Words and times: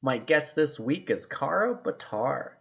My 0.00 0.16
guest 0.16 0.54
this 0.54 0.78
week 0.78 1.10
is 1.10 1.26
Kara 1.26 1.74
Batar. 1.74 2.52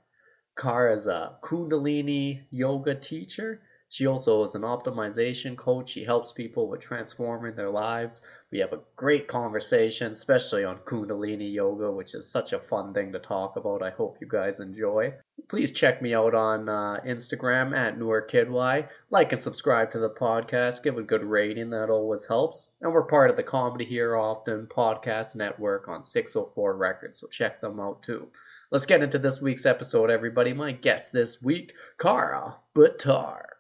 Kara 0.58 0.96
is 0.96 1.06
a 1.06 1.38
Kundalini 1.44 2.48
yoga 2.50 2.96
teacher. 2.96 3.62
She 3.90 4.06
also 4.06 4.44
is 4.44 4.54
an 4.54 4.64
optimization 4.64 5.56
coach. 5.56 5.92
She 5.92 6.04
helps 6.04 6.34
people 6.34 6.68
with 6.68 6.82
transforming 6.82 7.56
their 7.56 7.70
lives. 7.70 8.20
We 8.52 8.60
have 8.60 8.74
a 8.74 8.82
great 8.98 9.30
conversation, 9.30 10.12
especially 10.12 10.66
on 10.66 10.80
Kundalini 10.80 11.54
yoga, 11.54 11.90
which 11.90 12.14
is 12.14 12.30
such 12.30 12.52
a 12.52 12.60
fun 12.60 12.94
thing 12.94 13.14
to 13.14 13.20
talk 13.20 13.56
about. 13.56 13.82
I 13.82 13.92
hope 13.92 14.18
you 14.20 14.28
guys 14.28 14.60
enjoy. 14.60 15.14
Please 15.48 15.72
check 15.72 16.02
me 16.02 16.14
out 16.14 16.36
on 16.36 16.68
uh, 16.68 17.00
Instagram 17.06 17.74
at 17.74 17.98
NoorKidY. 17.98 18.90
Like 19.10 19.32
and 19.32 19.42
subscribe 19.42 19.92
to 19.92 20.00
the 20.00 20.10
podcast. 20.10 20.84
Give 20.84 20.98
a 20.98 21.02
good 21.02 21.24
rating. 21.24 21.70
That 21.70 21.90
always 21.90 22.26
helps. 22.26 22.76
And 22.82 22.92
we're 22.92 23.04
part 23.04 23.30
of 23.30 23.38
the 23.38 23.44
Comedy 23.44 23.86
Here 23.86 24.18
Often 24.18 24.68
podcast 24.68 25.38
network 25.38 25.88
on 25.88 26.04
604 26.04 26.76
Records, 26.76 27.22
so 27.22 27.28
check 27.28 27.62
them 27.62 27.80
out 27.80 28.04
too. 28.04 28.28
Let's 28.70 28.86
get 28.86 29.02
into 29.02 29.18
this 29.18 29.40
week's 29.42 29.66
episode, 29.66 30.10
everybody. 30.10 30.52
My 30.52 30.74
guest 30.74 31.14
this 31.14 31.42
week, 31.42 31.72
Kara 31.98 32.58
Batar. 32.76 33.57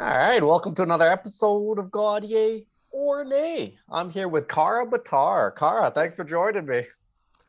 All 0.00 0.04
right, 0.04 0.40
welcome 0.40 0.76
to 0.76 0.84
another 0.84 1.10
episode 1.10 1.80
of 1.80 1.90
God 1.90 2.22
Yay 2.22 2.66
or 2.92 3.24
Nay. 3.24 3.76
I'm 3.90 4.10
here 4.10 4.28
with 4.28 4.46
Kara 4.46 4.86
Batar. 4.86 5.56
Kara, 5.56 5.90
thanks 5.90 6.14
for 6.14 6.22
joining 6.22 6.66
me. 6.66 6.84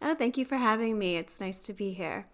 Oh, 0.01 0.15
thank 0.15 0.35
you 0.35 0.45
for 0.45 0.55
having 0.55 0.97
me. 0.97 1.17
It's 1.17 1.39
nice 1.39 1.61
to 1.65 1.73
be 1.73 1.93
here. 1.93 2.25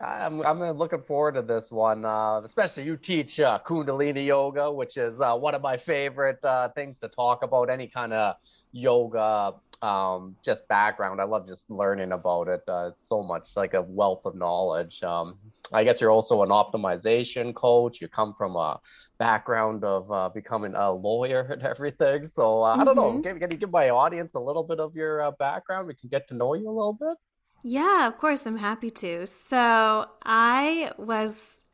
I'm, 0.00 0.46
I'm 0.46 0.60
looking 0.60 1.02
forward 1.02 1.34
to 1.34 1.42
this 1.42 1.72
one, 1.72 2.04
uh, 2.04 2.40
especially 2.44 2.84
you 2.84 2.96
teach 2.96 3.40
uh, 3.40 3.58
Kundalini 3.66 4.26
yoga, 4.26 4.70
which 4.70 4.96
is 4.96 5.20
uh, 5.20 5.34
one 5.34 5.56
of 5.56 5.62
my 5.62 5.76
favorite 5.76 6.44
uh, 6.44 6.68
things 6.68 7.00
to 7.00 7.08
talk 7.08 7.42
about. 7.42 7.68
Any 7.68 7.88
kind 7.88 8.12
of 8.12 8.36
yoga, 8.70 9.54
um, 9.82 10.36
just 10.44 10.66
background. 10.68 11.20
I 11.20 11.24
love 11.24 11.46
just 11.46 11.70
learning 11.70 12.12
about 12.12 12.48
it. 12.48 12.62
Uh, 12.66 12.90
it's 12.92 13.08
so 13.08 13.22
much 13.22 13.56
like 13.56 13.74
a 13.74 13.82
wealth 13.82 14.26
of 14.26 14.34
knowledge. 14.34 15.02
Um, 15.02 15.38
I 15.72 15.84
guess 15.84 16.00
you're 16.00 16.10
also 16.10 16.42
an 16.42 16.50
optimization 16.50 17.54
coach. 17.54 18.00
You 18.00 18.08
come 18.08 18.34
from 18.34 18.56
a 18.56 18.80
background 19.18 19.84
of 19.84 20.10
uh, 20.10 20.28
becoming 20.28 20.74
a 20.74 20.90
lawyer 20.90 21.40
and 21.50 21.62
everything. 21.62 22.26
So 22.26 22.62
uh, 22.62 22.72
mm-hmm. 22.72 22.80
I 22.80 22.84
don't 22.84 22.96
know. 22.96 23.20
Can, 23.20 23.38
can, 23.38 23.50
you 23.50 23.56
give 23.56 23.70
my 23.70 23.90
audience 23.90 24.34
a 24.34 24.40
little 24.40 24.64
bit 24.64 24.80
of 24.80 24.94
your 24.94 25.22
uh, 25.22 25.30
background? 25.32 25.86
We 25.86 25.94
can 25.94 26.08
get 26.08 26.28
to 26.28 26.34
know 26.34 26.54
you 26.54 26.68
a 26.68 26.72
little 26.72 26.94
bit. 26.98 27.16
Yeah, 27.64 28.06
of 28.06 28.18
course. 28.18 28.46
I'm 28.46 28.56
happy 28.56 28.90
to. 28.90 29.26
So 29.26 30.06
I 30.22 30.92
was 30.96 31.64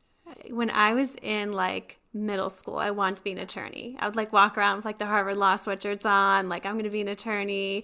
when 0.49 0.71
I 0.71 0.93
was 0.93 1.15
in 1.21 1.51
like 1.53 1.99
middle 2.15 2.49
school, 2.49 2.77
I 2.77 2.91
wanted 2.91 3.17
to 3.17 3.23
be 3.23 3.33
an 3.33 3.37
attorney. 3.37 3.97
I 3.99 4.07
would 4.07 4.15
like 4.15 4.33
walk 4.33 4.57
around 4.57 4.77
with 4.77 4.85
like 4.85 4.97
the 4.97 5.05
Harvard 5.05 5.37
law 5.37 5.55
sweatshirts 5.55 6.05
on, 6.05 6.49
like 6.49 6.65
I'm 6.65 6.73
going 6.73 6.85
to 6.85 6.89
be 6.89 7.01
an 7.01 7.09
attorney. 7.09 7.83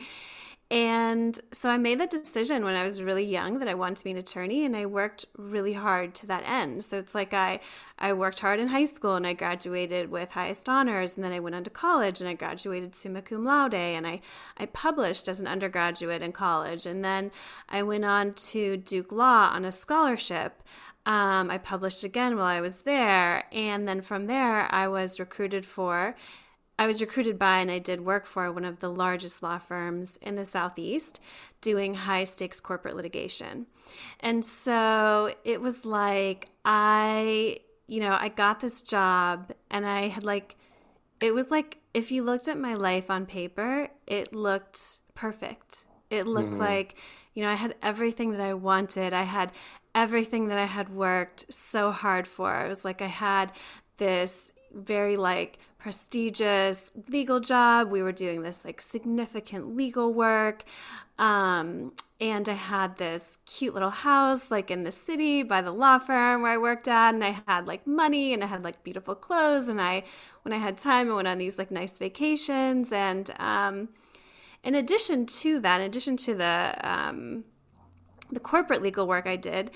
And 0.72 1.38
so 1.52 1.70
I 1.70 1.76
made 1.76 2.00
that 2.00 2.10
decision 2.10 2.64
when 2.64 2.78
I 2.78 2.86
was 2.86 3.04
really 3.04 3.26
young 3.26 3.60
that 3.60 3.68
I 3.68 3.74
wanted 3.74 3.98
to 3.98 4.04
be 4.06 4.12
an 4.12 4.18
attorney 4.18 4.64
and 4.64 4.74
I 4.74 4.86
worked 4.86 5.26
really 5.36 5.74
hard 5.74 6.16
to 6.16 6.28
that 6.28 6.44
end. 6.46 6.86
So 6.86 6.98
it's 6.98 7.14
like 7.14 7.34
I 7.34 7.60
I 8.00 8.14
worked 8.14 8.40
hard 8.40 8.58
in 8.58 8.70
high 8.70 8.86
school 8.86 9.16
and 9.16 9.28
I 9.28 9.34
graduated 9.34 10.10
with 10.10 10.32
highest 10.32 10.70
honors 10.70 11.18
and 11.18 11.26
then 11.26 11.34
I 11.34 11.42
went 11.42 11.56
on 11.56 11.66
to 11.66 11.70
college 11.70 12.22
and 12.22 12.30
I 12.30 12.36
graduated 12.36 12.96
summa 12.96 13.22
cum 13.22 13.44
laude 13.44 13.74
and 13.74 14.08
I 14.08 14.22
I 14.56 14.66
published 14.68 15.28
as 15.28 15.42
an 15.42 15.48
undergraduate 15.48 16.22
in 16.22 16.32
college 16.32 16.86
and 16.86 17.04
then 17.04 17.32
I 17.68 17.84
went 17.84 18.06
on 18.06 18.34
to 18.34 18.78
Duke 18.78 19.12
Law 19.12 19.50
on 19.52 19.66
a 19.66 19.74
scholarship. 19.74 20.64
Um, 21.06 21.50
I 21.50 21.58
published 21.58 22.04
again 22.04 22.38
while 22.38 22.46
I 22.46 22.62
was 22.62 22.84
there 22.84 23.46
and 23.52 23.88
then 23.88 24.02
from 24.02 24.28
there 24.28 24.74
I 24.74 24.88
was 24.88 25.20
recruited 25.20 25.66
for 25.66 26.16
I 26.82 26.88
was 26.88 27.00
recruited 27.00 27.38
by 27.38 27.60
and 27.60 27.70
I 27.70 27.78
did 27.78 28.02
work 28.02 28.26
for 28.26 28.52
one 28.52 28.66
of 28.66 28.80
the 28.80 28.90
largest 28.90 29.44
law 29.44 29.60
firms 29.60 30.18
in 30.20 30.36
the 30.36 30.46
Southeast 30.46 31.22
doing 31.62 31.94
high 31.94 32.24
stakes 32.24 32.60
corporate 32.60 32.96
litigation. 32.96 33.68
And 34.20 34.44
so 34.44 35.32
it 35.44 35.62
was 35.62 35.86
like 35.86 36.50
I, 36.66 37.60
you 37.86 38.00
know, 38.00 38.18
I 38.20 38.30
got 38.30 38.62
this 38.62 38.82
job 38.82 39.52
and 39.70 39.86
I 39.86 40.08
had 40.08 40.24
like, 40.24 40.56
it 41.20 41.36
was 41.36 41.52
like 41.52 41.78
if 41.94 42.12
you 42.12 42.24
looked 42.24 42.48
at 42.48 42.58
my 42.58 42.74
life 42.74 43.12
on 43.12 43.28
paper, 43.28 43.90
it 44.08 44.34
looked 44.34 45.02
perfect. 45.14 45.86
It 46.10 46.26
looked 46.26 46.54
mm-hmm. 46.54 46.62
like, 46.62 46.96
you 47.36 47.44
know, 47.44 47.50
I 47.50 47.56
had 47.56 47.76
everything 47.84 48.32
that 48.32 48.42
I 48.42 48.56
wanted. 48.56 49.14
I 49.14 49.24
had 49.24 49.52
everything 49.94 50.48
that 50.48 50.58
I 50.58 50.66
had 50.66 50.90
worked 50.90 51.52
so 51.54 51.92
hard 51.92 52.28
for. 52.28 52.66
It 52.66 52.70
was 52.70 52.86
like 52.86 53.02
I 53.02 53.08
had 53.08 53.52
this 53.98 54.52
very 54.74 55.18
like 55.18 55.60
prestigious 55.78 56.92
legal 57.10 57.40
job. 57.40 57.90
We 57.90 58.04
were 58.04 58.12
doing 58.12 58.44
this 58.44 58.64
like 58.64 58.82
significant 58.82 59.76
legal 59.76 60.14
work. 60.14 60.64
Um, 61.18 61.94
and 62.20 62.48
I 62.48 62.54
had 62.54 62.98
this 62.98 63.40
cute 63.48 63.74
little 63.74 63.90
house 63.90 64.52
like 64.52 64.70
in 64.70 64.84
the 64.84 64.92
city 64.92 65.42
by 65.42 65.62
the 65.62 65.72
law 65.72 65.98
firm 65.98 66.44
where 66.44 66.52
I 66.52 66.58
worked 66.58 66.88
at 66.88 67.16
and 67.16 67.24
I 67.24 67.42
had 67.48 67.66
like 67.66 67.86
money 67.88 68.34
and 68.34 68.44
I 68.44 68.48
had 68.48 68.64
like 68.64 68.84
beautiful 68.84 69.16
clothes 69.16 69.68
and 69.68 69.82
I 69.82 70.04
when 70.44 70.54
I 70.54 70.58
had 70.58 70.78
time 70.78 71.10
I 71.10 71.16
went 71.16 71.28
on 71.28 71.40
these 71.40 71.58
like 71.58 71.72
nice 71.72 71.98
vacations 71.98 72.92
and 72.92 73.30
um, 73.40 73.90
in 74.64 74.76
addition 74.76 75.26
to 75.26 75.60
that 75.62 75.82
in 75.82 75.88
addition 75.88 76.16
to 76.18 76.36
the 76.36 76.76
um, 76.84 77.44
the 78.32 78.40
corporate 78.40 78.82
legal 78.82 79.08
work 79.08 79.28
I 79.28 79.36
did. 79.36 79.72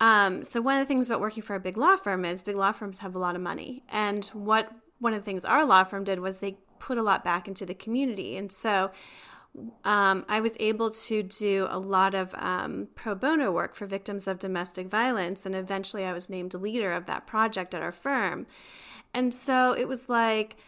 Um, 0.00 0.44
so 0.44 0.60
one 0.60 0.76
of 0.76 0.80
the 0.80 0.86
things 0.86 1.08
about 1.08 1.20
working 1.20 1.42
for 1.42 1.54
a 1.54 1.60
big 1.60 1.76
law 1.76 1.96
firm 1.96 2.24
is 2.24 2.42
big 2.42 2.56
law 2.56 2.72
firms 2.72 3.00
have 3.00 3.14
a 3.14 3.18
lot 3.18 3.36
of 3.36 3.42
money, 3.42 3.82
and 3.88 4.24
what 4.26 4.70
one 4.98 5.12
of 5.12 5.20
the 5.20 5.24
things 5.24 5.44
our 5.44 5.64
law 5.64 5.84
firm 5.84 6.04
did 6.04 6.20
was 6.20 6.40
they 6.40 6.58
put 6.78 6.98
a 6.98 7.02
lot 7.02 7.24
back 7.24 7.48
into 7.48 7.66
the 7.66 7.74
community, 7.74 8.36
and 8.36 8.50
so. 8.50 8.90
Um, 9.86 10.26
I 10.28 10.40
was 10.40 10.54
able 10.60 10.90
to 10.90 11.22
do 11.22 11.66
a 11.70 11.78
lot 11.78 12.14
of 12.14 12.34
um, 12.34 12.88
pro 12.94 13.14
bono 13.14 13.50
work 13.50 13.74
for 13.74 13.86
victims 13.86 14.26
of 14.26 14.38
domestic 14.38 14.88
violence, 14.88 15.46
and 15.46 15.54
eventually 15.54 16.04
I 16.04 16.12
was 16.12 16.28
named 16.28 16.52
leader 16.52 16.92
of 16.92 17.06
that 17.06 17.26
project 17.26 17.74
at 17.74 17.80
our 17.80 17.90
firm. 17.90 18.46
And 19.14 19.32
so 19.32 19.72
it 19.72 19.88
was 19.88 20.10
like, 20.10 20.58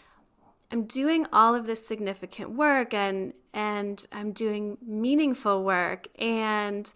I'm 0.71 0.85
doing 0.85 1.27
all 1.33 1.55
of 1.55 1.67
this 1.67 1.87
significant 1.87 2.51
work 2.51 2.93
and 2.93 3.33
and 3.55 4.07
I'm 4.13 4.33
doing 4.33 4.77
meaningful 4.87 5.65
work 5.65 6.09
and 6.19 6.93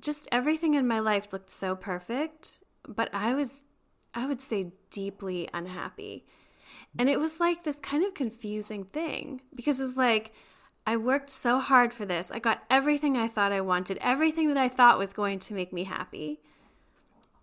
just 0.00 0.28
everything 0.30 0.74
in 0.74 0.86
my 0.86 1.00
life 1.00 1.32
looked 1.32 1.50
so 1.50 1.74
perfect, 1.74 2.58
but 2.86 3.12
I 3.12 3.34
was, 3.34 3.64
I 4.14 4.26
would 4.26 4.40
say, 4.40 4.72
deeply 4.90 5.48
unhappy. 5.52 6.26
And 6.98 7.08
it 7.08 7.20
was 7.20 7.40
like 7.40 7.64
this 7.64 7.78
kind 7.80 8.04
of 8.04 8.14
confusing 8.14 8.84
thing 8.84 9.42
because 9.54 9.80
it 9.80 9.84
was 9.84 9.96
like, 9.96 10.32
I 10.86 10.96
worked 10.96 11.30
so 11.30 11.60
hard 11.60 11.92
for 11.92 12.06
this. 12.06 12.32
I 12.32 12.38
got 12.38 12.64
everything 12.70 13.16
I 13.16 13.28
thought 13.28 13.52
I 13.52 13.60
wanted, 13.60 13.98
everything 14.00 14.48
that 14.48 14.56
I 14.56 14.68
thought 14.68 14.98
was 14.98 15.10
going 15.10 15.38
to 15.40 15.54
make 15.54 15.72
me 15.72 15.84
happy. 15.84 16.40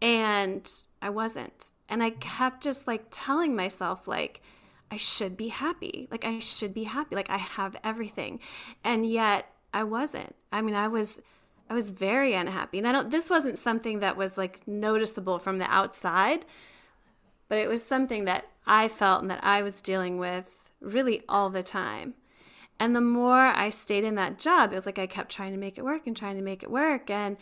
And 0.02 0.68
I 1.02 1.10
wasn't. 1.12 1.70
And 1.88 2.02
I 2.02 2.10
kept 2.10 2.64
just 2.64 2.88
like 2.88 3.06
telling 3.12 3.56
myself, 3.56 4.08
like, 4.08 4.42
I 4.90 4.98
should 4.98 5.38
be 5.38 5.50
happy. 5.50 6.08
Like, 6.10 6.26
I 6.26 6.40
should 6.40 6.74
be 6.74 6.84
happy. 6.86 7.16
Like, 7.16 7.30
I 7.30 7.38
have 7.38 7.76
everything. 7.84 8.40
And 8.84 9.06
yet 9.06 9.48
I 9.74 9.84
wasn't. 9.84 10.36
I 10.52 10.62
mean, 10.62 10.76
I 10.76 10.88
was 10.88 11.22
I 11.70 11.74
was 11.74 11.90
very 11.90 12.34
unhappy. 12.34 12.78
And 12.78 12.88
I 12.88 12.92
don't 12.92 13.12
this 13.12 13.30
wasn't 13.30 13.58
something 13.58 14.00
that 14.00 14.18
was 14.18 14.38
like 14.38 14.68
noticeable 14.68 15.40
from 15.40 15.58
the 15.58 15.70
outside, 15.72 16.46
but 17.48 17.58
it 17.58 17.68
was 17.68 17.84
something 17.84 18.26
that 18.26 18.48
I 18.66 18.88
felt 18.88 19.22
and 19.22 19.32
that 19.32 19.44
I 19.44 19.62
was 19.62 19.82
dealing 19.82 20.18
with 20.18 20.50
really 20.80 21.22
all 21.28 21.50
the 21.50 21.64
time. 21.64 22.14
And 22.80 22.96
the 22.96 23.02
more 23.02 23.46
I 23.46 23.70
stayed 23.70 24.04
in 24.04 24.16
that 24.16 24.38
job, 24.38 24.72
it 24.72 24.76
was 24.76 24.86
like 24.86 25.00
I 25.00 25.08
kept 25.08 25.32
trying 25.32 25.54
to 25.54 25.58
make 25.58 25.78
it 25.78 25.86
work 25.86 26.08
and 26.08 26.16
trying 26.16 26.36
to 26.36 26.42
make 26.42 26.62
it 26.62 26.70
work 26.70 27.10
and 27.10 27.38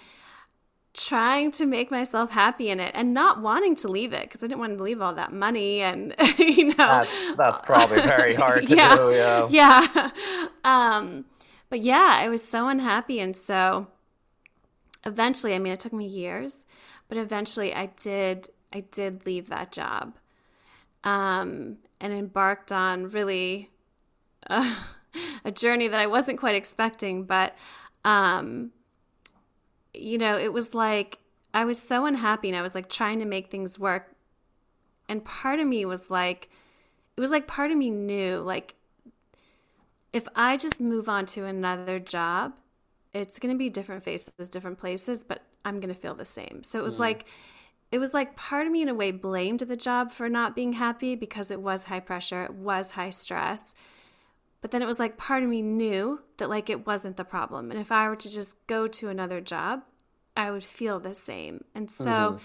trying 0.93 1.51
to 1.51 1.65
make 1.65 1.89
myself 1.89 2.31
happy 2.31 2.69
in 2.69 2.79
it 2.79 2.91
and 2.93 3.13
not 3.13 3.41
wanting 3.41 3.75
to 3.75 3.87
leave 3.87 4.13
it 4.13 4.21
because 4.23 4.43
I 4.43 4.47
didn't 4.47 4.59
want 4.59 4.77
to 4.77 4.83
leave 4.83 5.01
all 5.01 5.15
that 5.15 5.33
money 5.33 5.81
and 5.81 6.13
you 6.37 6.65
know 6.65 6.75
that's, 6.77 7.35
that's 7.35 7.61
probably 7.65 8.01
very 8.01 8.35
hard 8.35 8.67
to 8.67 8.75
yeah, 8.75 8.95
do 8.95 9.09
yeah 9.11 9.47
yeah 9.49 10.47
um 10.63 11.25
but 11.71 11.81
yeah 11.81 12.17
I 12.19 12.29
was 12.29 12.47
so 12.47 12.67
unhappy 12.67 13.19
and 13.19 13.35
so 13.35 13.87
eventually, 15.05 15.53
I 15.53 15.59
mean, 15.59 15.73
it 15.73 15.79
took 15.79 15.93
me 15.93 16.05
years, 16.05 16.65
but 17.07 17.17
eventually 17.17 17.73
I 17.73 17.87
did, 17.97 18.49
I 18.71 18.81
did 18.81 19.25
leave 19.25 19.49
that 19.49 19.71
job 19.71 20.13
um, 21.03 21.77
and 21.99 22.13
embarked 22.13 22.71
on 22.71 23.09
really 23.09 23.69
a 24.47 25.51
journey 25.53 25.87
that 25.87 25.99
I 25.99 26.07
wasn't 26.07 26.39
quite 26.39 26.55
expecting, 26.55 27.23
but 27.23 27.55
um, 28.05 28.71
you 29.93 30.17
know, 30.17 30.37
it 30.37 30.51
was 30.51 30.73
like 30.73 31.19
I 31.53 31.65
was 31.65 31.81
so 31.81 32.05
unhappy 32.05 32.49
and 32.49 32.57
I 32.57 32.61
was 32.61 32.75
like 32.75 32.89
trying 32.89 33.19
to 33.19 33.25
make 33.25 33.49
things 33.49 33.77
work. 33.77 34.15
And 35.07 35.23
part 35.23 35.59
of 35.59 35.67
me 35.67 35.85
was 35.85 36.09
like, 36.09 36.49
it 37.15 37.21
was 37.21 37.31
like 37.31 37.45
part 37.45 37.71
of 37.71 37.77
me 37.77 37.89
knew, 37.91 38.39
like, 38.39 38.75
if 40.11 40.27
I 40.35 40.57
just 40.57 40.79
move 40.81 41.09
on 41.09 41.25
to 41.27 41.45
another 41.45 41.99
job, 41.99 42.53
it's 43.13 43.39
going 43.39 43.53
to 43.53 43.57
be 43.57 43.69
different 43.69 44.03
faces, 44.03 44.49
different 44.49 44.79
places, 44.79 45.23
but 45.23 45.43
I'm 45.63 45.79
going 45.79 45.93
to 45.93 45.99
feel 45.99 46.15
the 46.15 46.25
same. 46.25 46.63
So 46.63 46.79
it 46.79 46.83
was 46.83 46.97
mm. 46.97 47.01
like, 47.01 47.25
it 47.91 47.99
was 47.99 48.13
like 48.13 48.35
part 48.35 48.65
of 48.65 48.71
me 48.71 48.81
in 48.81 48.89
a 48.89 48.93
way 48.93 49.11
blamed 49.11 49.59
the 49.59 49.77
job 49.77 50.11
for 50.11 50.27
not 50.27 50.55
being 50.55 50.73
happy 50.73 51.15
because 51.15 51.51
it 51.51 51.61
was 51.61 51.85
high 51.85 51.99
pressure, 51.99 52.43
it 52.43 52.53
was 52.53 52.91
high 52.91 53.11
stress. 53.11 53.75
But 54.61 54.71
then 54.71 54.81
it 54.81 54.87
was 54.87 54.99
like 54.99 55.17
part 55.17 55.43
of 55.43 55.49
me 55.49 55.61
knew 55.61 56.21
that 56.37 56.49
like 56.49 56.69
it 56.69 56.87
wasn't 56.87 57.17
the 57.17 57.25
problem. 57.25 57.69
And 57.69 57.79
if 57.79 57.91
I 57.91 58.07
were 58.07 58.15
to 58.15 58.31
just 58.31 58.65
go 58.65 58.87
to 58.87 59.09
another 59.09 59.41
job, 59.41 59.83
I 60.35 60.51
would 60.51 60.63
feel 60.63 60.99
the 60.99 61.13
same. 61.13 61.65
And 61.75 61.91
so 61.91 62.09
mm-hmm. 62.09 62.43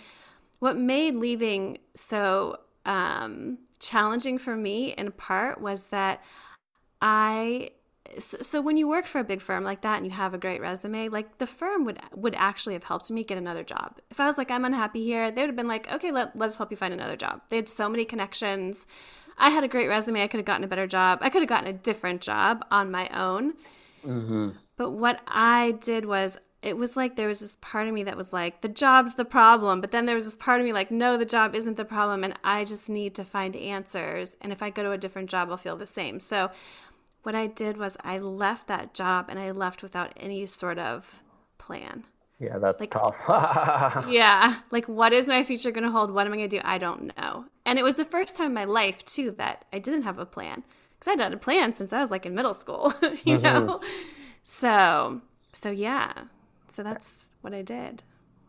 what 0.59 0.77
made 0.77 1.15
leaving 1.15 1.79
so 1.95 2.59
um, 2.85 3.59
challenging 3.79 4.39
for 4.39 4.57
me 4.57 4.93
in 4.93 5.13
part 5.13 5.61
was 5.61 5.89
that 5.89 6.23
I 7.01 7.71
so 8.19 8.61
when 8.61 8.77
you 8.77 8.89
work 8.89 9.05
for 9.05 9.19
a 9.19 9.25
big 9.25 9.41
firm 9.41 9.65
like 9.65 9.83
that 9.83 9.97
and 9.99 10.07
you 10.07 10.13
have 10.13 10.35
a 10.35 10.39
great 10.39 10.61
resume 10.61 11.09
like 11.09 11.39
the 11.39 11.47
firm 11.47 11.85
would 11.85 12.01
would 12.15 12.35
actually 12.37 12.73
have 12.73 12.85
helped 12.85 13.11
me 13.11 13.23
get 13.23 13.37
another 13.39 13.63
job 13.63 13.99
if 14.11 14.19
i 14.19 14.27
was 14.27 14.39
like 14.39 14.51
i'm 14.51 14.65
unhappy 14.65 15.05
here 15.05 15.31
they 15.31 15.43
would 15.43 15.51
have 15.51 15.57
been 15.57 15.69
like 15.69 15.91
okay 15.93 16.11
let, 16.11 16.35
let's 16.37 16.57
help 16.57 16.71
you 16.71 16.77
find 16.77 16.95
another 16.95 17.17
job 17.17 17.41
they 17.49 17.57
had 17.57 17.69
so 17.69 17.89
many 17.89 18.05
connections 18.05 18.87
I 19.39 19.51
had 19.51 19.65
a 19.65 19.69
great 19.69 19.89
resume. 19.89 20.23
I 20.23 20.27
could 20.27 20.39
have 20.39 20.47
gotten 20.47 20.65
a 20.65 20.69
better 20.69 20.87
job. 20.87 21.21
I 21.23 21.31
could 21.31 21.43
have 21.43 21.49
gotten 21.49 21.69
a 21.69 21.73
different 21.73 22.21
job 22.21 22.65
on 22.71 22.91
my 22.91 23.09
own. 23.09 23.55
Mm-hmm. 24.05 24.51
But 24.77 24.91
what 24.91 25.21
I 25.27 25.73
did 25.81 26.05
was, 26.05 26.39
it 26.61 26.77
was 26.77 26.97
like 26.97 27.15
there 27.15 27.29
was 27.29 27.39
this 27.39 27.57
part 27.61 27.87
of 27.87 27.95
me 27.95 28.03
that 28.05 28.17
was 28.17 28.33
like, 28.33 28.63
the 28.63 28.69
job's 28.69 29.15
the 29.15 29.25
problem. 29.25 29.81
But 29.81 29.93
then 29.93 30.07
there 30.07 30.17
was 30.17 30.25
this 30.25 30.37
part 30.37 30.61
of 30.61 30.67
me 30.67 30.73
like, 30.73 30.91
no, 30.91 31.17
the 31.17 31.25
job 31.25 31.55
isn't 31.55 31.77
the 31.77 31.85
problem. 31.85 32.25
And 32.25 32.35
I 32.43 32.65
just 32.65 32.91
need 32.91 33.15
to 33.15 33.25
find 33.25 33.55
answers. 33.55 34.37
And 34.41 34.53
if 34.53 34.63
I 34.63 34.71
go 34.71 34.83
to 34.83 34.91
a 34.91 34.99
different 34.99 35.31
job, 35.31 35.51
I'll 35.51 35.57
feel 35.57 35.77
the 35.77 35.87
same. 35.87 36.19
So 36.19 36.51
what 37.23 37.35
I 37.35 37.47
did 37.47 37.77
was 37.77 37.97
I 38.03 38.19
left 38.19 38.69
that 38.69 38.95
job 38.95 39.27
and 39.29 39.39
I 39.39 39.51
left 39.51 39.83
without 39.83 40.13
any 40.17 40.47
sort 40.47 40.79
of 40.79 41.21
plan. 41.59 42.05
Yeah, 42.39 42.59
that's 42.59 42.81
like, 42.81 42.93
tough. 42.93 43.17
yeah. 44.09 44.61
Like, 44.71 44.87
what 44.87 45.13
is 45.13 45.29
my 45.29 45.43
future 45.43 45.73
going 45.73 45.85
to 45.85 45.91
hold? 45.91 46.13
What 46.13 46.27
am 46.27 46.33
I 46.33 46.37
going 46.37 46.49
to 46.49 46.57
do? 46.57 46.63
I 46.65 46.79
don't 46.79 47.17
know. 47.17 47.47
And 47.67 47.79
it 47.79 47.83
was 47.83 47.95
the 47.95 48.05
first 48.05 48.37
time 48.37 48.47
in 48.47 48.55
my 48.55 48.65
life, 48.65 49.05
too, 49.05 49.33
that 49.39 49.65
I 49.73 49.81
didn't 49.81 50.03
have 50.03 50.21
a 50.21 50.27
plan. 50.27 50.63
Because 50.99 51.13
I'd 51.13 51.21
had 51.21 51.33
a 51.33 51.37
plan 51.37 51.75
since 51.75 51.93
I 51.93 52.01
was 52.01 52.11
like 52.11 52.27
in 52.27 52.35
middle 52.35 52.55
school, 52.55 52.93
you 53.03 53.39
mm-hmm. 53.39 53.43
know? 53.43 53.81
So, 54.43 55.21
so 55.53 55.71
yeah. 55.71 56.13
So 56.69 56.83
that's 56.83 57.27
what 57.41 57.55
I 57.55 57.63
did. 57.63 58.03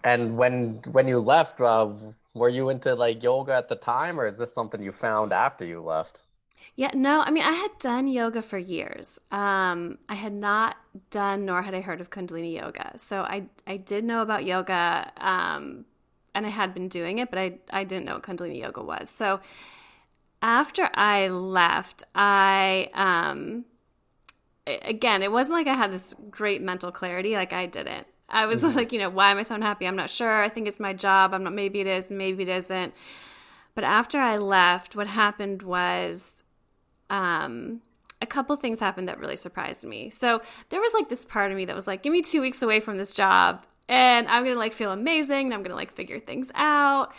And 0.04 0.38
when 0.38 0.82
when 0.92 1.08
you 1.08 1.20
left, 1.20 1.60
uh, 1.60 1.90
were 2.34 2.50
you 2.50 2.70
into 2.70 2.96
like 2.96 3.22
yoga 3.22 3.54
at 3.54 3.68
the 3.68 3.76
time, 3.76 4.20
or 4.20 4.26
is 4.26 4.38
this 4.38 4.54
something 4.54 4.82
you 4.82 4.92
found 4.92 5.34
after 5.34 5.66
you 5.66 5.82
left? 5.82 6.22
Yeah, 6.80 6.92
no, 6.94 7.22
I 7.22 7.30
mean, 7.32 7.44
I 7.44 7.52
had 7.52 7.72
done 7.80 8.08
yoga 8.08 8.42
for 8.42 8.58
years. 8.58 9.20
Um, 9.32 9.98
I 10.08 10.16
had 10.16 10.32
not 10.32 10.78
done, 11.12 11.44
nor 11.44 11.62
had 11.62 11.76
I 11.76 11.82
heard 11.82 12.00
of 12.00 12.10
Kundalini 12.10 12.56
yoga. 12.56 12.94
So 12.96 13.24
I, 13.24 13.48
I 13.68 13.76
did 13.76 14.06
know 14.06 14.22
about 14.22 14.46
yoga, 14.46 15.12
um, 15.18 15.84
and 16.34 16.46
I 16.46 16.50
had 16.50 16.74
been 16.74 16.88
doing 16.88 17.18
it, 17.18 17.30
but 17.32 17.38
I, 17.38 17.56
I 17.70 17.84
didn't 17.84 18.06
know 18.06 18.14
what 18.14 18.24
Kundalini 18.24 18.62
yoga 18.62 18.82
was. 18.82 19.10
So 19.10 19.42
after 20.42 20.90
I 20.94 21.28
left, 21.28 22.06
I, 22.16 22.90
um, 22.94 23.66
again, 24.66 25.22
it 25.22 25.34
wasn't 25.34 25.56
like 25.56 25.68
I 25.68 25.74
had 25.74 25.92
this 25.92 26.14
great 26.32 26.62
mental 26.62 26.94
clarity. 26.94 27.34
Like 27.34 27.52
I 27.52 27.66
didn't. 27.66 28.08
I 28.30 28.46
was 28.46 28.64
mm-hmm. 28.64 28.78
like, 28.78 28.94
you 28.94 29.00
know, 29.00 29.10
why 29.10 29.32
am 29.32 29.38
I 29.38 29.42
so 29.42 29.56
unhappy? 29.56 29.86
I'm 29.86 29.98
not 29.98 30.10
sure. 30.10 30.44
I 30.46 30.48
think 30.48 30.66
it's 30.66 30.80
my 30.80 30.94
job. 30.94 31.34
I'm 31.34 31.44
not. 31.44 31.52
Maybe 31.52 31.82
it 31.82 31.88
is. 31.88 32.10
Maybe 32.10 32.44
it 32.44 32.50
isn't. 32.50 32.94
But 33.76 33.84
after 33.84 34.18
I 34.18 34.38
left, 34.38 34.96
what 34.96 35.08
happened 35.08 35.62
was 35.62 36.44
um, 37.10 37.82
a 38.22 38.26
couple 38.26 38.56
things 38.56 38.80
happened 38.80 39.08
that 39.08 39.20
really 39.20 39.36
surprised 39.36 39.86
me. 39.86 40.10
So 40.10 40.42
there 40.70 40.82
was 40.82 40.94
like 40.94 41.10
this 41.10 41.26
part 41.26 41.52
of 41.52 41.58
me 41.58 41.66
that 41.66 41.76
was 41.76 41.88
like, 41.88 42.04
give 42.04 42.12
me 42.12 42.22
two 42.22 42.42
weeks 42.42 42.62
away 42.62 42.80
from 42.80 42.98
this 42.98 43.14
job 43.14 43.66
and 43.88 44.28
I'm 44.28 44.44
gonna 44.44 44.60
like 44.60 44.74
feel 44.74 44.92
amazing 44.92 45.48
and 45.48 45.54
I'm 45.54 45.64
gonna 45.64 45.76
like 45.76 45.94
figure 45.94 46.20
things 46.20 46.52
out. 46.56 47.12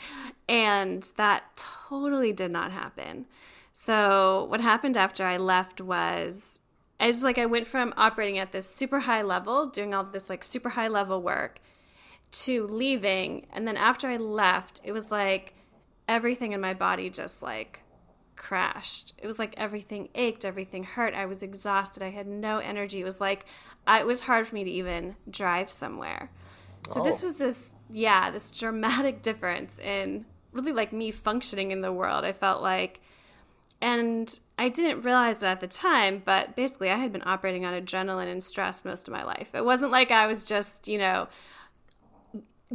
And 0.49 1.03
that 1.17 1.65
totally 1.89 2.33
did 2.33 2.51
not 2.51 2.73
happen. 2.73 3.27
So 3.73 4.45
what 4.51 4.61
happened 4.61 4.97
after 4.97 5.25
I 5.25 5.37
left 5.37 5.81
was 5.81 6.61
it 7.01 7.07
was 7.07 7.25
like 7.25 7.39
I 7.39 7.47
went 7.47 7.67
from 7.67 7.95
operating 7.97 8.39
at 8.39 8.53
this 8.53 8.69
super 8.69 9.01
high 9.01 9.23
level, 9.23 9.67
doing 9.67 9.95
all 9.95 10.05
this 10.05 10.29
like 10.29 10.45
super 10.45 10.69
high 10.69 10.89
level 10.89 11.23
work, 11.23 11.61
to 12.33 12.67
leaving. 12.67 13.47
And 13.53 13.67
then 13.67 13.77
after 13.77 14.07
I 14.07 14.19
left, 14.19 14.81
it 14.85 14.93
was 14.93 15.11
like 15.11 15.55
everything 16.07 16.53
in 16.53 16.61
my 16.61 16.75
body 16.75 17.09
just 17.09 17.43
like 17.43 17.83
crashed. 18.41 19.13
It 19.19 19.27
was 19.27 19.39
like 19.39 19.55
everything 19.59 20.09
ached, 20.15 20.47
everything 20.47 20.83
hurt. 20.83 21.15
I 21.15 21.27
was 21.27 21.43
exhausted. 21.43 22.03
I 22.03 22.09
had 22.09 22.27
no 22.27 22.59
energy. 22.59 23.01
It 23.01 23.05
was 23.05 23.21
like 23.21 23.45
I, 23.87 24.01
it 24.01 24.07
was 24.07 24.21
hard 24.21 24.47
for 24.47 24.55
me 24.55 24.65
to 24.65 24.71
even 24.71 25.15
drive 25.31 25.71
somewhere. 25.71 26.31
So 26.89 27.01
oh. 27.01 27.05
this 27.05 27.23
was 27.23 27.37
this 27.37 27.69
yeah, 27.91 28.31
this 28.31 28.51
dramatic 28.51 29.21
difference 29.29 29.79
in 29.79 30.25
really 30.53 30.73
like 30.73 30.93
me 30.93 31.11
functioning 31.11 31.71
in 31.71 31.83
the 31.83 31.93
world. 31.93 32.25
I 32.25 32.33
felt 32.33 32.63
like 32.63 33.01
and 33.83 34.41
I 34.59 34.71
didn't 34.71 35.03
realize 35.03 35.43
it 35.43 35.47
at 35.47 35.61
the 35.61 35.69
time, 35.69 36.23
but 36.25 36.57
basically 36.57 36.91
I 36.91 36.97
had 36.97 37.13
been 37.13 37.23
operating 37.25 37.67
on 37.67 37.75
adrenaline 37.75 38.31
and 38.31 38.43
stress 38.43 38.85
most 38.85 39.07
of 39.07 39.13
my 39.13 39.23
life. 39.23 39.55
It 39.55 39.65
wasn't 39.65 39.93
like 39.93 40.11
I 40.11 40.27
was 40.27 40.45
just, 40.45 40.89
you 40.89 40.99
know, 40.99 41.29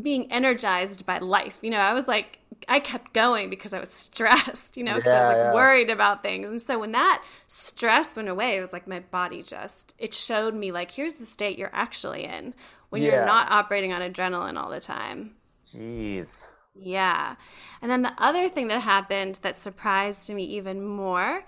being 0.02 0.32
energized 0.32 1.06
by 1.06 1.20
life. 1.20 1.58
You 1.62 1.70
know, 1.70 1.80
I 1.80 1.94
was 1.94 2.08
like 2.08 2.40
I 2.68 2.80
kept 2.80 3.14
going 3.14 3.50
because 3.50 3.74
I 3.74 3.80
was 3.80 3.90
stressed, 3.90 4.78
you 4.78 4.84
know, 4.84 4.96
because 4.96 5.12
yeah, 5.12 5.18
I 5.18 5.20
was 5.20 5.28
like 5.30 5.38
yeah. 5.38 5.54
worried 5.54 5.90
about 5.90 6.24
things. 6.24 6.50
And 6.50 6.62
so 6.62 6.80
when 6.80 6.92
that 6.94 7.24
stress 7.48 8.16
went 8.16 8.30
away, 8.30 8.58
it 8.58 8.62
was 8.62 8.74
like 8.74 8.88
my 8.88 9.00
body 9.00 9.44
just, 9.44 9.94
it 9.98 10.14
showed 10.14 10.56
me 10.56 10.72
like, 10.72 10.92
here's 10.92 11.16
the 11.16 11.26
state 11.26 11.58
you're 11.58 11.70
actually 11.74 12.24
in 12.24 12.54
when 12.90 13.02
yeah. 13.02 13.12
you're 13.12 13.26
not 13.26 13.52
operating 13.52 13.94
on 13.94 14.02
adrenaline 14.02 14.58
all 14.58 14.70
the 14.70 14.80
time. 14.80 15.36
Jeez. 15.74 16.48
Yeah. 16.76 17.36
And 17.82 17.92
then 17.92 18.02
the 18.02 18.14
other 18.18 18.50
thing 18.50 18.68
that 18.70 18.82
happened 18.82 19.40
that 19.42 19.58
surprised 19.58 20.34
me 20.34 20.44
even 20.44 20.84
more 20.84 21.44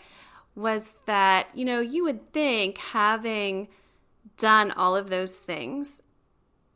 was 0.55 0.99
that, 1.05 1.49
you 1.53 1.65
know, 1.65 1.81
you 1.81 2.03
would 2.03 2.31
think 2.33 2.77
having 2.77 3.67
done 4.37 4.71
all 4.71 4.95
of 4.95 5.09
those 5.09 5.39
things 5.39 6.01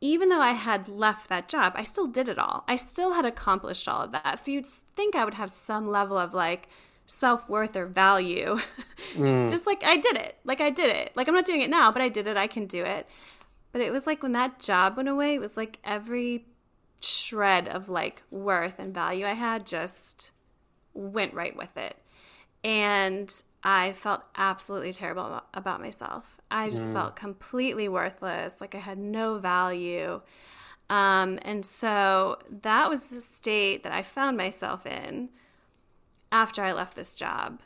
even 0.02 0.30
though 0.30 0.40
I 0.40 0.50
had 0.50 0.88
left 0.88 1.28
that 1.28 1.48
job, 1.48 1.74
I 1.76 1.84
still 1.84 2.08
did 2.08 2.28
it 2.28 2.36
all. 2.36 2.64
I 2.66 2.74
still 2.74 3.14
had 3.14 3.24
accomplished 3.24 3.88
all 3.88 4.02
of 4.02 4.10
that. 4.10 4.40
So 4.40 4.50
you'd 4.50 4.66
think 4.66 5.14
I 5.14 5.24
would 5.24 5.34
have 5.34 5.52
some 5.52 5.86
level 5.86 6.18
of 6.18 6.34
like 6.34 6.68
self 7.06 7.48
worth 7.48 7.76
or 7.76 7.86
value. 7.86 8.58
Mm. 9.16 9.50
Just 9.50 9.66
like 9.66 9.84
I 9.84 9.98
did 9.98 10.16
it. 10.16 10.38
Like 10.42 10.62
I 10.62 10.70
did 10.70 10.88
it. 10.88 11.12
Like 11.14 11.28
I'm 11.28 11.34
not 11.34 11.44
doing 11.44 11.60
it 11.60 11.68
now, 11.68 11.92
but 11.92 12.00
I 12.00 12.08
did 12.08 12.26
it. 12.26 12.38
I 12.38 12.46
can 12.46 12.64
do 12.64 12.82
it. 12.82 13.06
But 13.70 13.82
it 13.82 13.92
was 13.92 14.06
like 14.06 14.22
when 14.22 14.32
that 14.32 14.58
job 14.58 14.96
went 14.96 15.08
away, 15.08 15.34
it 15.34 15.40
was 15.40 15.54
like 15.54 15.78
every 15.84 16.46
shred 17.02 17.68
of 17.68 17.90
like 17.90 18.22
worth 18.30 18.78
and 18.78 18.94
value 18.94 19.26
I 19.26 19.34
had 19.34 19.66
just 19.66 20.30
went 20.94 21.34
right 21.34 21.54
with 21.54 21.76
it. 21.76 21.98
And 22.64 23.30
I 23.62 23.92
felt 23.92 24.22
absolutely 24.34 24.92
terrible 24.92 25.42
about 25.52 25.82
myself. 25.82 26.38
I 26.52 26.68
just 26.68 26.90
mm. 26.90 26.92
felt 26.92 27.16
completely 27.16 27.88
worthless, 27.88 28.60
like 28.60 28.74
I 28.74 28.78
had 28.78 28.98
no 28.98 29.38
value. 29.38 30.20
Um, 30.90 31.38
and 31.42 31.64
so 31.64 32.38
that 32.62 32.90
was 32.90 33.08
the 33.08 33.20
state 33.20 33.82
that 33.84 33.92
I 33.92 34.02
found 34.02 34.36
myself 34.36 34.84
in 34.84 35.30
after 36.30 36.62
I 36.62 36.72
left 36.72 36.94
this 36.94 37.14
job. 37.14 37.60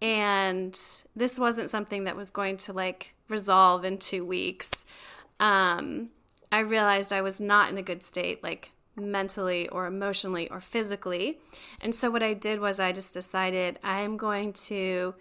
And 0.00 0.78
this 1.14 1.38
wasn't 1.38 1.70
something 1.70 2.04
that 2.04 2.16
was 2.16 2.30
going 2.30 2.56
to 2.58 2.72
like 2.72 3.14
resolve 3.28 3.84
in 3.84 3.98
two 3.98 4.24
weeks. 4.24 4.84
Um, 5.38 6.10
I 6.50 6.58
realized 6.58 7.12
I 7.12 7.22
was 7.22 7.40
not 7.40 7.70
in 7.70 7.78
a 7.78 7.82
good 7.82 8.02
state, 8.02 8.42
like 8.42 8.72
mentally 8.96 9.68
or 9.68 9.86
emotionally 9.86 10.50
or 10.50 10.60
physically. 10.60 11.38
And 11.80 11.94
so 11.94 12.10
what 12.10 12.24
I 12.24 12.34
did 12.34 12.58
was 12.58 12.80
I 12.80 12.90
just 12.90 13.14
decided 13.14 13.78
I'm 13.84 14.16
going 14.16 14.52
to 14.54 15.14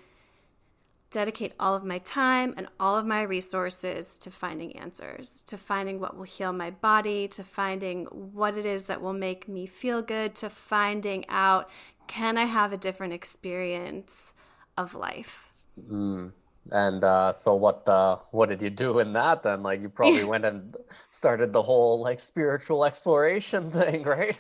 dedicate 1.12 1.54
all 1.60 1.76
of 1.76 1.84
my 1.84 2.00
time 2.00 2.54
and 2.58 2.68
all 2.80 2.98
of 2.98 3.06
my 3.06 3.22
resources 3.22 4.18
to 4.18 4.32
finding 4.32 4.76
answers, 4.78 5.42
to 5.44 5.58
finding 5.58 6.00
what 6.00 6.16
will 6.16 6.24
heal 6.24 6.54
my 6.54 6.72
body, 6.72 7.28
to 7.28 7.44
finding 7.44 8.06
what 8.06 8.58
it 8.58 8.66
is 8.66 8.88
that 8.88 9.02
will 9.02 9.14
make 9.14 9.48
me 9.48 9.66
feel 9.66 10.02
good, 10.02 10.34
to 10.36 10.50
finding 10.50 11.28
out 11.30 11.70
can 12.08 12.38
I 12.38 12.46
have 12.46 12.74
a 12.74 12.78
different 12.78 13.14
experience 13.14 14.34
of 14.78 14.96
life. 14.96 15.54
Mm. 15.80 16.32
And 16.72 17.04
uh, 17.04 17.34
so, 17.34 17.56
what 17.56 17.88
uh, 17.88 18.18
what 18.32 18.50
did 18.50 18.62
you 18.62 18.70
do 18.70 19.00
in 19.00 19.14
that 19.14 19.42
then? 19.44 19.64
Like, 19.64 19.82
you 19.82 19.90
probably 19.90 20.24
went 20.24 20.46
and 20.46 20.76
started 21.10 21.52
the 21.54 21.62
whole 21.62 22.00
like 22.00 22.20
spiritual 22.20 22.86
exploration 22.86 23.72
thing, 23.72 24.04
right? 24.18 24.38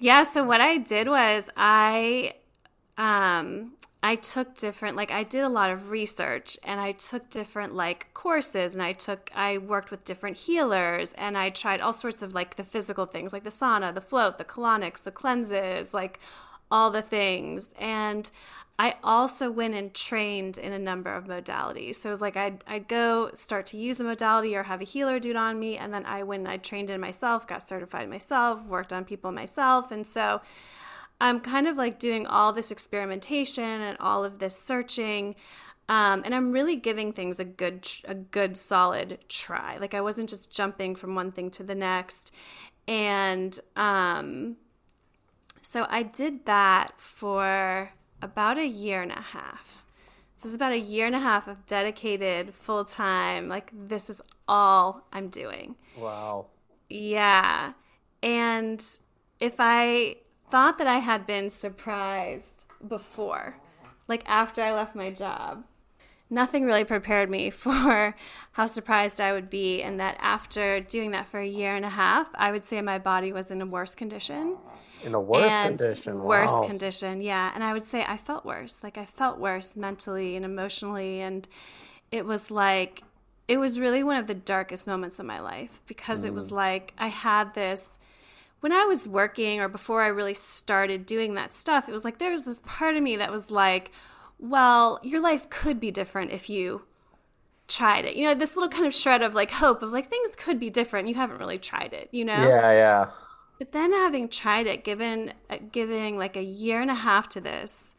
yeah. 0.00 0.22
So 0.22 0.42
what 0.42 0.60
I 0.60 0.78
did 0.78 1.08
was 1.08 1.50
I 1.56 2.34
um, 2.96 3.72
I 4.02 4.14
took 4.14 4.56
different 4.56 4.96
like 4.96 5.10
I 5.10 5.24
did 5.24 5.44
a 5.44 5.48
lot 5.48 5.70
of 5.70 5.90
research 5.90 6.58
and 6.64 6.80
I 6.80 6.92
took 6.92 7.28
different 7.28 7.74
like 7.74 8.12
courses 8.14 8.74
and 8.74 8.82
I 8.82 8.92
took 8.92 9.30
I 9.34 9.58
worked 9.58 9.90
with 9.90 10.04
different 10.04 10.38
healers 10.38 11.12
and 11.14 11.36
I 11.36 11.50
tried 11.50 11.80
all 11.80 11.92
sorts 11.92 12.22
of 12.22 12.34
like 12.34 12.56
the 12.56 12.64
physical 12.64 13.04
things 13.04 13.32
like 13.32 13.44
the 13.44 13.50
sauna, 13.50 13.92
the 13.92 14.00
float, 14.00 14.38
the 14.38 14.44
colonics, 14.44 15.02
the 15.02 15.10
cleanses, 15.10 15.92
like 15.92 16.18
all 16.70 16.90
the 16.90 17.02
things 17.02 17.74
and 17.78 18.30
I 18.78 18.94
also 19.04 19.50
went 19.50 19.74
and 19.74 19.92
trained 19.92 20.56
in 20.56 20.72
a 20.72 20.78
number 20.78 21.14
of 21.14 21.26
modalities. 21.26 21.96
So 21.96 22.08
it 22.08 22.12
was 22.12 22.22
like 22.22 22.38
I'd, 22.38 22.64
I'd 22.66 22.88
go 22.88 23.30
start 23.34 23.66
to 23.66 23.76
use 23.76 24.00
a 24.00 24.04
modality 24.04 24.56
or 24.56 24.62
have 24.62 24.80
a 24.80 24.84
healer 24.84 25.20
do 25.20 25.28
it 25.28 25.36
on 25.36 25.60
me. 25.60 25.76
And 25.76 25.92
then 25.92 26.06
I 26.06 26.22
went 26.22 26.44
and 26.44 26.48
I 26.48 26.56
trained 26.56 26.88
in 26.88 26.98
myself, 26.98 27.46
got 27.46 27.68
certified 27.68 28.08
myself, 28.08 28.64
worked 28.64 28.94
on 28.94 29.04
people 29.04 29.32
myself. 29.32 29.92
And 29.92 30.06
so 30.06 30.40
I'm 31.20 31.40
kind 31.40 31.68
of 31.68 31.76
like 31.76 31.98
doing 31.98 32.26
all 32.26 32.52
this 32.52 32.70
experimentation 32.70 33.64
and 33.64 33.96
all 33.98 34.24
of 34.24 34.38
this 34.38 34.56
searching. 34.56 35.34
Um, 35.88 36.22
and 36.24 36.34
I'm 36.34 36.52
really 36.52 36.76
giving 36.76 37.12
things 37.12 37.40
a 37.40 37.44
good, 37.44 37.88
a 38.04 38.14
good 38.14 38.56
solid 38.56 39.18
try. 39.28 39.76
Like 39.78 39.92
I 39.92 40.00
wasn't 40.00 40.28
just 40.28 40.52
jumping 40.52 40.94
from 40.94 41.14
one 41.14 41.32
thing 41.32 41.50
to 41.52 41.64
the 41.64 41.74
next. 41.74 42.32
And 42.86 43.58
um, 43.76 44.56
so 45.62 45.86
I 45.90 46.04
did 46.04 46.46
that 46.46 46.92
for 46.96 47.90
about 48.22 48.58
a 48.58 48.66
year 48.66 49.02
and 49.02 49.12
a 49.12 49.20
half. 49.20 49.84
This 50.36 50.46
is 50.46 50.54
about 50.54 50.72
a 50.72 50.78
year 50.78 51.06
and 51.06 51.14
a 51.14 51.20
half 51.20 51.48
of 51.48 51.66
dedicated 51.66 52.54
full 52.54 52.82
time, 52.82 53.48
like, 53.48 53.70
this 53.74 54.08
is 54.08 54.22
all 54.48 55.06
I'm 55.12 55.28
doing. 55.28 55.74
Wow. 55.98 56.46
Yeah. 56.88 57.74
And 58.22 58.82
if 59.38 59.56
I 59.58 60.16
thought 60.50 60.78
that 60.78 60.86
I 60.86 60.98
had 60.98 61.26
been 61.26 61.50
surprised 61.50 62.66
before, 62.86 63.56
like 64.08 64.22
after 64.26 64.62
I 64.62 64.72
left 64.72 64.94
my 64.94 65.10
job, 65.10 65.64
nothing 66.28 66.64
really 66.64 66.84
prepared 66.84 67.30
me 67.30 67.50
for 67.64 68.14
how 68.52 68.66
surprised 68.66 69.20
I 69.20 69.32
would 69.32 69.50
be. 69.50 69.82
And 69.82 70.00
that 70.00 70.16
after 70.20 70.80
doing 70.80 71.12
that 71.12 71.28
for 71.28 71.40
a 71.40 71.46
year 71.46 71.74
and 71.74 71.84
a 71.84 71.90
half, 71.90 72.28
I 72.34 72.50
would 72.50 72.64
say 72.64 72.80
my 72.80 72.98
body 72.98 73.32
was 73.32 73.50
in 73.50 73.60
a 73.62 73.66
worse 73.66 73.94
condition 73.94 74.56
in 75.02 75.14
a 75.14 75.20
worse 75.20 75.52
condition. 75.52 76.18
Wow. 76.18 76.26
Worse 76.26 76.60
condition, 76.66 77.22
yeah. 77.22 77.50
And 77.54 77.64
I 77.64 77.72
would 77.72 77.82
say 77.82 78.04
I 78.06 78.16
felt 78.16 78.44
worse. 78.44 78.82
Like 78.82 78.98
I 78.98 79.04
felt 79.04 79.38
worse 79.38 79.76
mentally 79.76 80.36
and 80.36 80.44
emotionally. 80.44 81.20
And 81.20 81.46
it 82.10 82.24
was 82.26 82.50
like, 82.50 83.02
it 83.48 83.58
was 83.58 83.80
really 83.80 84.04
one 84.04 84.16
of 84.16 84.26
the 84.26 84.34
darkest 84.34 84.86
moments 84.86 85.18
of 85.18 85.26
my 85.26 85.40
life 85.40 85.80
because 85.86 86.22
mm. 86.24 86.28
it 86.28 86.34
was 86.34 86.50
mm. 86.52 86.56
like 86.56 86.92
I 86.98 87.08
had 87.08 87.54
this. 87.54 87.98
When 88.60 88.72
I 88.72 88.84
was 88.84 89.08
working 89.08 89.60
or 89.60 89.68
before 89.68 90.02
I 90.02 90.08
really 90.08 90.34
started 90.34 91.06
doing 91.06 91.34
that 91.34 91.52
stuff, 91.52 91.88
it 91.88 91.92
was 91.92 92.04
like 92.04 92.18
there 92.18 92.30
was 92.30 92.44
this 92.44 92.62
part 92.64 92.96
of 92.96 93.02
me 93.02 93.16
that 93.16 93.32
was 93.32 93.50
like, 93.50 93.90
well, 94.38 94.98
your 95.02 95.22
life 95.22 95.48
could 95.48 95.80
be 95.80 95.90
different 95.90 96.30
if 96.30 96.50
you 96.50 96.82
tried 97.68 98.04
it. 98.04 98.16
You 98.16 98.26
know, 98.26 98.34
this 98.34 98.56
little 98.56 98.68
kind 98.68 98.86
of 98.86 98.94
shred 98.94 99.22
of 99.22 99.34
like 99.34 99.50
hope 99.50 99.82
of 99.82 99.92
like 99.92 100.08
things 100.08 100.36
could 100.36 100.60
be 100.60 100.68
different. 100.70 101.08
You 101.08 101.14
haven't 101.14 101.38
really 101.38 101.58
tried 101.58 101.94
it, 101.94 102.08
you 102.12 102.24
know? 102.24 102.48
Yeah, 102.48 102.72
yeah. 102.72 103.06
But 103.58 103.72
then 103.72 103.92
having 103.92 104.28
tried 104.28 104.66
it, 104.66 104.84
given 104.84 105.34
uh, 105.50 105.58
giving 105.70 106.16
like 106.16 106.36
a 106.36 106.42
year 106.42 106.80
and 106.80 106.90
a 106.90 106.94
half 106.94 107.28
to 107.30 107.40
this, 107.40 107.94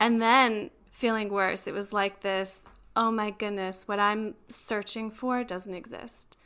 and 0.00 0.20
then 0.22 0.70
feeling 0.90 1.28
worse, 1.28 1.66
it 1.66 1.74
was 1.74 1.92
like 1.92 2.20
this. 2.20 2.66
Oh 2.96 3.10
my 3.10 3.30
goodness, 3.30 3.86
what 3.86 4.00
I'm 4.00 4.34
searching 4.48 5.10
for 5.10 5.44
doesn't 5.44 5.74
exist. 5.74 6.36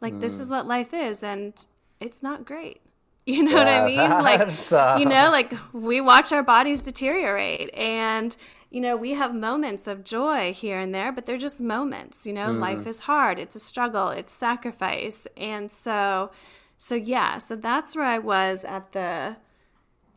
Like 0.00 0.14
mm. 0.14 0.20
this 0.20 0.38
is 0.38 0.50
what 0.50 0.68
life 0.68 0.94
is, 0.94 1.24
and 1.24 1.66
it's 2.00 2.22
not 2.22 2.44
great. 2.44 2.80
You 3.26 3.44
know 3.44 3.50
yeah, 3.50 3.56
what 3.56 3.68
I 3.68 3.84
mean? 3.84 4.10
Like 4.24 4.72
uh... 4.72 4.96
you 4.98 5.04
know, 5.04 5.30
like 5.30 5.52
we 5.72 6.00
watch 6.00 6.32
our 6.32 6.42
bodies 6.42 6.82
deteriorate, 6.82 7.72
and 7.74 8.34
you 8.70 8.80
know 8.80 8.96
we 8.96 9.12
have 9.12 9.34
moments 9.34 9.86
of 9.86 10.02
joy 10.04 10.52
here 10.52 10.78
and 10.78 10.92
there, 10.92 11.12
but 11.12 11.26
they're 11.26 11.36
just 11.36 11.60
moments. 11.60 12.26
You 12.26 12.32
know, 12.32 12.48
mm. 12.48 12.58
life 12.58 12.86
is 12.86 13.00
hard. 13.00 13.38
It's 13.38 13.54
a 13.54 13.60
struggle. 13.60 14.08
It's 14.08 14.32
sacrifice, 14.32 15.28
and 15.36 15.70
so 15.70 16.32
so 16.78 16.94
yeah, 16.94 17.36
so 17.38 17.56
that's 17.56 17.94
where 17.94 18.06
I 18.06 18.18
was 18.18 18.64
at 18.64 18.92
the 18.92 19.36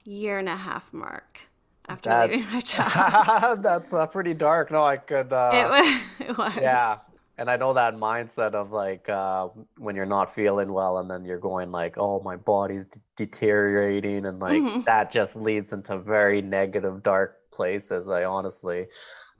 year 0.05 0.39
and 0.39 0.47
a 0.47 0.55
half 0.55 0.93
mark 0.93 1.41
after 1.89 2.09
that's, 2.09 2.31
leaving 2.31 2.53
my 2.53 2.59
job. 2.61 3.61
that's 3.61 3.93
uh, 3.93 4.05
pretty 4.07 4.33
dark. 4.33 4.71
No, 4.71 4.81
I 4.83 4.95
could. 4.95 5.33
Uh, 5.33 5.51
it, 5.53 5.69
was, 5.69 6.01
it 6.29 6.37
was. 6.37 6.55
Yeah, 6.55 6.97
and 7.37 7.49
I 7.49 7.55
know 7.55 7.73
that 7.73 7.95
mindset 7.95 8.53
of 8.53 8.71
like 8.71 9.09
uh, 9.09 9.49
when 9.77 9.95
you're 9.95 10.05
not 10.05 10.35
feeling 10.35 10.71
well, 10.71 10.99
and 10.99 11.09
then 11.09 11.25
you're 11.25 11.39
going 11.39 11.71
like, 11.71 11.97
"Oh, 11.97 12.21
my 12.21 12.35
body's 12.35 12.85
de- 12.85 12.99
deteriorating," 13.15 14.25
and 14.25 14.39
like 14.39 14.55
mm-hmm. 14.55 14.81
that 14.81 15.11
just 15.11 15.35
leads 15.35 15.73
into 15.73 15.97
very 15.97 16.41
negative, 16.41 17.03
dark 17.03 17.39
places. 17.51 18.09
I 18.09 18.25
honestly, 18.25 18.87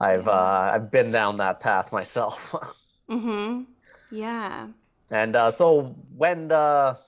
I've 0.00 0.26
yeah. 0.26 0.32
uh, 0.32 0.70
I've 0.74 0.90
been 0.90 1.12
down 1.12 1.38
that 1.38 1.60
path 1.60 1.92
myself. 1.92 2.54
mhm. 3.10 3.66
Yeah. 4.10 4.68
And 5.10 5.36
uh, 5.36 5.50
so 5.50 5.94
when 6.16 6.48
the 6.48 6.98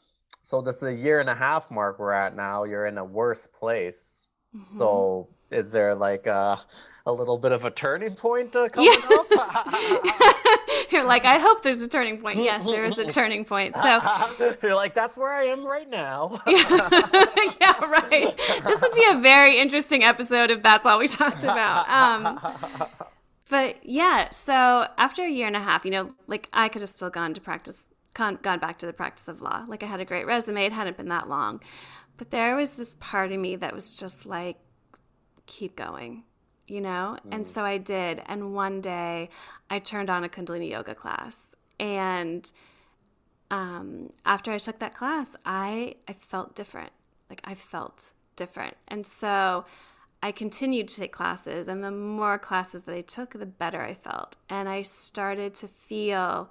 so 0.46 0.62
this 0.62 0.76
is 0.76 0.82
a 0.84 0.94
year 0.94 1.18
and 1.18 1.28
a 1.28 1.34
half 1.34 1.68
mark 1.72 1.98
we're 1.98 2.12
at 2.12 2.36
now. 2.36 2.62
You're 2.62 2.86
in 2.86 2.98
a 2.98 3.04
worse 3.04 3.48
place. 3.48 4.22
Mm-hmm. 4.54 4.78
So 4.78 5.28
is 5.50 5.72
there 5.72 5.92
like 5.96 6.26
a, 6.26 6.60
a 7.06 7.12
little 7.12 7.38
bit 7.38 7.52
of 7.52 7.64
a 7.64 7.70
turning 7.70 8.14
point 8.14 8.54
uh, 8.54 8.68
coming 8.68 8.92
yeah. 8.92 9.16
up? 9.38 9.66
You're 10.90 11.06
like, 11.06 11.24
I 11.24 11.38
hope 11.38 11.62
there's 11.62 11.82
a 11.82 11.88
turning 11.88 12.20
point. 12.20 12.38
Yes, 12.38 12.64
there 12.64 12.84
is 12.84 12.98
a 12.98 13.04
turning 13.08 13.44
point. 13.44 13.76
So 13.76 14.00
you're 14.62 14.74
like, 14.74 14.94
that's 14.94 15.16
where 15.16 15.32
I 15.32 15.44
am 15.44 15.64
right 15.64 15.88
now. 15.88 16.40
yeah, 16.46 17.84
right. 17.84 18.36
This 18.36 18.80
would 18.80 18.94
be 18.94 19.04
a 19.10 19.18
very 19.20 19.58
interesting 19.58 20.04
episode 20.04 20.50
if 20.50 20.62
that's 20.62 20.86
all 20.86 20.98
we 20.98 21.08
talked 21.08 21.44
about. 21.44 21.88
Um, 21.88 22.40
but 23.48 23.76
yeah, 23.84 24.30
so 24.30 24.86
after 24.98 25.22
a 25.22 25.30
year 25.30 25.46
and 25.46 25.56
a 25.56 25.60
half, 25.60 25.84
you 25.84 25.90
know, 25.90 26.12
like 26.26 26.48
I 26.52 26.68
could 26.68 26.82
have 26.82 26.88
still 26.88 27.10
gone 27.10 27.34
to 27.34 27.40
practice 27.40 27.90
gone, 28.14 28.38
gone 28.42 28.58
back 28.58 28.78
to 28.78 28.86
the 28.86 28.92
practice 28.92 29.28
of 29.28 29.40
law. 29.42 29.64
Like 29.68 29.82
I 29.82 29.86
had 29.86 30.00
a 30.00 30.04
great 30.04 30.26
resume, 30.26 30.64
it 30.64 30.72
hadn't 30.72 30.96
been 30.96 31.08
that 31.08 31.28
long. 31.28 31.62
But 32.16 32.30
there 32.30 32.56
was 32.56 32.76
this 32.76 32.96
part 32.98 33.30
of 33.32 33.38
me 33.38 33.56
that 33.56 33.74
was 33.74 33.98
just 33.98 34.26
like, 34.26 34.56
keep 35.46 35.76
going, 35.76 36.24
you 36.66 36.80
know? 36.80 37.18
Mm. 37.26 37.34
And 37.34 37.46
so 37.46 37.64
I 37.64 37.78
did. 37.78 38.22
And 38.26 38.54
one 38.54 38.80
day 38.80 39.30
I 39.70 39.78
turned 39.78 40.10
on 40.10 40.24
a 40.24 40.28
Kundalini 40.28 40.70
yoga 40.70 40.94
class. 40.94 41.56
And 41.78 42.50
um, 43.50 44.12
after 44.24 44.52
I 44.52 44.58
took 44.58 44.78
that 44.80 44.94
class, 44.94 45.36
I, 45.44 45.96
I 46.08 46.12
felt 46.12 46.54
different. 46.54 46.90
Like 47.30 47.40
I 47.44 47.54
felt 47.54 48.12
different. 48.36 48.76
And 48.88 49.06
so 49.06 49.64
I 50.22 50.32
continued 50.32 50.88
to 50.88 50.96
take 50.96 51.12
classes. 51.12 51.68
And 51.68 51.84
the 51.84 51.90
more 51.90 52.38
classes 52.38 52.84
that 52.84 52.94
I 52.94 53.02
took, 53.02 53.34
the 53.34 53.46
better 53.46 53.82
I 53.82 53.94
felt. 53.94 54.36
And 54.48 54.68
I 54.68 54.82
started 54.82 55.54
to 55.56 55.68
feel 55.68 56.50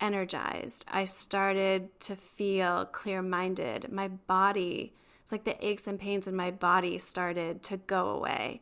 energized. 0.00 0.84
I 0.90 1.04
started 1.04 1.98
to 2.00 2.16
feel 2.16 2.86
clear 2.86 3.22
minded. 3.22 3.90
My 3.92 4.08
body, 4.08 4.92
it's 5.22 5.32
like 5.32 5.44
the 5.44 5.64
aches 5.64 5.86
and 5.86 5.98
pains 5.98 6.26
in 6.26 6.36
my 6.36 6.50
body 6.50 6.98
started 6.98 7.62
to 7.64 7.76
go 7.76 8.08
away. 8.08 8.60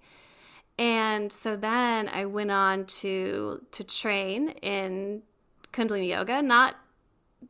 And 0.79 1.33
so 1.33 1.57
then 1.57 2.09
I 2.09 2.25
went 2.25 2.51
on 2.51 2.87
to 2.87 3.65
to 3.71 3.85
train 3.85 4.51
in 4.63 5.23
Kundalini 5.73 6.09
yoga, 6.09 6.43
not 6.43 6.77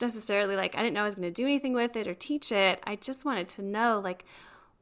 necessarily 0.01 0.57
like 0.57 0.75
I 0.75 0.79
didn't 0.79 0.95
know 0.95 1.03
I 1.03 1.05
was 1.05 1.15
going 1.15 1.29
to 1.29 1.43
do 1.43 1.45
anything 1.45 1.73
with 1.73 1.97
it 1.97 2.07
or 2.07 2.15
teach 2.15 2.53
it. 2.53 2.81
I 2.85 2.97
just 2.97 3.25
wanted 3.25 3.49
to 3.51 3.63
know 3.63 4.01
like 4.03 4.25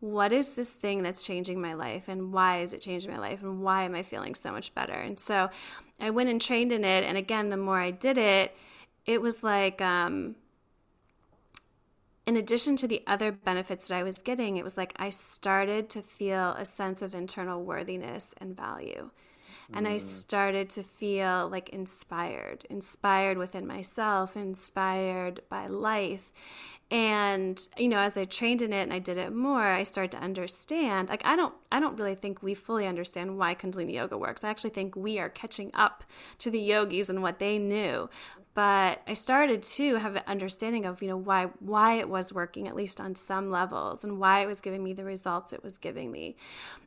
what 0.01 0.33
is 0.33 0.57
this 0.57 0.73
thing 0.73 1.03
that's 1.03 1.23
changing 1.23 1.61
my 1.61 1.75
life 1.75 2.09
and 2.09 2.33
why 2.33 2.61
is 2.61 2.73
it 2.73 2.81
changing 2.81 3.11
my 3.11 3.19
life 3.19 3.43
and 3.43 3.61
why 3.61 3.83
am 3.83 3.95
I 3.95 4.03
feeling 4.03 4.35
so 4.35 4.51
much 4.51 4.75
better? 4.75 4.95
And 4.95 5.19
so 5.19 5.51
I 6.01 6.11
went 6.11 6.31
and 6.31 6.41
trained 6.41 6.73
in 6.73 6.85
it 6.85 7.05
and 7.05 7.19
again 7.19 7.51
the 7.51 7.59
more 7.59 7.79
I 7.79 7.91
did 7.91 8.17
it, 8.17 8.57
it 9.05 9.21
was 9.21 9.45
like 9.45 9.81
um, 9.83 10.37
in 12.27 12.37
addition 12.37 12.77
to 12.77 12.89
the 12.89 13.03
other 13.07 13.33
benefits 13.33 13.89
that 13.89 13.97
I 13.97 14.03
was 14.03 14.23
getting, 14.23 14.57
it 14.57 14.65
was 14.65 14.77
like 14.77 14.95
I 14.97 15.11
started 15.11 15.91
to 15.91 16.03
feel 16.03 16.51
a 16.53 16.65
sense 16.65 17.03
of 17.03 17.15
internal 17.15 17.63
worthiness 17.63 18.35
and 18.39 18.57
value. 18.57 19.11
And 19.73 19.87
I 19.87 19.97
mm. 19.97 20.01
started 20.01 20.69
to 20.71 20.83
feel 20.83 21.49
like 21.49 21.69
inspired, 21.69 22.67
inspired 22.69 23.39
within 23.39 23.67
myself, 23.67 24.37
inspired 24.37 25.43
by 25.49 25.69
life. 25.69 26.33
And 26.91 27.61
you 27.77 27.89
know, 27.89 28.01
as 28.01 28.17
I 28.17 28.25
trained 28.25 28.63
in 28.63 28.73
it 28.73 28.83
and 28.83 28.93
I 28.93 28.99
did 28.99 29.17
it 29.17 29.33
more, 29.33 29.63
I 29.63 29.85
started 29.85 30.11
to 30.13 30.25
understand. 30.25 31.09
Like 31.09 31.25
I 31.25 31.37
don't 31.37 31.55
I 31.71 31.79
don't 31.79 31.97
really 31.97 32.17
think 32.17 32.43
we 32.43 32.53
fully 32.55 32.85
understand 32.85 33.39
why 33.39 33.55
Kundalini 33.55 33.95
yoga 33.95 34.19
works. 34.19 34.43
I 34.43 34.51
actually 34.51 34.71
think 34.71 34.97
we 34.97 35.21
are 35.21 35.29
catching 35.29 35.71
up 35.73 36.03
to 36.39 36.51
the 36.51 36.59
yogis 36.59 37.09
and 37.09 37.23
what 37.23 37.39
they 37.39 37.59
knew 37.59 38.11
but 38.55 39.03
I 39.07 39.15
started 39.15 39.63
to 39.63 39.97
have 39.97 40.17
an 40.17 40.23
understanding 40.27 40.85
of 40.85 41.03
you 41.03 41.09
know 41.09 41.17
why 41.17 41.47
why 41.61 41.95
it 41.95 42.09
was 42.09 42.33
working 42.33 42.69
at 42.69 42.75
least 42.75 43.01
on 43.01 43.15
some 43.15 43.51
levels 43.51 44.05
and 44.05 44.19
why 44.19 44.41
it 44.41 44.47
was 44.47 44.61
giving 44.61 44.83
me 44.83 44.93
the 44.93 45.05
results 45.05 45.53
it 45.53 45.63
was 45.63 45.79
giving 45.79 46.11
me, 46.11 46.37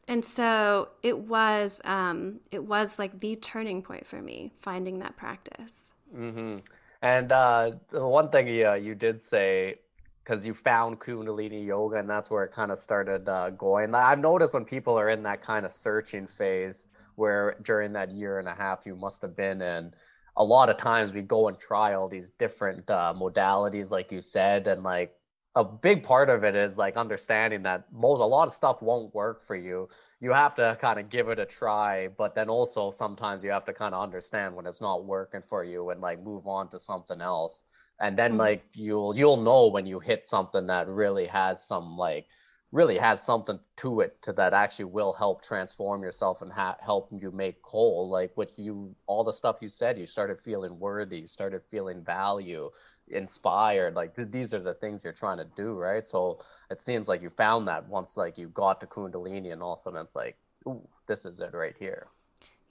and 0.08 0.24
so 0.24 0.90
it 1.02 1.18
was 1.18 1.82
um, 1.86 2.40
it 2.52 2.64
was 2.64 3.00
like 3.00 3.20
the 3.20 3.36
turning 3.36 3.82
point 3.82 4.06
for 4.06 4.22
me 4.22 4.52
finding 4.62 5.00
that 5.00 5.16
practice. 5.16 5.94
Mm-hmm. 6.16 6.60
And 7.02 7.32
uh, 7.32 7.72
the 7.92 8.08
one 8.08 8.30
thing 8.30 8.48
you 8.48 8.96
did 8.96 9.22
say 9.22 9.80
because 10.24 10.46
you 10.46 10.54
found 10.54 11.00
Kundalini 11.00 11.66
yoga 11.66 11.98
and 11.98 12.10
that's 12.10 12.30
where 12.30 12.44
it 12.44 12.54
kind 12.54 12.72
of 12.72 12.80
started 12.80 13.28
uh, 13.28 13.50
going. 13.52 13.94
I've 13.94 14.20
noticed 14.20 14.54
when 14.54 14.66
people 14.66 14.98
are 14.98 15.10
in 15.10 15.24
that 15.24 15.42
kind 15.42 15.66
of 15.66 15.72
searching 15.72 16.28
phase 16.28 16.88
where 17.16 17.58
during 17.62 17.94
that 17.94 18.12
year 18.12 18.40
and 18.40 18.48
a 18.48 18.54
half 18.54 18.86
you 18.86 18.96
must 18.96 19.22
have 19.22 19.36
been 19.36 19.62
in, 19.62 19.94
a 20.36 20.44
lot 20.44 20.70
of 20.70 20.78
times 20.78 21.14
we 21.14 21.22
go 21.22 21.48
and 21.48 21.60
try 21.60 21.94
all 21.94 22.08
these 22.08 22.30
different 22.40 22.90
uh, 22.90 23.14
modalities, 23.16 23.90
like 23.90 24.12
you 24.12 24.22
said, 24.22 24.68
and 24.68 24.84
like 24.84 25.14
a 25.56 25.64
big 25.64 26.04
part 26.04 26.30
of 26.30 26.44
it 26.44 26.56
is 26.56 26.78
like 26.78 26.98
understanding 26.98 27.64
that 27.64 27.86
most 27.92 28.20
a 28.20 28.26
lot 28.26 28.48
of 28.48 28.54
stuff 28.54 28.82
won't 28.82 29.14
work 29.14 29.46
for 29.46 29.56
you. 29.56 29.88
You 30.20 30.32
have 30.32 30.56
to 30.56 30.78
kind 30.82 31.00
of 31.00 31.10
give 31.10 31.30
it 31.30 31.38
a 31.38 31.46
try, 31.46 32.08
but 32.08 32.34
then 32.34 32.50
also 32.50 32.92
sometimes 32.92 33.44
you 33.44 33.52
have 33.52 33.66
to 33.66 33.74
kind 33.74 33.94
of 33.94 34.02
understand 34.02 34.56
when 34.56 34.66
it's 34.66 34.82
not 34.82 35.06
working 35.06 35.44
for 35.48 35.64
you 35.64 35.90
and 35.90 36.02
like 36.02 36.20
move 36.24 36.48
on 36.48 36.70
to 36.70 36.80
something 36.80 37.22
else 37.22 37.64
and 38.00 38.18
then 38.18 38.32
mm-hmm. 38.32 38.40
like 38.40 38.64
you'll 38.74 39.16
you'll 39.16 39.38
know 39.38 39.68
when 39.68 39.86
you 39.86 40.00
hit 40.00 40.24
something 40.24 40.68
that 40.68 40.88
really 40.88 41.26
has 41.26 41.64
some 41.66 41.98
like 41.98 42.26
really 42.74 42.98
has 42.98 43.22
something 43.22 43.60
to 43.78 44.02
it 44.02 44.20
to 44.24 44.34
that 44.34 44.52
actually 44.52 44.86
will 44.86 45.14
help 45.14 45.44
transform 45.44 46.02
yourself 46.02 46.42
and 46.42 46.52
ha- 46.52 46.76
help 46.82 47.08
you 47.12 47.32
make 47.32 47.58
whole. 47.62 48.10
Like 48.10 48.32
what 48.34 48.58
you 48.58 48.96
all 49.06 49.24
the 49.24 49.32
stuff 49.32 49.58
you 49.62 49.70
said 49.70 49.98
you 49.98 50.08
started 50.08 50.40
feeling 50.44 50.80
worthy 50.80 51.20
you 51.20 51.28
started 51.28 51.62
feeling 51.70 52.04
value 52.04 52.72
inspired. 53.10 53.94
Like 53.94 54.16
th- 54.16 54.32
these 54.32 54.56
are 54.56 54.60
the 54.60 54.74
things 54.74 55.04
you're 55.04 55.14
trying 55.14 55.38
to 55.38 55.48
do 55.56 55.76
right? 55.76 56.06
So 56.06 56.40
it 56.72 56.82
seems 56.82 57.08
like 57.08 57.22
you 57.22 57.30
found 57.30 57.68
that 57.68 57.88
once 57.88 58.18
like 58.18 58.40
you 58.40 58.50
got 58.50 58.82
to 58.82 58.88
kundalini 58.88 59.54
and 59.54 59.62
all 59.62 59.74
of 59.74 59.80
a 59.80 59.84
sudden 59.84 60.02
it's 60.02 60.16
like 60.16 60.36
ooh 60.68 60.82
this 61.08 61.26
is 61.26 61.40
it 61.40 61.54
right 61.54 61.76
here. 61.78 62.08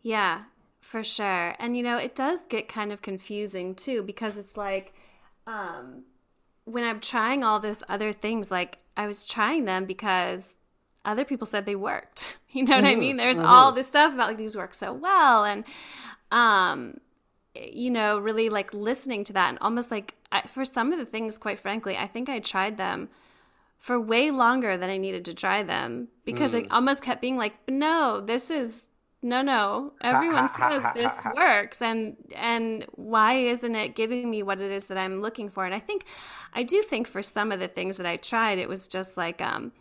Yeah 0.02 0.42
for 0.80 1.04
sure. 1.04 1.54
And 1.60 1.76
you 1.76 1.84
know 1.84 1.96
it 1.96 2.16
does 2.16 2.42
get 2.42 2.66
kind 2.66 2.92
of 2.92 3.02
confusing 3.02 3.76
too 3.76 4.02
because 4.02 4.36
it's 4.36 4.56
like 4.56 4.94
um, 5.46 6.04
when 6.64 6.84
I'm 6.84 7.00
trying 7.00 7.42
all 7.42 7.60
those 7.60 7.82
other 7.88 8.12
things, 8.12 8.50
like 8.50 8.78
I 8.96 9.06
was 9.06 9.26
trying 9.26 9.64
them 9.64 9.84
because 9.84 10.60
other 11.04 11.24
people 11.24 11.46
said 11.46 11.66
they 11.66 11.76
worked. 11.76 12.38
You 12.54 12.64
know 12.64 12.76
what 12.76 12.84
mm-hmm. 12.84 12.98
I 12.98 13.00
mean? 13.00 13.16
There's 13.16 13.38
mm-hmm. 13.38 13.46
all 13.46 13.72
this 13.72 13.88
stuff 13.88 14.12
about 14.12 14.28
like 14.28 14.36
these 14.36 14.54
work 14.54 14.74
so 14.74 14.92
well, 14.92 15.42
and 15.42 15.64
um, 16.30 16.98
you 17.54 17.90
know, 17.90 18.18
really 18.18 18.50
like 18.50 18.74
listening 18.74 19.24
to 19.24 19.32
that, 19.32 19.48
and 19.48 19.58
almost 19.62 19.90
like 19.90 20.12
I, 20.30 20.42
for 20.42 20.62
some 20.66 20.92
of 20.92 20.98
the 20.98 21.06
things, 21.06 21.38
quite 21.38 21.58
frankly, 21.58 21.96
I 21.96 22.06
think 22.06 22.28
I 22.28 22.40
tried 22.40 22.76
them 22.76 23.08
for 23.78 23.98
way 23.98 24.30
longer 24.30 24.76
than 24.76 24.90
I 24.90 24.98
needed 24.98 25.24
to 25.24 25.34
try 25.34 25.62
them 25.62 26.08
because 26.26 26.52
mm. 26.52 26.60
it 26.60 26.70
almost 26.70 27.02
kept 27.02 27.22
being 27.22 27.38
like, 27.38 27.54
no, 27.66 28.20
this 28.20 28.50
is 28.50 28.88
no 29.22 29.40
no. 29.42 29.92
Everyone 30.00 30.48
says 30.48 30.84
this 30.94 31.12
works 31.36 31.80
and 31.80 32.16
and 32.34 32.86
why 32.92 33.34
isn't 33.34 33.74
it 33.74 33.94
giving 33.94 34.28
me 34.30 34.42
what 34.42 34.60
it 34.60 34.70
is 34.70 34.88
that 34.88 34.98
i'm 34.98 35.20
looking 35.20 35.48
for? 35.48 35.64
And 35.64 35.74
i 35.74 35.78
think 35.78 36.04
i 36.54 36.62
do 36.62 36.82
think 36.82 37.06
for 37.06 37.22
some 37.22 37.52
of 37.52 37.60
the 37.60 37.68
things 37.68 37.96
that 37.98 38.06
i 38.06 38.16
tried 38.16 38.58
it 38.58 38.68
was 38.68 38.88
just 38.88 39.16
like 39.16 39.40
um 39.40 39.72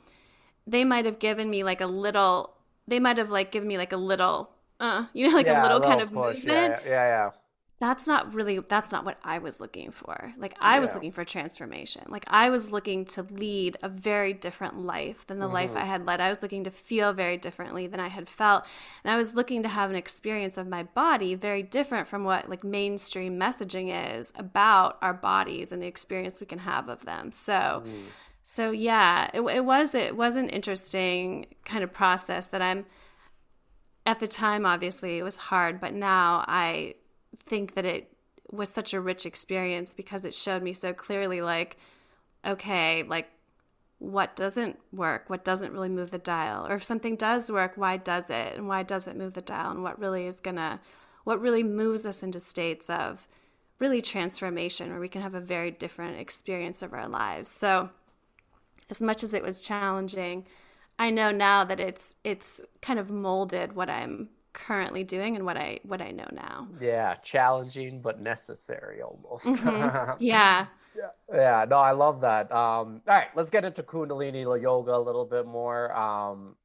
they 0.68 0.84
might 0.84 1.06
have 1.06 1.20
given 1.20 1.50
me 1.50 1.64
like 1.64 1.82
a 1.82 1.88
little 1.88 2.56
they 2.88 3.00
might 3.00 3.18
have 3.18 3.30
like 3.30 3.52
given 3.52 3.68
me 3.68 3.78
like 3.78 3.94
a 3.94 3.98
little 3.98 4.52
uh 4.80 5.06
you 5.14 5.28
know 5.30 5.36
like 5.36 5.48
yeah, 5.48 5.62
a 5.62 5.64
little, 5.64 5.78
a 5.78 5.80
little 5.80 5.90
kind 5.90 6.02
of 6.02 6.14
push. 6.14 6.36
movement. 6.38 6.82
yeah, 6.86 6.90
yeah 6.90 7.06
yeah 7.08 7.30
that's 7.82 8.08
not 8.08 8.36
really 8.36 8.60
that's 8.60 8.92
not 8.92 9.06
what 9.06 9.18
I 9.24 9.40
was 9.40 9.60
looking 9.60 9.90
for. 9.90 10.34
Like 10.38 10.56
I 10.62 10.76
yeah. 10.76 10.82
was 10.82 10.94
looking 10.94 11.12
for 11.12 11.26
transformation. 11.26 12.04
Like 12.10 12.26
I 12.28 12.52
was 12.52 12.72
looking 12.72 13.06
to 13.06 13.24
lead 13.24 13.76
a 13.82 13.90
very 13.90 14.34
different 14.34 14.78
life 14.78 15.26
than 15.26 15.40
the 15.40 15.46
mm-hmm. 15.46 15.56
life 15.56 15.76
I 15.76 15.86
had 15.86 16.06
led. 16.06 16.22
I 16.22 16.30
was 16.30 16.44
looking 16.44 16.64
to 16.66 16.70
feel 16.70 17.12
very 17.12 17.38
differently 17.38 17.88
than 17.88 18.00
I 18.00 18.10
had 18.10 18.30
felt. 18.30 18.66
And 19.04 19.12
I 19.12 19.18
was 19.18 19.34
looking 19.34 19.64
to 19.64 19.70
have 19.70 19.90
an 19.90 19.96
experience 19.96 20.60
of 20.60 20.68
my 20.68 20.84
body 20.84 21.34
very 21.34 21.64
different 21.64 22.08
from 22.08 22.24
what 22.24 22.48
like 22.48 22.64
mainstream 22.64 23.40
messaging 23.40 24.20
is 24.20 24.32
about 24.36 25.00
our 25.02 25.16
bodies 25.16 25.72
and 25.72 25.82
the 25.82 25.88
experience 25.88 26.40
we 26.40 26.46
can 26.46 26.60
have 26.60 26.88
of 26.88 27.04
them. 27.06 27.32
So 27.32 27.82
mm. 27.84 28.04
so 28.44 28.70
yeah, 28.70 29.32
it, 29.34 29.42
it 29.42 29.66
was 29.66 29.96
it 29.96 30.16
was 30.16 30.38
an 30.38 30.50
interesting 30.50 31.48
kind 31.66 31.84
of 31.84 31.92
process 31.92 32.46
that 32.48 32.62
I'm 32.62 32.86
at 34.06 34.20
the 34.20 34.28
time 34.28 34.68
obviously 34.68 35.18
it 35.18 35.24
was 35.24 35.38
hard, 35.38 35.82
but 35.82 35.96
now 35.96 36.46
I 36.48 36.94
think 37.40 37.76
that 37.76 37.86
it 37.86 38.12
was 38.52 38.70
such 38.70 38.94
a 38.94 39.02
rich 39.02 39.26
experience 39.26 39.94
because 39.94 40.26
it 40.26 40.36
showed 40.36 40.62
me 40.62 40.74
so 40.74 40.94
clearly 40.94 41.42
like 41.42 41.78
okay 42.46 43.03
like 43.03 43.29
what 44.00 44.36
doesn't 44.36 44.79
work? 44.92 45.29
What 45.29 45.46
doesn't 45.46 45.74
really 45.74 45.88
move 45.88 46.10
the 46.10 46.18
dial? 46.18 46.66
Or 46.66 46.74
if 46.74 46.84
something 46.84 47.16
does 47.16 47.51
work 47.51 47.74
why 47.75 47.98
does 47.98 48.32
it? 48.32 48.55
And 48.55 48.68
why 48.68 48.82
does 48.84 49.08
it 49.08 49.16
move 49.16 49.34
the 49.34 49.42
dial? 49.42 49.70
And 49.72 49.84
what 49.84 50.00
really 50.00 50.25
is 50.25 50.40
gonna 50.40 50.79
what 51.24 51.40
really 51.40 51.64
moves 51.64 52.05
us 52.05 52.24
into 52.24 52.40
states 52.40 52.90
of 52.90 53.27
really 53.77 54.01
transformation 54.01 54.90
where 54.90 55.00
we 55.00 55.08
can 55.08 55.22
have 55.22 55.36
a 55.36 55.40
very 55.40 55.72
different 55.72 56.20
experience 56.20 56.82
of 56.82 56.94
our 56.94 57.08
lives. 57.08 57.51
So 57.51 57.92
as 58.92 59.01
much 59.01 59.24
as 59.24 59.34
it 59.34 59.42
was 59.42 59.66
challenging 59.66 60.46
i 61.00 61.10
know 61.10 61.32
now 61.32 61.64
that 61.64 61.79
it's 61.79 62.18
it's 62.24 62.62
kind 62.82 63.00
of 63.00 63.10
molded 63.10 63.74
what 63.74 63.90
i'm 63.90 64.29
currently 64.53 65.03
doing 65.03 65.35
and 65.35 65.46
what 65.46 65.57
I 65.57 65.79
what 65.83 66.01
I 66.01 66.11
know 66.11 66.27
now. 66.31 66.68
Yeah, 66.79 67.16
challenging 67.16 68.01
but 68.01 68.20
necessary 68.22 69.01
almost. 69.01 69.46
Mm-hmm. 69.46 70.11
Yeah. 70.20 70.68
yeah. 70.96 71.09
Yeah, 71.33 71.66
no, 71.70 71.77
I 71.77 71.92
love 71.92 72.22
that. 72.22 72.51
Um, 72.51 73.01
all 73.07 73.16
right, 73.16 73.27
let's 73.35 73.50
get 73.50 73.64
into 73.64 73.81
Kundalini 73.83 74.44
yoga 74.61 74.96
a 74.96 75.00
little 75.00 75.25
bit 75.25 75.46
more. 75.46 75.96
Um, 75.98 76.55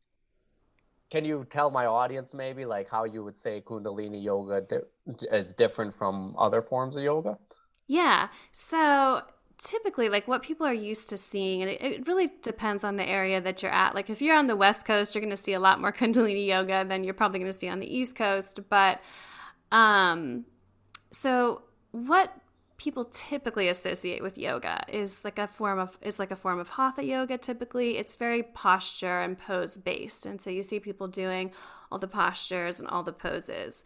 can 1.11 1.25
you 1.25 1.47
tell 1.51 1.71
my 1.71 1.87
audience 1.87 2.35
maybe 2.35 2.65
like 2.65 2.91
how 2.91 3.05
you 3.05 3.23
would 3.23 3.37
say 3.37 3.63
Kundalini 3.65 4.23
yoga 4.23 4.63
di- 4.63 5.27
is 5.31 5.53
different 5.53 5.95
from 5.95 6.35
other 6.37 6.63
forms 6.63 6.97
of 6.97 7.05
yoga? 7.05 7.39
Yeah. 7.87 8.29
So 8.51 9.23
typically 9.59 10.09
like 10.09 10.29
what 10.29 10.43
people 10.43 10.67
are 10.67 10.75
used 10.75 11.09
to 11.11 11.17
seeing 11.17 11.63
and 11.63 11.71
it, 11.71 11.83
it, 11.83 12.09
really 12.09 12.31
depends 12.43 12.85
on 12.85 12.97
the 12.97 13.09
area 13.09 13.41
that 13.41 13.63
you're 13.63 13.73
at. 13.73 13.95
Like 13.95 14.11
if 14.11 14.21
you're 14.21 14.37
on 14.37 14.47
the 14.47 14.57
west 14.57 14.87
coast 14.87 15.15
you're 15.15 15.23
going 15.23 15.31
to 15.31 15.37
see 15.37 15.55
a 15.55 15.61
lot 15.61 15.81
more 15.81 15.93
kundalini 16.01 16.47
yoga 16.47 16.85
than 16.87 17.05
you're 17.05 17.15
probably 17.15 17.39
going 17.39 17.51
to 17.51 17.59
see 17.59 17.69
on 17.69 17.81
the 17.81 17.87
east 17.87 18.17
coast 18.17 18.61
but 18.69 19.01
um 19.73 20.45
so 21.11 21.63
what 21.93 22.37
people 22.77 23.05
typically 23.05 23.69
associate 23.69 24.23
with 24.23 24.37
yoga 24.37 24.83
is 24.89 25.25
like 25.25 25.39
a 25.39 25.47
form 25.47 25.79
of 25.79 25.99
is 26.03 26.19
like 26.19 26.31
a 26.31 26.37
form 26.37 26.59
of 26.59 26.69
hatha 26.69 27.03
yoga 27.05 27.39
typically. 27.39 27.97
It's 27.97 28.17
very 28.17 28.43
posture 28.43 29.21
and 29.21 29.39
pose 29.39 29.77
based 29.77 30.27
and 30.27 30.41
so 30.41 30.51
you 30.51 30.63
see 30.63 30.81
people 30.81 31.09
doing 31.09 31.53
all 31.91 31.99
the 31.99 32.09
postures 32.09 32.81
and 32.81 32.89
all 32.89 33.03
the 33.03 33.13
poses. 33.13 33.85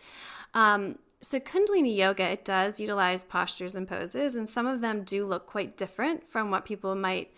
Um, 0.55 0.99
so 1.21 1.39
kundalini 1.39 1.97
yoga 1.97 2.25
it 2.31 2.45
does 2.45 2.81
utilize 2.81 3.25
postures 3.25 3.75
and 3.75 3.89
poses 3.89 4.37
and 4.37 4.49
some 4.49 4.67
of 4.67 4.81
them 4.81 5.03
do 5.03 5.27
look 5.27 5.47
quite 5.47 5.77
different 5.77 6.31
from 6.31 6.51
what 6.51 6.65
people 6.65 6.95
might 6.95 7.31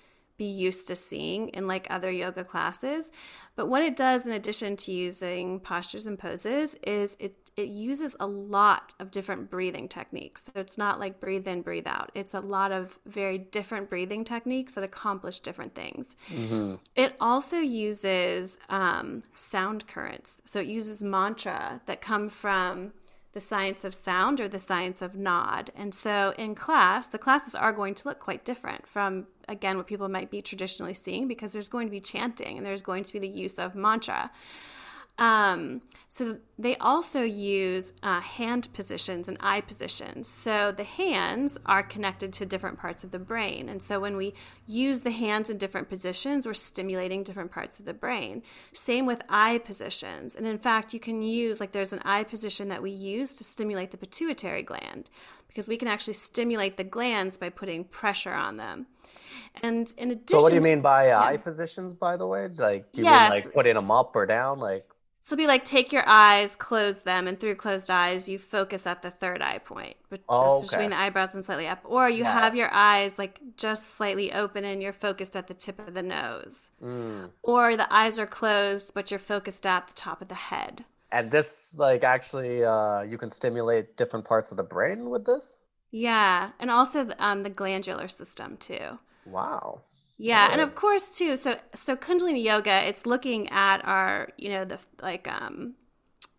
be 0.42 0.48
used 0.48 0.88
to 0.88 0.96
seeing 0.96 1.48
in 1.50 1.68
like 1.68 1.86
other 1.88 2.10
yoga 2.10 2.42
classes. 2.42 3.12
But 3.54 3.68
what 3.68 3.82
it 3.82 3.96
does 3.96 4.26
in 4.26 4.32
addition 4.32 4.76
to 4.78 4.92
using 4.92 5.60
postures 5.60 6.06
and 6.06 6.18
poses 6.18 6.74
is 6.82 7.16
it 7.20 7.36
it 7.54 7.68
uses 7.68 8.16
a 8.18 8.26
lot 8.26 8.94
of 8.98 9.10
different 9.10 9.50
breathing 9.50 9.86
techniques. 9.86 10.44
So 10.44 10.52
it's 10.58 10.78
not 10.78 10.98
like 10.98 11.20
breathe 11.20 11.46
in 11.46 11.60
breathe 11.60 11.86
out. 11.86 12.10
It's 12.14 12.32
a 12.32 12.40
lot 12.40 12.72
of 12.72 12.98
very 13.04 13.36
different 13.36 13.90
breathing 13.90 14.24
techniques 14.24 14.74
that 14.74 14.82
accomplish 14.82 15.40
different 15.40 15.74
things. 15.74 16.16
Mm-hmm. 16.30 16.76
it 16.96 17.14
also 17.20 17.58
uses 17.58 18.58
um, 18.68 19.22
sound 19.34 19.86
currents. 19.86 20.40
So 20.46 20.60
it 20.60 20.66
uses 20.66 21.02
mantra 21.02 21.82
that 21.84 22.00
come 22.00 22.30
from 22.30 22.92
the 23.32 23.40
science 23.40 23.84
of 23.84 23.94
sound 23.94 24.40
or 24.40 24.48
the 24.48 24.58
science 24.58 25.00
of 25.00 25.14
Naad. 25.14 25.70
And 25.74 25.94
so 25.94 26.34
in 26.36 26.54
class, 26.54 27.08
the 27.08 27.18
classes 27.18 27.54
are 27.54 27.72
going 27.72 27.94
to 27.94 28.08
look 28.08 28.20
quite 28.20 28.44
different 28.44 28.86
from, 28.86 29.26
again, 29.48 29.76
what 29.76 29.86
people 29.86 30.08
might 30.08 30.30
be 30.30 30.42
traditionally 30.42 30.94
seeing 30.94 31.28
because 31.28 31.52
there's 31.52 31.68
going 31.68 31.86
to 31.86 31.90
be 31.90 32.00
chanting 32.00 32.56
and 32.58 32.66
there's 32.66 32.82
going 32.82 33.04
to 33.04 33.12
be 33.12 33.18
the 33.18 33.28
use 33.28 33.58
of 33.58 33.74
mantra. 33.74 34.30
Um, 35.18 35.82
so 36.08 36.38
they 36.58 36.76
also 36.76 37.22
use 37.22 37.92
uh, 38.02 38.20
hand 38.20 38.68
positions 38.72 39.28
and 39.28 39.36
eye 39.40 39.60
positions. 39.60 40.26
So 40.26 40.72
the 40.72 40.84
hands 40.84 41.58
are 41.66 41.82
connected 41.82 42.32
to 42.34 42.46
different 42.46 42.78
parts 42.78 43.04
of 43.04 43.10
the 43.10 43.18
brain. 43.18 43.68
And 43.68 43.82
so 43.82 44.00
when 44.00 44.16
we 44.16 44.34
use 44.66 45.02
the 45.02 45.10
hands 45.10 45.48
in 45.48 45.58
different 45.58 45.88
positions, 45.88 46.46
we're 46.46 46.54
stimulating 46.54 47.22
different 47.22 47.52
parts 47.52 47.78
of 47.78 47.84
the 47.84 47.94
brain. 47.94 48.42
Same 48.72 49.06
with 49.06 49.22
eye 49.28 49.58
positions. 49.58 50.34
And 50.34 50.46
in 50.46 50.58
fact, 50.58 50.92
you 50.94 51.00
can 51.00 51.22
use, 51.22 51.60
like, 51.60 51.72
there's 51.72 51.92
an 51.92 52.02
eye 52.04 52.24
position 52.24 52.68
that 52.68 52.82
we 52.82 52.90
use 52.90 53.34
to 53.34 53.44
stimulate 53.44 53.90
the 53.90 53.98
pituitary 53.98 54.62
gland 54.62 55.08
because 55.48 55.68
we 55.68 55.76
can 55.76 55.88
actually 55.88 56.14
stimulate 56.14 56.78
the 56.78 56.84
glands 56.84 57.36
by 57.36 57.50
putting 57.50 57.84
pressure 57.84 58.32
on 58.32 58.56
them. 58.56 58.86
And 59.62 59.92
in 59.98 60.10
addition, 60.10 60.38
so 60.38 60.42
what 60.42 60.48
do 60.48 60.54
you 60.54 60.62
mean 60.62 60.80
by 60.80 61.10
uh, 61.10 61.20
yeah. 61.20 61.20
eye 61.20 61.36
positions? 61.36 61.92
By 61.92 62.16
the 62.16 62.26
way, 62.26 62.48
like 62.56 62.86
you 62.94 63.04
yes. 63.04 63.30
mean 63.30 63.42
like 63.42 63.52
putting 63.52 63.74
them 63.74 63.90
up 63.90 64.16
or 64.16 64.24
down, 64.24 64.58
like 64.58 64.86
so 65.22 65.36
be 65.36 65.46
like, 65.46 65.64
take 65.64 65.92
your 65.92 66.02
eyes, 66.06 66.56
close 66.56 67.04
them, 67.04 67.28
and 67.28 67.38
through 67.38 67.54
closed 67.54 67.90
eyes, 67.90 68.28
you 68.28 68.40
focus 68.40 68.86
at 68.88 69.02
the 69.02 69.10
third 69.10 69.40
eye 69.40 69.58
point, 69.58 69.96
but 70.10 70.20
oh, 70.28 70.58
okay. 70.58 70.66
between 70.66 70.90
the 70.90 70.98
eyebrows 70.98 71.34
and 71.34 71.44
slightly 71.44 71.68
up. 71.68 71.80
Or 71.84 72.10
you 72.10 72.24
yeah. 72.24 72.32
have 72.32 72.56
your 72.56 72.70
eyes 72.72 73.20
like 73.20 73.40
just 73.56 73.90
slightly 73.90 74.32
open 74.32 74.64
and 74.64 74.82
you're 74.82 74.92
focused 74.92 75.36
at 75.36 75.46
the 75.46 75.54
tip 75.54 75.78
of 75.78 75.94
the 75.94 76.02
nose. 76.02 76.70
Mm. 76.82 77.30
Or 77.42 77.76
the 77.76 77.92
eyes 77.94 78.18
are 78.18 78.26
closed, 78.26 78.94
but 78.94 79.12
you're 79.12 79.20
focused 79.20 79.64
at 79.64 79.86
the 79.86 79.94
top 79.94 80.22
of 80.22 80.28
the 80.28 80.34
head. 80.34 80.84
And 81.12 81.30
this, 81.30 81.74
like, 81.76 82.02
actually, 82.02 82.64
uh, 82.64 83.02
you 83.02 83.16
can 83.16 83.30
stimulate 83.30 83.96
different 83.96 84.24
parts 84.24 84.50
of 84.50 84.56
the 84.56 84.62
brain 84.64 85.08
with 85.08 85.24
this. 85.24 85.58
Yeah, 85.92 86.50
and 86.58 86.70
also 86.70 87.04
the, 87.04 87.24
um, 87.24 87.42
the 87.42 87.50
glandular 87.50 88.08
system 88.08 88.56
too. 88.56 88.98
Wow. 89.26 89.82
Yeah, 90.24 90.50
and 90.52 90.60
of 90.60 90.76
course 90.76 91.18
too. 91.18 91.36
So 91.36 91.56
so 91.74 91.96
Kundalini 91.96 92.44
yoga, 92.44 92.86
it's 92.86 93.06
looking 93.06 93.48
at 93.48 93.84
our, 93.84 94.28
you 94.38 94.50
know, 94.50 94.64
the 94.64 94.78
like 95.02 95.26
um 95.26 95.74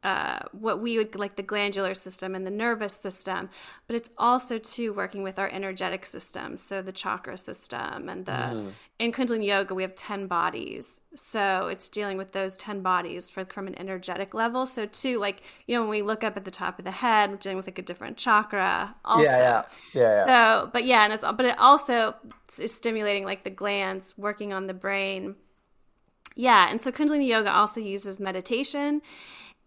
uh, 0.03 0.39
what 0.51 0.81
we 0.81 0.97
would 0.97 1.15
like 1.15 1.35
the 1.37 1.43
glandular 1.43 1.93
system 1.93 2.35
and 2.35 2.45
the 2.45 2.51
nervous 2.51 2.93
system, 2.93 3.49
but 3.87 3.95
it's 3.95 4.09
also 4.17 4.57
too 4.57 4.91
working 4.93 5.23
with 5.23 5.39
our 5.39 5.49
energetic 5.49 6.05
system, 6.05 6.57
so 6.57 6.81
the 6.81 6.91
chakra 6.91 7.37
system 7.37 8.09
and 8.09 8.25
the 8.25 8.31
mm. 8.31 8.71
in 8.99 9.11
Kundalini 9.11 9.45
yoga 9.45 9.73
we 9.73 9.81
have 9.81 9.95
ten 9.95 10.27
bodies, 10.27 11.03
so 11.15 11.67
it's 11.67 11.87
dealing 11.87 12.17
with 12.17 12.33
those 12.33 12.57
ten 12.57 12.81
bodies 12.81 13.29
for, 13.29 13.45
from 13.45 13.67
an 13.67 13.79
energetic 13.79 14.33
level. 14.33 14.65
So 14.65 14.85
too, 14.85 15.19
like 15.19 15.41
you 15.67 15.75
know, 15.75 15.81
when 15.81 15.89
we 15.89 16.01
look 16.01 16.23
up 16.23 16.35
at 16.35 16.43
the 16.43 16.51
top 16.51 16.79
of 16.79 16.85
the 16.85 16.91
head, 16.91 17.31
we're 17.31 17.37
dealing 17.37 17.57
with 17.57 17.67
like 17.67 17.79
a 17.79 17.83
different 17.83 18.17
chakra. 18.17 18.95
Also, 19.05 19.23
yeah, 19.31 19.39
yeah, 19.39 19.63
yeah. 19.93 20.01
yeah. 20.01 20.25
So, 20.25 20.69
but 20.73 20.83
yeah, 20.83 21.03
and 21.05 21.13
it's 21.13 21.23
but 21.23 21.45
it 21.45 21.57
also 21.57 22.15
is 22.59 22.73
stimulating 22.73 23.23
like 23.23 23.43
the 23.43 23.49
glands, 23.49 24.13
working 24.17 24.51
on 24.51 24.67
the 24.67 24.73
brain. 24.73 25.35
Yeah, 26.35 26.69
and 26.69 26.81
so 26.81 26.91
Kundalini 26.91 27.27
yoga 27.27 27.53
also 27.53 27.79
uses 27.79 28.19
meditation 28.19 29.01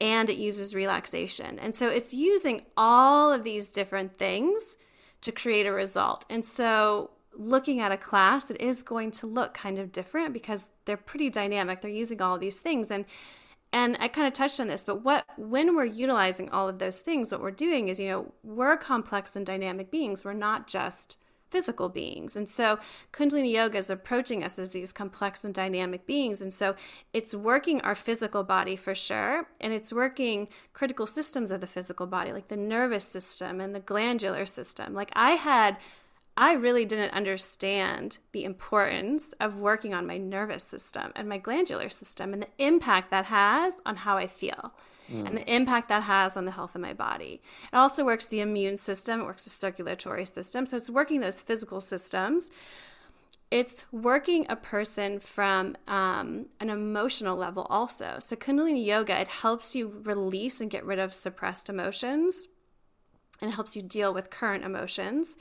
and 0.01 0.29
it 0.29 0.37
uses 0.37 0.75
relaxation. 0.75 1.59
And 1.59 1.75
so 1.75 1.89
it's 1.89 2.13
using 2.13 2.63
all 2.77 3.33
of 3.33 3.45
these 3.45 3.69
different 3.69 4.19
things 4.19 4.77
to 5.23 5.33
create 5.33 5.67
a 5.67 5.73
result. 5.73 6.27
And 6.29 6.45
so 6.45 7.11
looking 7.35 7.81
at 7.81 7.93
a 7.93 7.97
class, 7.97 8.51
it 8.51 8.61
is 8.61 8.83
going 8.83 9.11
to 9.13 9.27
look 9.27 9.55
kind 9.55 9.79
of 9.79 9.93
different 9.93 10.33
because 10.33 10.71
they're 10.85 10.97
pretty 10.97 11.31
dynamic. 11.31 11.81
They're 11.81 11.91
using 11.91 12.21
all 12.21 12.39
these 12.39 12.61
things 12.61 12.91
and 12.91 13.05
and 13.73 13.97
I 14.01 14.09
kind 14.09 14.27
of 14.27 14.33
touched 14.33 14.61
on 14.61 14.69
this, 14.69 14.85
but 14.85 15.05
what 15.05 15.27
when 15.37 15.75
we're 15.75 15.85
utilizing 15.85 16.49
all 16.51 16.69
of 16.69 16.79
those 16.79 17.01
things, 17.01 17.31
what 17.31 17.43
we're 17.43 17.51
doing 17.51 17.89
is, 17.89 17.99
you 17.99 18.09
know, 18.09 18.33
we're 18.43 18.77
complex 18.77 19.37
and 19.37 19.45
dynamic 19.45 19.91
beings. 19.91 20.25
We're 20.25 20.33
not 20.33 20.69
just 20.69 21.19
physical 21.51 21.89
beings. 21.89 22.37
And 22.37 22.49
so 22.49 22.79
Kundalini 23.13 23.53
Yoga 23.53 23.79
is 23.79 23.91
approaching 23.91 24.43
us 24.43 24.59
as 24.59 24.73
these 24.73 24.93
complex 24.93 25.45
and 25.45 25.55
dynamic 25.55 26.07
beings. 26.07 26.41
And 26.41 26.53
so 26.53 26.75
it's 27.13 27.35
working 27.35 27.81
our 27.83 27.95
physical 27.95 28.43
body 28.43 28.77
for 28.77 28.95
sure. 28.95 29.49
And 29.61 29.73
it's 29.73 29.93
working 29.93 30.49
critical 30.73 31.07
systems 31.07 31.51
of 31.51 31.61
the 31.61 31.67
physical 31.67 32.07
body, 32.07 32.33
like 32.33 32.49
the 32.49 32.57
nervous 32.57 33.07
system 33.07 33.61
and 33.61 33.75
the 33.75 33.81
glandular 33.81 34.47
system. 34.47 34.95
Like 34.95 35.11
I 35.15 35.33
had. 35.33 35.77
I 36.39 36.53
really 36.53 36.85
didn't 36.85 37.15
understand 37.15 38.19
the 38.33 38.45
importance 38.45 39.33
of 39.41 39.57
working 39.57 39.95
on 39.95 40.07
my 40.07 40.19
nervous 40.19 40.65
system 40.65 41.11
and 41.17 41.27
my 41.27 41.39
glandular 41.39 41.89
system 41.89 42.35
and 42.35 42.43
the 42.43 42.49
impact 42.59 43.11
that 43.11 43.25
has 43.25 43.79
on 43.87 43.97
how 43.97 44.19
I 44.19 44.27
feel 44.27 44.75
mm. 45.11 45.27
and 45.27 45.37
the 45.37 45.53
impact 45.53 45.89
that 45.89 46.05
has 46.05 46.37
on 46.37 46.45
the 46.45 46.51
health 46.53 46.75
of 46.75 46.81
my 46.81 46.93
body. 46.93 47.41
It 47.73 47.77
also 47.77 48.05
works 48.05 48.27
the 48.27 48.41
immune 48.41 48.77
system, 48.77 49.21
it 49.21 49.25
works 49.25 49.45
the 49.45 49.51
circulatory 49.51 50.27
system. 50.27 50.67
So 50.67 50.77
it's 50.77 50.91
working 50.91 51.21
those 51.21 51.41
physical 51.41 51.81
systems. 51.81 52.51
It's 53.51 53.91
working 53.93 54.47
a 54.49 54.57
person 54.57 55.21
from 55.21 55.77
um, 55.87 56.47
an 56.59 56.69
emotional 56.69 57.37
level 57.37 57.67
also. 57.71 58.17
So, 58.19 58.35
Kundalini 58.35 58.85
Yoga, 58.85 59.21
it 59.21 59.29
helps 59.29 59.77
you 59.77 60.01
release 60.03 60.61
and 60.61 60.69
get 60.69 60.85
rid 60.85 60.99
of 60.99 61.15
suppressed 61.15 61.69
emotions 61.69 62.49
and 63.41 63.53
helps 63.53 63.77
you 63.77 63.83
deal 63.83 64.13
with 64.13 64.31
current 64.31 64.65
emotions. 64.65 65.37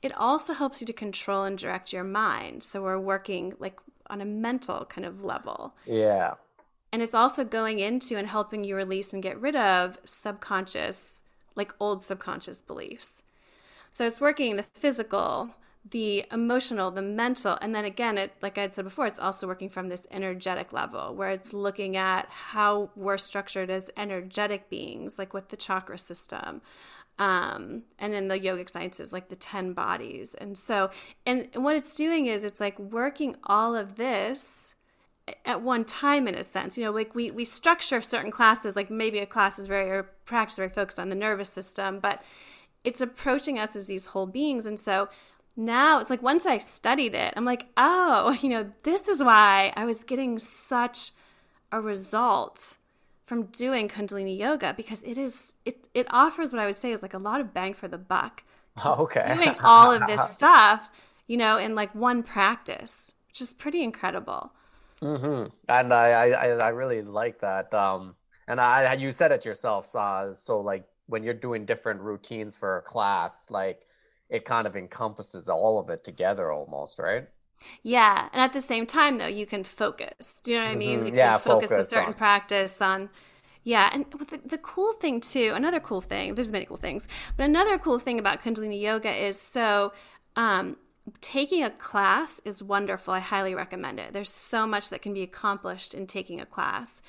It 0.00 0.16
also 0.16 0.54
helps 0.54 0.80
you 0.80 0.86
to 0.86 0.92
control 0.94 1.44
and 1.44 1.58
direct 1.58 1.92
your 1.92 2.04
mind. 2.04 2.62
So, 2.62 2.82
we're 2.82 2.98
working 2.98 3.52
like 3.58 3.78
on 4.08 4.22
a 4.22 4.26
mental 4.26 4.86
kind 4.86 5.06
of 5.06 5.22
level. 5.22 5.74
Yeah. 5.84 6.34
And 6.92 7.02
it's 7.02 7.14
also 7.14 7.44
going 7.44 7.78
into 7.78 8.16
and 8.16 8.28
helping 8.28 8.64
you 8.64 8.76
release 8.76 9.14
and 9.14 9.22
get 9.22 9.40
rid 9.40 9.56
of 9.56 9.98
subconscious, 10.04 11.22
like 11.56 11.74
old 11.80 12.02
subconscious 12.02 12.60
beliefs. 12.60 13.22
So 13.90 14.06
it's 14.06 14.20
working 14.20 14.56
the 14.56 14.62
physical, 14.62 15.54
the 15.88 16.24
emotional, 16.30 16.90
the 16.90 17.02
mental, 17.02 17.58
and 17.60 17.74
then 17.74 17.84
again, 17.84 18.18
it 18.18 18.34
like 18.42 18.56
I 18.56 18.62
had 18.62 18.74
said 18.74 18.84
before, 18.84 19.06
it's 19.06 19.18
also 19.18 19.46
working 19.46 19.68
from 19.68 19.88
this 19.88 20.06
energetic 20.10 20.72
level 20.72 21.14
where 21.14 21.30
it's 21.30 21.52
looking 21.52 21.96
at 21.96 22.28
how 22.28 22.90
we're 22.94 23.18
structured 23.18 23.70
as 23.70 23.90
energetic 23.96 24.68
beings, 24.70 25.18
like 25.18 25.34
with 25.34 25.48
the 25.48 25.56
chakra 25.56 25.98
system, 25.98 26.60
um, 27.18 27.82
and 27.98 28.14
in 28.14 28.28
the 28.28 28.38
yogic 28.38 28.70
sciences, 28.70 29.12
like 29.12 29.28
the 29.28 29.36
10 29.36 29.72
bodies. 29.72 30.34
And 30.34 30.56
so, 30.56 30.90
and 31.26 31.48
what 31.54 31.76
it's 31.76 31.94
doing 31.94 32.26
is 32.26 32.44
it's 32.44 32.60
like 32.60 32.78
working 32.78 33.36
all 33.44 33.74
of 33.74 33.96
this 33.96 34.74
at 35.44 35.62
one 35.62 35.84
time 35.84 36.26
in 36.28 36.34
a 36.34 36.44
sense. 36.44 36.76
You 36.76 36.84
know 36.84 36.92
like 36.92 37.14
we 37.14 37.30
we 37.30 37.44
structure 37.44 38.00
certain 38.00 38.30
classes 38.30 38.76
like 38.76 38.90
maybe 38.90 39.18
a 39.18 39.26
class 39.26 39.58
is 39.58 39.66
very 39.66 39.90
or 39.90 40.04
practice 40.24 40.56
very 40.56 40.68
focused 40.68 40.98
on 40.98 41.08
the 41.08 41.16
nervous 41.16 41.50
system 41.50 42.00
but 42.00 42.22
it's 42.84 43.00
approaching 43.00 43.58
us 43.58 43.76
as 43.76 43.86
these 43.86 44.06
whole 44.06 44.26
beings. 44.26 44.66
And 44.66 44.78
so 44.78 45.08
now 45.56 46.00
it's 46.00 46.10
like 46.10 46.22
once 46.22 46.46
i 46.46 46.56
studied 46.56 47.14
it 47.14 47.32
i'm 47.36 47.44
like 47.44 47.66
oh 47.76 48.36
you 48.42 48.48
know 48.48 48.70
this 48.82 49.08
is 49.08 49.22
why 49.22 49.72
i 49.76 49.84
was 49.84 50.04
getting 50.04 50.38
such 50.38 51.12
a 51.70 51.80
result 51.80 52.76
from 53.24 53.44
doing 53.46 53.88
kundalini 53.88 54.36
yoga 54.38 54.74
because 54.76 55.02
it 55.02 55.18
is 55.18 55.56
it 55.64 55.88
it 55.94 56.06
offers 56.10 56.52
what 56.52 56.60
i 56.60 56.66
would 56.66 56.76
say 56.76 56.92
is 56.92 57.02
like 57.02 57.14
a 57.14 57.18
lot 57.18 57.40
of 57.40 57.52
bang 57.54 57.74
for 57.74 57.88
the 57.88 57.98
buck. 57.98 58.42
Oh, 58.86 59.02
okay. 59.02 59.34
doing 59.34 59.54
all 59.62 59.90
of 59.90 60.06
this 60.06 60.30
stuff 60.30 60.90
you 61.26 61.36
know 61.36 61.58
in 61.58 61.74
like 61.74 61.94
one 61.94 62.22
practice 62.22 63.14
which 63.28 63.42
is 63.42 63.52
pretty 63.52 63.82
incredible 63.82 64.54
Mm-hmm. 65.02 65.48
And 65.68 65.92
I, 65.92 66.30
I, 66.30 66.46
I 66.48 66.68
really 66.68 67.02
like 67.02 67.40
that. 67.40 67.72
Um, 67.74 68.14
and 68.46 68.60
I, 68.60 68.94
you 68.94 69.12
said 69.12 69.32
it 69.32 69.44
yourself. 69.44 69.94
Uh, 69.94 70.34
so 70.34 70.60
like 70.60 70.84
when 71.06 71.24
you're 71.24 71.34
doing 71.34 71.66
different 71.66 72.00
routines 72.00 72.56
for 72.56 72.78
a 72.78 72.82
class, 72.82 73.46
like 73.50 73.80
it 74.30 74.44
kind 74.44 74.66
of 74.66 74.76
encompasses 74.76 75.48
all 75.48 75.78
of 75.78 75.90
it 75.90 76.04
together 76.04 76.50
almost, 76.50 76.98
right? 76.98 77.28
Yeah, 77.82 78.28
and 78.32 78.42
at 78.42 78.52
the 78.52 78.60
same 78.60 78.86
time 78.86 79.18
though, 79.18 79.26
you 79.26 79.46
can 79.46 79.64
focus. 79.64 80.40
Do 80.40 80.52
you 80.52 80.58
know 80.58 80.64
what 80.64 80.72
I 80.72 80.76
mean? 80.76 81.00
Mm-hmm. 81.00 81.08
You 81.08 81.14
yeah, 81.14 81.36
focus, 81.38 81.70
focus 81.70 81.86
a 81.86 81.88
certain 81.88 82.08
on... 82.08 82.14
practice 82.14 82.80
on. 82.80 83.10
Yeah, 83.64 83.90
and 83.92 84.04
the, 84.10 84.40
the 84.44 84.58
cool 84.58 84.92
thing 84.94 85.20
too, 85.20 85.52
another 85.54 85.78
cool 85.78 86.00
thing. 86.00 86.34
There's 86.34 86.50
many 86.50 86.64
cool 86.64 86.76
things, 86.76 87.06
but 87.36 87.44
another 87.44 87.78
cool 87.78 88.00
thing 88.00 88.18
about 88.18 88.42
Kundalini 88.42 88.80
Yoga 88.80 89.10
is 89.14 89.40
so 89.40 89.92
um, 90.34 90.76
taking 91.20 91.64
a 91.64 91.70
class 91.70 92.40
is 92.44 92.62
wonderful. 92.62 93.14
I 93.14 93.20
highly 93.20 93.54
recommend 93.54 93.98
it. 93.98 94.12
There's 94.12 94.32
so 94.32 94.66
much 94.66 94.90
that 94.90 95.02
can 95.02 95.14
be 95.14 95.22
accomplished 95.22 95.94
in 95.94 96.06
taking 96.06 96.40
a 96.40 96.46
class. 96.46 97.02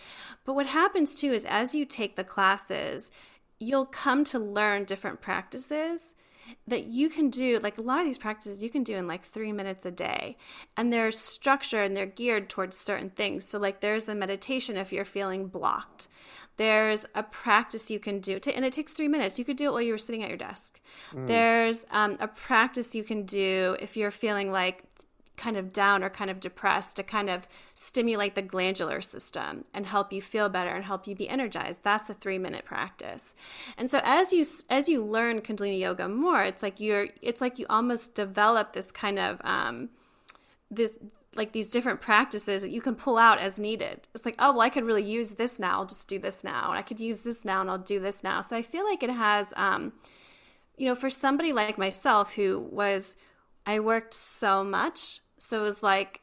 But 0.46 0.56
what 0.56 0.68
happens 0.68 1.16
too 1.16 1.32
is 1.32 1.46
as 1.46 1.76
you 1.76 1.86
take 1.86 2.16
the 2.16 2.24
classes, 2.24 3.12
you'll 3.60 3.86
come 3.86 4.24
to 4.26 4.40
learn 4.40 4.86
different 4.86 5.22
practices 5.22 6.16
that 6.68 6.86
you 6.86 7.10
can 7.10 7.30
do 7.30 7.60
like 7.60 7.78
a 7.78 7.82
lot 7.82 8.00
of 8.00 8.06
these 8.06 8.18
practices 8.18 8.64
you 8.64 8.70
can 8.70 8.84
do 8.84 8.96
in 8.96 9.08
like 9.08 9.24
three 9.24 9.52
minutes 9.52 9.86
a 9.86 9.92
day 9.92 10.38
and 10.78 10.92
they're 10.92 11.12
structured 11.12 11.86
and 11.86 11.96
they're 11.96 12.06
geared 12.06 12.50
towards 12.50 12.78
certain 12.78 13.10
things 13.10 13.46
so 13.46 13.60
like 13.60 13.80
there's 13.80 14.08
a 14.08 14.16
meditation 14.16 14.78
if 14.78 14.92
you're 14.92 15.06
feeling 15.06 15.48
blocked 15.48 16.08
there's 16.58 17.06
a 17.16 17.24
practice 17.24 17.90
you 17.90 18.00
can 18.00 18.20
do, 18.20 18.40
and 18.54 18.64
it 18.64 18.74
takes 18.74 18.94
three 18.94 19.08
minutes. 19.08 19.40
You 19.40 19.46
could 19.46 19.58
do 19.58 19.66
it 19.66 19.72
while 19.72 19.82
you 19.82 19.92
were 19.92 19.98
sitting 19.98 20.22
at 20.22 20.30
your 20.30 20.38
desk. 20.38 20.80
Mm. 21.12 21.26
There's 21.26 21.86
um, 21.90 22.18
a 22.20 22.28
practice 22.28 22.94
you 22.94 23.04
can 23.04 23.26
do 23.26 23.76
if 23.80 23.98
you're 23.98 24.12
feeling 24.12 24.52
like 24.52 24.84
kind 25.36 25.58
of 25.58 25.74
down 25.74 26.04
or 26.04 26.10
kind 26.10 26.30
of 26.30 26.40
depressed 26.40 26.96
to 26.96 27.04
kind 27.04 27.30
of 27.30 27.48
stimulate 27.74 28.36
the 28.36 28.42
glandular 28.42 29.02
system 29.02 29.66
and 29.74 29.86
help 29.86 30.14
you 30.14 30.22
feel 30.22 30.50
better 30.50 30.70
and 30.70 30.86
help 30.86 31.08
you 31.08 31.16
be 31.16 31.28
energized 31.28 31.84
that's 31.84 32.10
a 32.10 32.14
3 32.14 32.38
minute 32.38 32.66
practice 32.66 33.36
and 33.78 33.90
so 33.90 34.00
as 34.04 34.32
you 34.32 34.46
as 34.70 34.88
you 34.88 35.04
learn 35.04 35.42
kundalini 35.42 35.80
yoga 35.80 36.08
more 36.08 36.44
it's 36.44 36.62
like 36.62 36.80
you're 36.80 37.08
it's 37.22 37.42
like 37.42 37.58
you 37.58 37.66
almost 37.70 38.16
develop 38.16 38.74
this 38.74 38.92
kind 38.92 39.18
of 39.18 39.42
um 39.44 39.90
this 40.70 40.92
like 41.36 41.52
these 41.52 41.72
different 41.72 42.02
practices 42.02 42.62
that 42.62 42.72
you 42.72 42.82
can 42.82 42.96
pull 42.96 43.18
out 43.18 43.40
as 43.40 43.60
needed. 43.60 44.02
It's 44.14 44.26
like, 44.26 44.36
oh, 44.40 44.52
well, 44.52 44.62
I 44.62 44.70
could 44.70 44.84
really 44.84 45.04
use 45.04 45.36
this 45.36 45.60
now. 45.60 45.80
I'll 45.80 45.86
just 45.86 46.08
do 46.08 46.20
this 46.20 46.44
now. 46.44 46.70
And 46.70 46.78
I 46.78 46.82
could 46.82 47.00
use 47.00 47.24
this 47.24 47.46
now 47.46 47.62
and 47.62 47.70
I'll 47.70 47.78
do 47.78 48.00
this 48.00 48.24
now. 48.24 48.42
So 48.42 48.56
I 48.56 48.62
feel 48.62 48.86
like 48.86 49.04
it 49.04 49.10
has, 49.10 49.54
um, 49.58 49.94
you 50.78 50.88
know, 50.88 50.96
for 50.96 51.10
somebody 51.10 51.54
like 51.54 51.78
myself 51.78 52.34
who 52.34 52.60
was, 52.72 53.16
I 53.66 53.80
worked 53.80 54.14
so 54.14 54.64
much. 54.64 55.22
So 55.44 55.60
it 55.60 55.64
was 55.64 55.84
like, 55.84 56.22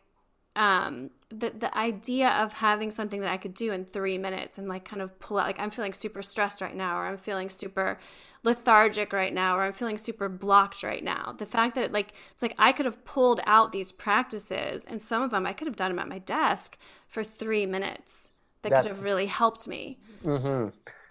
um, 0.57 1.11
the, 1.29 1.51
the 1.51 1.77
idea 1.77 2.31
of 2.43 2.55
having 2.55 2.91
something 2.91 3.21
that 3.21 3.31
I 3.31 3.37
could 3.37 3.53
do 3.53 3.71
in 3.71 3.85
three 3.85 4.17
minutes 4.17 4.57
and 4.57 4.67
like 4.67 4.87
kind 4.87 5.03
of 5.03 5.21
pull 5.21 5.39
out, 5.39 5.47
like 5.47 5.61
I'm 5.61 5.71
feeling 5.71 5.93
super 5.93 6.23
stressed 6.23 6.63
right 6.63 6.75
now, 6.75 6.97
or 6.97 7.07
I'm 7.07 7.19
feeling 7.19 7.51
super 7.51 7.99
lethargic 8.43 9.13
right 9.13 9.35
now 9.35 9.59
or 9.59 9.63
I'm 9.63 9.75
feeling 9.75 9.99
super 9.99 10.31
blocked 10.31 10.83
right 10.83 11.05
now. 11.05 11.35
The 11.37 11.45
fact 11.45 11.75
that 11.75 11.85
it, 11.85 11.93
like 11.93 12.15
it's 12.33 12.41
like 12.41 12.55
I 12.59 12.73
could 12.73 12.87
have 12.87 13.05
pulled 13.05 13.41
out 13.45 13.73
these 13.73 13.93
practices 13.93 14.87
and 14.87 15.03
some 15.03 15.23
of 15.23 15.31
them 15.31 15.47
I 15.47 15.53
could 15.53 15.67
have 15.67 15.77
done 15.77 15.91
them 15.91 15.99
at 15.99 16.09
my 16.09 16.19
desk 16.19 16.79
for 17.07 17.23
3 17.23 17.67
minutes. 17.67 18.33
That 18.63 18.71
That's, 18.71 18.87
could 18.87 18.97
have 18.97 19.05
really 19.05 19.27
helped 19.27 19.69
me. 19.69 19.99
hmm 20.23 20.69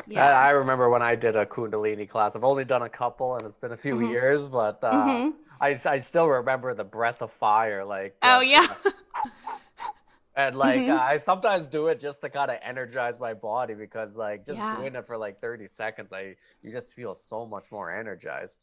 Yeah. 0.08 0.26
I, 0.26 0.48
I, 0.48 0.50
remember 0.50 0.90
when 0.90 1.04
I 1.04 1.14
did 1.14 1.36
a 1.36 1.46
Kundalini 1.46 2.10
class. 2.10 2.36
I've 2.36 2.44
only 2.44 2.66
done 2.66 2.82
a 2.82 2.90
couple, 2.90 3.36
and 3.36 3.46
it's 3.46 3.58
been 3.58 3.72
a 3.72 3.78
few 3.78 3.96
mm-hmm. 3.96 4.12
years, 4.12 4.48
but 4.48 4.84
uh, 4.84 4.94
mm-hmm. 4.94 5.30
I, 5.60 5.80
I 5.86 5.98
still 6.00 6.28
remember 6.28 6.74
the 6.74 6.84
breath 6.84 7.22
of 7.22 7.32
fire. 7.34 7.84
Like 7.86 8.16
oh 8.22 8.42
yeah, 8.42 8.68
and 10.36 10.56
like 10.56 10.80
mm-hmm. 10.80 11.00
I 11.00 11.18
sometimes 11.18 11.68
do 11.68 11.88
it 11.88 12.00
just 12.00 12.22
to 12.22 12.30
kind 12.30 12.50
of 12.50 12.58
energize 12.64 13.20
my 13.20 13.34
body 13.34 13.74
because 13.74 14.16
like 14.16 14.46
just 14.46 14.60
yeah. 14.60 14.78
doing 14.78 14.96
it 14.96 15.06
for 15.06 15.18
like 15.18 15.42
30 15.42 15.68
seconds, 15.68 16.14
I 16.14 16.36
you 16.62 16.72
just 16.72 16.94
feel 16.94 17.16
so 17.16 17.46
much 17.46 17.72
more 17.72 17.92
energized. 17.92 18.58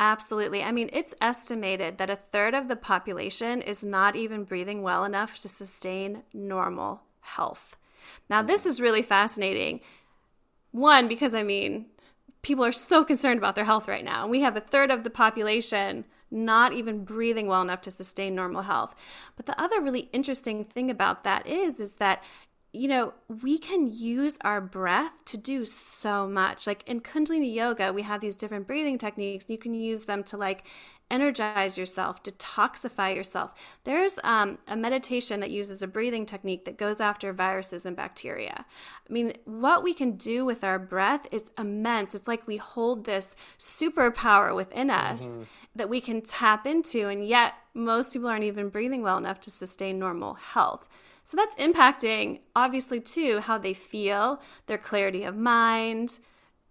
Absolutely. 0.00 0.62
I 0.62 0.70
mean, 0.70 0.90
it's 0.92 1.14
estimated 1.20 1.98
that 1.98 2.08
a 2.08 2.16
third 2.16 2.54
of 2.54 2.68
the 2.68 2.76
population 2.76 3.60
is 3.60 3.84
not 3.84 4.14
even 4.14 4.44
breathing 4.44 4.82
well 4.82 5.04
enough 5.04 5.40
to 5.40 5.48
sustain 5.48 6.22
normal 6.32 7.02
health. 7.20 7.76
Now, 8.30 8.42
this 8.42 8.64
is 8.64 8.80
really 8.80 9.02
fascinating. 9.02 9.80
One, 10.70 11.08
because 11.08 11.34
I 11.34 11.42
mean, 11.42 11.86
people 12.42 12.64
are 12.64 12.72
so 12.72 13.04
concerned 13.04 13.38
about 13.38 13.54
their 13.56 13.64
health 13.64 13.88
right 13.88 14.04
now. 14.04 14.22
And 14.22 14.30
We 14.30 14.40
have 14.40 14.56
a 14.56 14.60
third 14.60 14.90
of 14.90 15.02
the 15.02 15.10
population 15.10 16.04
not 16.30 16.72
even 16.72 17.04
breathing 17.04 17.46
well 17.46 17.62
enough 17.62 17.80
to 17.82 17.90
sustain 17.90 18.34
normal 18.34 18.62
health. 18.62 18.94
But 19.36 19.46
the 19.46 19.60
other 19.60 19.80
really 19.80 20.08
interesting 20.12 20.64
thing 20.64 20.90
about 20.90 21.24
that 21.24 21.46
is 21.46 21.80
is 21.80 21.96
that 21.96 22.22
you 22.72 22.86
know, 22.86 23.14
we 23.42 23.56
can 23.56 23.90
use 23.90 24.36
our 24.42 24.60
breath 24.60 25.12
to 25.24 25.38
do 25.38 25.64
so 25.64 26.28
much. 26.28 26.66
Like 26.66 26.86
in 26.86 27.00
Kundalini 27.00 27.54
yoga, 27.54 27.92
we 27.92 28.02
have 28.02 28.20
these 28.20 28.36
different 28.36 28.66
breathing 28.66 28.98
techniques. 28.98 29.48
You 29.48 29.56
can 29.56 29.72
use 29.72 30.04
them 30.04 30.22
to 30.24 30.36
like 30.36 30.66
energize 31.10 31.78
yourself, 31.78 32.22
detoxify 32.22 33.14
yourself. 33.14 33.54
There's 33.84 34.18
um, 34.24 34.58
a 34.66 34.76
meditation 34.76 35.40
that 35.40 35.50
uses 35.50 35.82
a 35.82 35.86
breathing 35.86 36.26
technique 36.26 36.64
that 36.64 36.76
goes 36.76 37.00
after 37.00 37.32
viruses 37.32 37.86
and 37.86 37.96
bacteria. 37.96 38.64
I 39.08 39.12
mean, 39.12 39.32
what 39.44 39.82
we 39.82 39.94
can 39.94 40.12
do 40.12 40.44
with 40.44 40.62
our 40.62 40.78
breath 40.78 41.26
is 41.32 41.52
immense. 41.58 42.14
It's 42.14 42.28
like 42.28 42.46
we 42.46 42.58
hold 42.58 43.04
this 43.04 43.36
superpower 43.58 44.54
within 44.54 44.90
us 44.90 45.36
mm-hmm. 45.36 45.44
that 45.76 45.88
we 45.88 46.00
can 46.00 46.20
tap 46.20 46.66
into, 46.66 47.08
and 47.08 47.26
yet 47.26 47.54
most 47.74 48.12
people 48.12 48.28
aren't 48.28 48.44
even 48.44 48.68
breathing 48.68 49.02
well 49.02 49.18
enough 49.18 49.40
to 49.40 49.50
sustain 49.50 49.98
normal 49.98 50.34
health. 50.34 50.86
So 51.24 51.36
that's 51.36 51.56
impacting, 51.56 52.40
obviously, 52.56 53.00
too, 53.00 53.40
how 53.40 53.58
they 53.58 53.74
feel, 53.74 54.40
their 54.66 54.78
clarity 54.78 55.24
of 55.24 55.36
mind, 55.36 56.18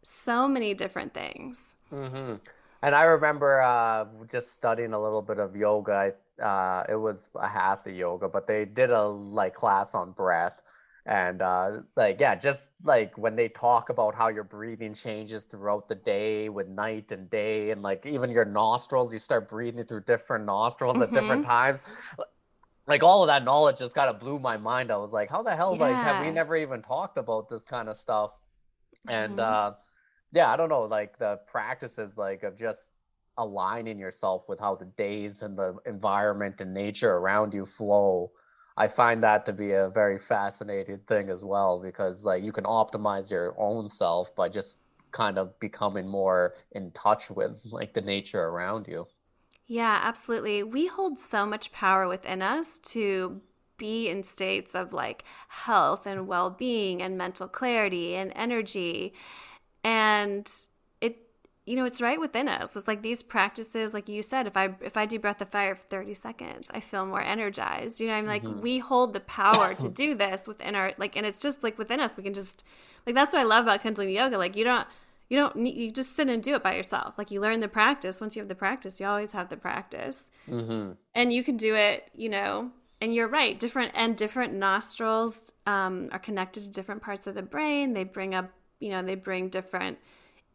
so 0.01 0.47
many 0.47 0.73
different 0.73 1.13
things. 1.13 1.75
Mm-hmm. 1.91 2.35
And 2.81 2.93
I 2.93 3.03
remember 3.03 3.61
uh, 3.61 4.05
just 4.31 4.53
studying 4.53 4.93
a 4.93 5.01
little 5.01 5.21
bit 5.21 5.39
of 5.39 5.55
yoga. 5.55 6.13
Uh, 6.41 6.83
it 6.87 6.95
was 6.95 7.29
a 7.35 7.47
hatha 7.47 7.91
yoga, 7.91 8.27
but 8.27 8.47
they 8.47 8.65
did 8.65 8.91
a 8.91 9.07
like 9.07 9.55
class 9.55 9.95
on 9.95 10.11
breath. 10.11 10.61
And 11.05 11.41
uh, 11.41 11.81
like 11.95 12.19
yeah, 12.19 12.35
just 12.35 12.69
like 12.83 13.17
when 13.17 13.35
they 13.35 13.47
talk 13.47 13.89
about 13.89 14.13
how 14.13 14.27
your 14.27 14.43
breathing 14.43 14.93
changes 14.93 15.45
throughout 15.45 15.87
the 15.87 15.95
day 15.95 16.49
with 16.49 16.67
night 16.67 17.11
and 17.11 17.29
day, 17.29 17.71
and 17.71 17.81
like 17.81 18.05
even 18.05 18.29
your 18.29 18.43
nostrils, 18.45 19.13
you 19.13 19.19
start 19.19 19.49
breathing 19.49 19.85
through 19.85 20.01
different 20.01 20.45
nostrils 20.45 20.95
mm-hmm. 20.95 21.03
at 21.03 21.13
different 21.13 21.43
mm-hmm. 21.43 21.49
times. 21.51 21.79
Like 22.87 23.03
all 23.03 23.23
of 23.23 23.27
that 23.27 23.43
knowledge 23.43 23.79
just 23.79 23.95
kind 23.95 24.09
of 24.09 24.19
blew 24.19 24.37
my 24.37 24.57
mind. 24.57 24.91
I 24.91 24.97
was 24.97 25.13
like, 25.13 25.29
how 25.29 25.41
the 25.43 25.55
hell 25.55 25.75
yeah. 25.75 25.87
like 25.87 25.95
have 25.95 26.25
we 26.25 26.31
never 26.31 26.57
even 26.57 26.81
talked 26.81 27.17
about 27.17 27.49
this 27.49 27.63
kind 27.63 27.87
of 27.89 27.97
stuff? 27.97 28.31
And 29.07 29.37
mm-hmm. 29.37 29.39
uh, 29.39 29.71
yeah, 30.31 30.51
I 30.51 30.57
don't 30.57 30.69
know, 30.69 30.83
like 30.83 31.17
the 31.19 31.39
practices 31.47 32.17
like 32.17 32.43
of 32.43 32.57
just 32.57 32.91
aligning 33.37 33.99
yourself 33.99 34.43
with 34.49 34.59
how 34.59 34.75
the 34.75 34.85
days 34.85 35.41
and 35.41 35.57
the 35.57 35.77
environment 35.85 36.55
and 36.59 36.73
nature 36.73 37.11
around 37.13 37.53
you 37.53 37.65
flow. 37.65 38.31
I 38.77 38.87
find 38.87 39.23
that 39.23 39.45
to 39.47 39.53
be 39.53 39.71
a 39.73 39.89
very 39.89 40.19
fascinating 40.19 40.99
thing 41.07 41.29
as 41.29 41.43
well 41.43 41.79
because 41.81 42.23
like 42.23 42.43
you 42.43 42.51
can 42.51 42.65
optimize 42.65 43.31
your 43.31 43.55
own 43.59 43.87
self 43.87 44.35
by 44.35 44.49
just 44.49 44.79
kind 45.11 45.37
of 45.39 45.57
becoming 45.59 46.07
more 46.07 46.55
in 46.71 46.91
touch 46.91 47.29
with 47.29 47.59
like 47.71 47.93
the 47.93 48.01
nature 48.01 48.43
around 48.43 48.87
you. 48.87 49.07
Yeah, 49.67 49.99
absolutely. 50.03 50.63
We 50.63 50.87
hold 50.87 51.19
so 51.19 51.45
much 51.45 51.71
power 51.71 52.07
within 52.07 52.41
us 52.41 52.79
to 52.79 53.41
be 53.77 54.09
in 54.09 54.23
states 54.23 54.73
of 54.73 54.93
like 54.93 55.23
health 55.49 56.07
and 56.07 56.27
well-being 56.27 57.01
and 57.01 57.17
mental 57.17 57.47
clarity 57.47 58.15
and 58.15 58.31
energy 58.35 59.13
and 59.87 60.51
it 60.99 61.15
you 61.65 61.77
know 61.77 61.85
it's 61.85 62.01
right 62.01 62.19
within 62.19 62.49
us. 62.49 62.75
It's 62.75 62.89
like 62.89 63.01
these 63.01 63.23
practices 63.23 63.93
like 63.93 64.09
you 64.09 64.21
said 64.21 64.45
if 64.45 64.57
i 64.57 64.69
if 64.81 64.97
i 64.97 65.05
do 65.05 65.17
breath 65.17 65.41
of 65.41 65.49
fire 65.49 65.75
for 65.75 65.87
30 65.87 66.13
seconds 66.13 66.69
i 66.73 66.81
feel 66.81 67.05
more 67.05 67.21
energized. 67.21 68.01
You 68.01 68.07
know 68.07 68.15
i'm 68.15 68.25
like 68.25 68.43
mm-hmm. 68.43 68.59
we 68.59 68.79
hold 68.79 69.13
the 69.13 69.21
power 69.21 69.73
to 69.75 69.89
do 70.03 70.13
this 70.13 70.45
within 70.45 70.75
our 70.75 70.93
like 70.97 71.15
and 71.15 71.25
it's 71.25 71.41
just 71.41 71.63
like 71.63 71.77
within 71.77 72.01
us. 72.01 72.17
We 72.17 72.23
can 72.23 72.33
just 72.33 72.65
like 73.05 73.15
that's 73.15 73.31
what 73.31 73.39
i 73.39 73.45
love 73.45 73.63
about 73.63 73.81
kundalini 73.81 74.15
yoga. 74.15 74.37
Like 74.37 74.57
you 74.57 74.65
don't 74.65 74.87
you 75.29 75.37
don't 75.37 75.55
need 75.55 75.75
you 75.77 75.91
just 75.91 76.15
sit 76.15 76.29
and 76.29 76.43
do 76.43 76.55
it 76.55 76.63
by 76.63 76.75
yourself. 76.75 77.17
Like 77.17 77.31
you 77.31 77.39
learn 77.39 77.61
the 77.61 77.69
practice. 77.69 78.19
Once 78.19 78.35
you 78.35 78.41
have 78.41 78.49
the 78.49 78.55
practice 78.55 78.99
you 78.99 79.05
always 79.05 79.31
have 79.31 79.47
the 79.47 79.57
practice. 79.57 80.31
Mm-hmm. 80.49 80.93
and 81.15 81.31
you 81.31 81.43
can 81.43 81.55
do 81.55 81.75
it 81.75 82.11
you 82.13 82.27
know 82.27 82.71
and 82.99 83.13
you're 83.13 83.27
right. 83.27 83.57
Different 83.57 83.91
and 83.95 84.17
different 84.17 84.53
nostrils 84.53 85.53
um, 85.65 86.09
are 86.11 86.19
connected 86.19 86.63
to 86.63 86.69
different 86.69 87.03
parts 87.03 87.27
of 87.27 87.35
the 87.35 87.43
brain. 87.43 87.93
They 87.93 88.03
bring 88.03 88.33
up 88.33 88.49
you 88.79 88.89
know, 88.89 89.01
they 89.01 89.15
bring 89.15 89.49
different 89.49 89.97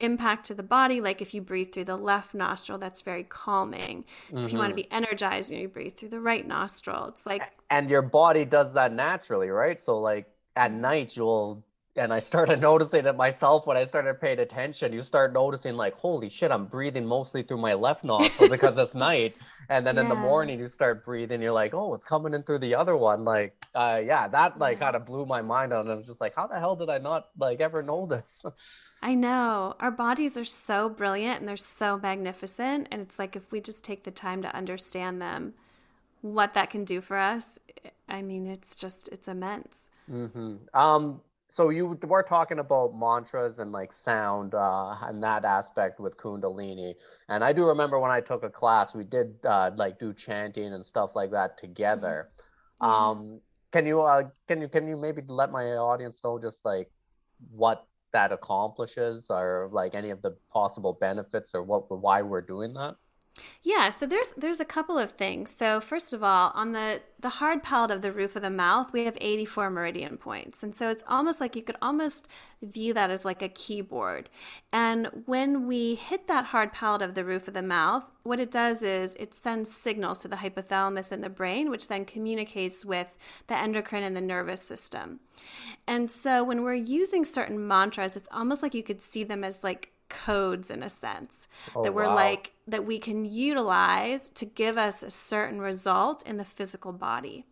impact 0.00 0.46
to 0.46 0.54
the 0.54 0.62
body. 0.62 1.00
Like 1.00 1.22
if 1.22 1.32
you 1.32 1.40
breathe 1.40 1.72
through 1.72 1.84
the 1.84 1.96
left 1.96 2.34
nostril, 2.34 2.78
that's 2.78 3.00
very 3.00 3.24
calming. 3.24 4.04
Mm-hmm. 4.28 4.44
If 4.44 4.52
you 4.52 4.58
want 4.58 4.70
to 4.70 4.76
be 4.76 4.90
energized, 4.90 5.50
you, 5.50 5.56
know, 5.56 5.62
you 5.62 5.68
breathe 5.68 5.96
through 5.96 6.10
the 6.10 6.20
right 6.20 6.46
nostril. 6.46 7.06
It's 7.06 7.26
like 7.26 7.42
and 7.70 7.88
your 7.88 8.02
body 8.02 8.44
does 8.44 8.74
that 8.74 8.92
naturally, 8.92 9.48
right? 9.48 9.78
So 9.78 9.98
like 9.98 10.26
at 10.56 10.70
mm-hmm. 10.70 10.80
night 10.80 11.16
you'll 11.16 11.64
and 11.96 12.12
I 12.12 12.18
started 12.18 12.60
noticing 12.70 13.06
it 13.06 13.16
myself 13.16 13.66
when 13.66 13.76
I 13.76 13.84
started 13.84 14.20
paying 14.20 14.38
attention. 14.38 14.92
You 14.92 15.02
start 15.02 15.32
noticing 15.32 15.76
like, 15.76 15.94
holy 15.94 16.28
shit, 16.28 16.50
I'm 16.50 16.66
breathing 16.66 17.06
mostly 17.06 17.42
through 17.42 17.58
my 17.58 17.74
left 17.74 18.04
nostril 18.04 18.48
because 18.50 18.76
it's 18.78 18.94
night. 18.94 19.36
And 19.68 19.86
then 19.86 19.96
yeah. 19.96 20.02
in 20.02 20.08
the 20.08 20.14
morning 20.14 20.58
you 20.58 20.68
start 20.68 21.04
breathing, 21.04 21.40
you're 21.40 21.52
like, 21.52 21.74
oh, 21.74 21.94
it's 21.94 22.04
coming 22.04 22.34
in 22.34 22.42
through 22.42 22.58
the 22.60 22.74
other 22.74 22.96
one. 22.96 23.24
Like, 23.24 23.54
uh, 23.74 24.00
yeah, 24.04 24.28
that 24.28 24.58
like 24.58 24.78
yeah. 24.78 24.86
kind 24.86 24.96
of 24.96 25.06
blew 25.06 25.26
my 25.26 25.42
mind 25.42 25.72
on. 25.72 25.88
I 25.90 25.94
was 25.94 26.06
just 26.06 26.20
like, 26.20 26.34
how 26.34 26.46
the 26.46 26.58
hell 26.58 26.76
did 26.76 26.90
I 26.90 26.98
not 26.98 27.28
like 27.38 27.60
ever 27.60 27.82
know 27.82 28.06
this? 28.06 28.44
I 29.02 29.14
know. 29.14 29.74
Our 29.80 29.90
bodies 29.90 30.36
are 30.36 30.44
so 30.44 30.88
brilliant 30.88 31.40
and 31.40 31.48
they're 31.48 31.56
so 31.56 31.98
magnificent. 31.98 32.88
And 32.90 33.02
it's 33.02 33.18
like 33.18 33.36
if 33.36 33.50
we 33.50 33.60
just 33.60 33.84
take 33.84 34.04
the 34.04 34.10
time 34.10 34.42
to 34.42 34.54
understand 34.54 35.20
them, 35.20 35.54
what 36.20 36.54
that 36.54 36.70
can 36.70 36.84
do 36.84 37.00
for 37.00 37.16
us, 37.16 37.58
I 38.08 38.22
mean, 38.22 38.46
it's 38.46 38.76
just, 38.76 39.08
it's 39.08 39.26
immense. 39.26 39.90
Mm-hmm. 40.08 40.56
Um, 40.72 41.20
so 41.52 41.68
you 41.68 41.98
were 42.08 42.22
talking 42.22 42.60
about 42.60 42.94
mantras 42.96 43.58
and 43.58 43.72
like 43.72 43.92
sound 43.92 44.54
uh, 44.54 44.96
and 45.02 45.22
that 45.22 45.44
aspect 45.44 46.00
with 46.00 46.16
kundalini. 46.16 46.94
And 47.28 47.44
i 47.44 47.52
do 47.52 47.64
remember 47.66 48.00
when 48.00 48.10
i 48.10 48.20
took 48.20 48.42
a 48.42 48.48
class 48.48 48.94
we 48.94 49.04
did 49.04 49.34
uh, 49.44 49.70
like 49.76 49.98
do 49.98 50.14
chanting 50.14 50.72
and 50.72 50.84
stuff 50.84 51.10
like 51.14 51.30
that 51.32 51.58
together. 51.58 52.30
Mm-hmm. 52.82 52.90
um, 52.90 53.40
can 53.70 53.84
you 53.84 54.00
uh, 54.00 54.22
can 54.48 54.62
you 54.62 54.68
can 54.68 54.88
you 54.88 54.96
maybe 54.96 55.20
let 55.28 55.52
my 55.52 55.64
audience 55.76 56.24
know 56.24 56.38
just 56.38 56.64
like 56.64 56.90
what 57.50 57.86
that 58.14 58.32
accomplishes 58.32 59.26
or 59.28 59.68
like 59.72 59.94
any 59.94 60.08
of 60.08 60.22
the 60.22 60.34
possible 60.50 60.96
benefits 61.00 61.50
or 61.54 61.62
what 61.62 61.90
why 61.90 62.22
we're 62.22 62.40
doing 62.40 62.72
that 62.72 62.96
yeah, 63.62 63.90
so 63.90 64.06
there's 64.06 64.30
there's 64.36 64.60
a 64.60 64.64
couple 64.64 64.98
of 64.98 65.12
things. 65.12 65.54
So 65.54 65.80
first 65.80 66.12
of 66.12 66.22
all, 66.22 66.52
on 66.54 66.72
the 66.72 67.00
the 67.20 67.30
hard 67.30 67.62
palate 67.62 67.92
of 67.92 68.02
the 68.02 68.12
roof 68.12 68.36
of 68.36 68.42
the 68.42 68.50
mouth, 68.50 68.92
we 68.92 69.04
have 69.04 69.16
84 69.20 69.70
meridian 69.70 70.16
points. 70.18 70.62
And 70.62 70.74
so 70.74 70.90
it's 70.90 71.04
almost 71.08 71.40
like 71.40 71.54
you 71.54 71.62
could 71.62 71.76
almost 71.80 72.26
view 72.60 72.92
that 72.94 73.10
as 73.10 73.24
like 73.24 73.40
a 73.40 73.48
keyboard. 73.48 74.28
And 74.72 75.08
when 75.26 75.68
we 75.68 75.94
hit 75.94 76.26
that 76.26 76.46
hard 76.46 76.72
palate 76.72 77.00
of 77.00 77.14
the 77.14 77.24
roof 77.24 77.46
of 77.46 77.54
the 77.54 77.62
mouth, 77.62 78.10
what 78.24 78.40
it 78.40 78.50
does 78.50 78.82
is 78.82 79.14
it 79.14 79.34
sends 79.34 79.72
signals 79.72 80.18
to 80.18 80.28
the 80.28 80.36
hypothalamus 80.36 81.12
in 81.12 81.20
the 81.20 81.30
brain, 81.30 81.70
which 81.70 81.86
then 81.86 82.04
communicates 82.04 82.84
with 82.84 83.16
the 83.46 83.56
endocrine 83.56 84.02
and 84.02 84.16
the 84.16 84.20
nervous 84.20 84.60
system. 84.60 85.20
And 85.86 86.10
so 86.10 86.42
when 86.42 86.62
we're 86.62 86.74
using 86.74 87.24
certain 87.24 87.66
mantras, 87.66 88.16
it's 88.16 88.28
almost 88.32 88.62
like 88.62 88.74
you 88.74 88.82
could 88.82 89.00
see 89.00 89.22
them 89.22 89.44
as 89.44 89.62
like 89.62 89.91
codes 90.12 90.70
in 90.70 90.82
a 90.82 90.90
sense 90.90 91.48
oh, 91.74 91.82
that 91.82 91.94
we're 91.94 92.04
wow. 92.04 92.14
like 92.14 92.52
that 92.68 92.84
we 92.84 92.98
can 92.98 93.24
utilize 93.24 94.28
to 94.28 94.44
give 94.44 94.76
us 94.76 95.02
a 95.02 95.10
certain 95.10 95.60
result 95.60 96.24
in 96.26 96.36
the 96.36 96.44
physical 96.44 96.92
body. 96.92 97.46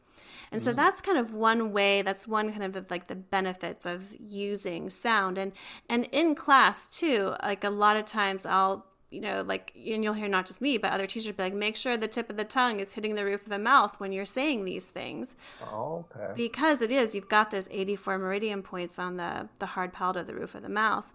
And 0.53 0.61
so 0.61 0.73
mm. 0.73 0.77
that's 0.77 1.01
kind 1.01 1.17
of 1.17 1.33
one 1.33 1.73
way, 1.73 2.03
that's 2.03 2.29
one 2.29 2.51
kind 2.53 2.77
of 2.77 2.91
like 2.91 3.07
the 3.07 3.15
benefits 3.15 3.87
of 3.87 4.03
using 4.19 4.91
sound. 4.91 5.39
And 5.39 5.53
and 5.89 6.05
in 6.13 6.35
class 6.35 6.87
too, 6.87 7.35
like 7.43 7.65
a 7.65 7.71
lot 7.71 7.97
of 7.97 8.05
times 8.05 8.47
I'll 8.47 8.87
you 9.11 9.21
know, 9.21 9.43
like, 9.43 9.73
and 9.75 10.05
you'll 10.05 10.15
hear 10.15 10.29
not 10.29 10.47
just 10.47 10.61
me, 10.61 10.79
but 10.79 10.93
other 10.93 11.07
teachers 11.07 11.33
be 11.33 11.43
like, 11.43 11.55
make 11.55 11.77
sure 11.77 11.97
the 11.97 12.07
tip 12.07 12.31
of 12.31 12.37
the 12.37 12.45
tongue 12.45 12.79
is 12.79 12.95
hitting 12.95 13.17
the 13.17 13.25
roof 13.25 13.43
of 13.43 13.49
the 13.49 13.59
mouth 13.59 13.99
when 13.99 14.13
you're 14.13 14.25
saying 14.25 14.65
these 14.65 14.93
things. 14.93 15.35
Oh, 15.65 16.05
okay. 16.17 16.33
Because 16.37 16.81
it 16.81 16.93
is, 16.93 17.15
you've 17.15 17.29
got 17.29 17.51
those 17.51 17.69
84 17.73 18.19
meridian 18.19 18.63
points 18.63 19.01
on 19.01 19.17
the, 19.17 19.49
the 19.59 19.67
hard 19.67 19.93
palate 19.93 20.17
of 20.17 20.27
the 20.29 20.35
roof 20.35 20.55
of 20.55 20.63
the 20.63 20.69
mouth. 20.69 21.13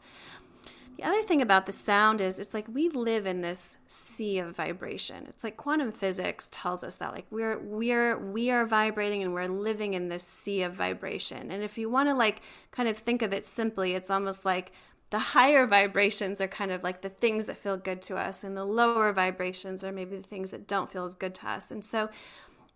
The 0.98 1.04
other 1.04 1.24
thing 1.24 1.42
about 1.42 1.66
the 1.66 1.74
sound 1.74 2.22
is 2.22 2.40
it's 2.40 2.54
like 2.54 2.66
we 2.72 2.88
live 2.90 3.26
in 3.26 3.42
this 3.42 3.80
sea 3.88 4.40
of 4.40 4.56
vibration. 4.56 5.26
It's 5.28 5.44
like 5.44 5.58
quantum 5.58 5.92
physics 5.92 6.50
tells 6.52 6.84
us 6.86 7.00
that 7.00 7.12
like 7.12 7.26
we're 7.30 7.60
we're 7.60 8.18
we 8.18 8.50
are 8.50 8.66
vibrating 8.66 9.22
and 9.22 9.34
we're 9.34 9.48
living 9.48 9.94
in 9.94 10.08
this 10.08 10.24
sea 10.24 10.62
of 10.62 10.74
vibration. 10.74 11.52
And 11.52 11.64
if 11.64 11.78
you 11.78 11.90
want 11.90 12.08
to 12.08 12.16
like 12.16 12.42
kind 12.72 12.88
of 12.88 12.98
think 12.98 13.22
of 13.22 13.34
it 13.34 13.46
simply, 13.46 13.94
it's 13.94 14.10
almost 14.10 14.46
like 14.46 14.72
the 15.10 15.20
higher 15.20 15.68
vibrations 15.68 16.40
are 16.40 16.48
kind 16.48 16.72
of 16.72 16.82
like 16.82 17.02
the 17.02 17.10
things 17.10 17.48
that 17.48 17.58
feel 17.58 17.78
good 17.78 18.02
to 18.04 18.16
us 18.16 18.44
and 18.44 18.56
the 18.56 18.66
lower 18.66 19.12
vibrations 19.12 19.84
are 19.84 19.92
maybe 19.92 20.16
the 20.16 20.28
things 20.28 20.52
that 20.52 20.68
don't 20.68 20.92
feel 20.92 21.04
as 21.04 21.16
good 21.16 21.36
to 21.36 21.50
us. 21.50 21.72
And 21.72 21.84
so 21.84 22.10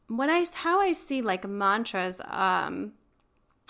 what 0.08 0.30
I 0.30 0.44
how 0.56 0.82
I 0.82 0.92
see 0.92 1.22
like 1.22 1.48
mantras 1.48 2.20
um 2.26 2.94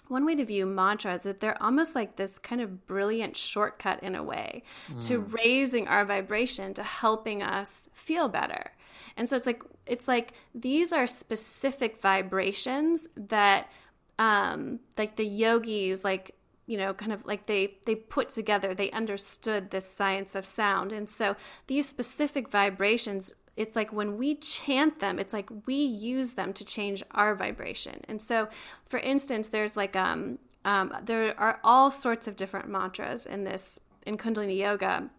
one 0.10 0.26
way 0.26 0.36
to 0.36 0.44
view 0.44 0.66
mantras 0.66 1.22
is 1.22 1.24
that 1.24 1.40
they're 1.40 1.62
almost 1.62 1.96
like 1.96 2.18
this 2.18 2.38
kind 2.38 2.62
of 2.62 2.86
brilliant 2.86 3.38
shortcut 3.38 4.04
in 4.04 4.16
a 4.16 4.24
way 4.24 4.64
mm. 4.92 5.08
to 5.08 5.20
raising 5.20 5.88
our 5.88 6.04
vibration 6.04 6.74
to 6.74 6.84
helping 6.84 7.42
us 7.42 7.90
feel 7.94 8.28
better 8.28 8.72
and 9.16 9.30
so 9.30 9.36
it's 9.36 9.46
like 9.46 9.64
it's 9.86 10.08
like 10.08 10.34
these 10.54 10.92
are 10.92 11.08
specific 11.08 12.02
vibrations 12.02 13.08
that 13.16 13.72
um 14.18 14.80
like 14.98 15.16
the 15.16 15.26
yogis 15.26 16.04
like 16.04 16.36
you 16.66 16.78
know 16.78 16.94
kind 16.94 17.12
of 17.12 17.26
like 17.26 17.46
they 17.46 17.78
they 17.86 17.96
put 17.96 18.30
together 18.30 18.74
they 18.74 18.92
understood 18.92 19.72
this 19.72 19.86
science 19.86 20.36
of 20.36 20.46
sound 20.46 20.92
and 20.92 21.10
so 21.10 21.36
these 21.68 21.88
specific 21.88 22.50
vibrations 22.50 23.34
it's 23.60 23.76
like 23.76 23.92
when 23.92 24.18
we 24.18 24.36
chant 24.36 25.00
them 25.00 25.20
it's 25.20 25.34
like 25.34 25.50
we 25.68 25.76
use 25.76 26.34
them 26.34 26.54
to 26.54 26.66
change 26.66 27.04
our 27.12 27.36
vibration. 27.36 28.02
And 28.08 28.20
so 28.22 28.48
for 28.88 29.00
instance 29.00 29.50
there's 29.50 29.78
like 29.78 29.96
um, 29.96 30.40
um 30.66 30.96
there 31.04 31.40
are 31.40 31.60
all 31.64 31.92
sorts 31.92 32.28
of 32.28 32.36
different 32.36 32.70
mantras 32.70 33.28
in 33.28 33.44
this 33.44 33.80
in 34.08 34.18
kundalini 34.18 34.58
yoga. 34.58 35.10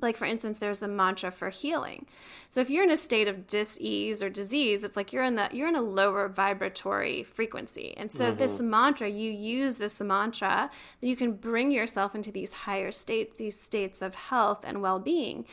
Like 0.00 0.16
for 0.16 0.26
instance 0.26 0.58
there's 0.58 0.80
the 0.80 0.88
mantra 0.88 1.30
for 1.32 1.48
healing. 1.48 2.06
So 2.50 2.60
if 2.60 2.70
you're 2.70 2.84
in 2.84 2.90
a 2.90 2.96
state 2.96 3.28
of 3.28 3.48
dis-ease 3.48 4.22
or 4.22 4.30
disease 4.30 4.84
it's 4.84 4.96
like 4.96 5.12
you're 5.12 5.24
in 5.24 5.34
the 5.34 5.48
you're 5.52 5.68
in 5.68 5.74
a 5.74 5.82
lower 5.82 6.28
vibratory 6.28 7.24
frequency. 7.24 7.94
And 7.96 8.12
so 8.12 8.26
mm-hmm. 8.26 8.38
this 8.38 8.60
mantra 8.60 9.08
you 9.08 9.32
use 9.32 9.78
this 9.78 10.00
mantra 10.00 10.70
you 11.02 11.16
can 11.16 11.32
bring 11.32 11.72
yourself 11.72 12.14
into 12.14 12.30
these 12.30 12.52
higher 12.52 12.92
states 12.92 13.36
these 13.38 13.58
states 13.60 14.02
of 14.02 14.14
health 14.14 14.64
and 14.64 14.82
well-being 14.82 15.46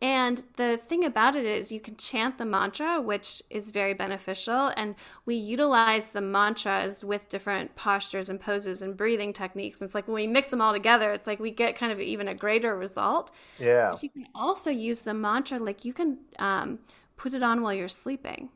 and 0.00 0.44
the 0.56 0.76
thing 0.76 1.04
about 1.04 1.36
it 1.36 1.44
is, 1.44 1.72
you 1.72 1.80
can 1.80 1.96
chant 1.96 2.36
the 2.36 2.44
mantra, 2.44 3.00
which 3.00 3.42
is 3.48 3.70
very 3.70 3.94
beneficial. 3.94 4.70
And 4.76 4.94
we 5.24 5.36
utilize 5.36 6.12
the 6.12 6.20
mantras 6.20 7.04
with 7.04 7.28
different 7.28 7.74
postures 7.74 8.28
and 8.28 8.38
poses 8.38 8.82
and 8.82 8.96
breathing 8.96 9.32
techniques. 9.32 9.80
And 9.80 9.88
it's 9.88 9.94
like 9.94 10.06
when 10.06 10.16
we 10.16 10.26
mix 10.26 10.50
them 10.50 10.60
all 10.60 10.72
together, 10.72 11.12
it's 11.12 11.26
like 11.26 11.40
we 11.40 11.50
get 11.50 11.76
kind 11.76 11.90
of 11.90 12.00
even 12.00 12.28
a 12.28 12.34
greater 12.34 12.76
result. 12.76 13.30
Yeah. 13.58 13.92
But 13.92 14.02
you 14.02 14.10
can 14.10 14.26
also 14.34 14.70
use 14.70 15.02
the 15.02 15.14
mantra, 15.14 15.58
like 15.58 15.84
you 15.84 15.92
can 15.92 16.18
um, 16.38 16.80
put 17.16 17.32
it 17.32 17.42
on 17.42 17.62
while 17.62 17.72
you're 17.72 17.88
sleeping 17.88 18.50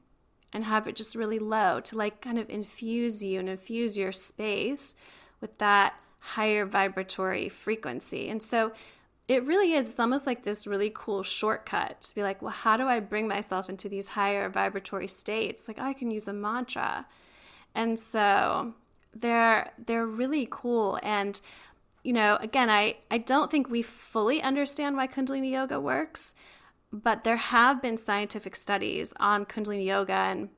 and 0.53 0.65
have 0.65 0.87
it 0.87 0.97
just 0.97 1.15
really 1.15 1.39
low 1.39 1.81
to 1.81 1.97
like 1.97 2.21
kind 2.21 2.39
of 2.39 2.51
infuse 2.51 3.23
you 3.23 3.39
and 3.39 3.49
infuse 3.49 3.97
your 3.97 4.13
space 4.13 4.95
with 5.41 5.57
that 5.59 5.95
higher 6.19 6.67
vibratory 6.67 7.49
frequency. 7.49 8.29
And 8.29 8.43
so 8.43 8.73
it 9.29 9.45
really 9.45 9.75
is. 9.75 9.91
It's 9.91 10.01
almost 10.01 10.27
like 10.27 10.43
this 10.43 10.67
really 10.67 10.91
cool 10.93 11.23
shortcut 11.23 12.01
to 12.01 12.15
be 12.15 12.23
like, 12.23 12.41
well, 12.41 12.51
how 12.51 12.79
do 12.79 12.89
I 12.89 12.99
bring 13.01 13.29
myself 13.29 13.69
into 13.69 13.89
these 13.89 14.09
higher 14.09 14.49
vibratory 14.49 15.07
states? 15.07 15.69
Like, 15.69 15.77
oh, 15.79 15.85
I 15.85 15.93
can 15.93 16.11
use 16.11 16.29
a 16.29 16.33
mantra. 16.33 17.07
And 17.75 17.99
so 17.99 18.73
they're 19.15 19.71
they're 19.85 20.07
really 20.07 20.49
cool. 20.51 20.99
And, 21.03 21.39
you 22.03 22.15
know, 22.15 22.39
again, 22.41 22.71
I, 22.71 22.97
I 23.11 23.19
don't 23.19 23.51
think 23.51 23.69
we 23.69 23.83
fully 23.83 24.41
understand 24.43 24.97
why 24.97 25.07
Kundalini 25.07 25.51
Yoga 25.51 25.79
works, 25.79 26.35
but 26.91 27.25
there 27.25 27.37
have 27.37 27.83
been 27.83 27.99
scientific 27.99 28.57
studies 28.57 29.13
on 29.21 29.45
Kundalini 29.45 29.85
Yoga 29.85 30.15
and 30.15 30.49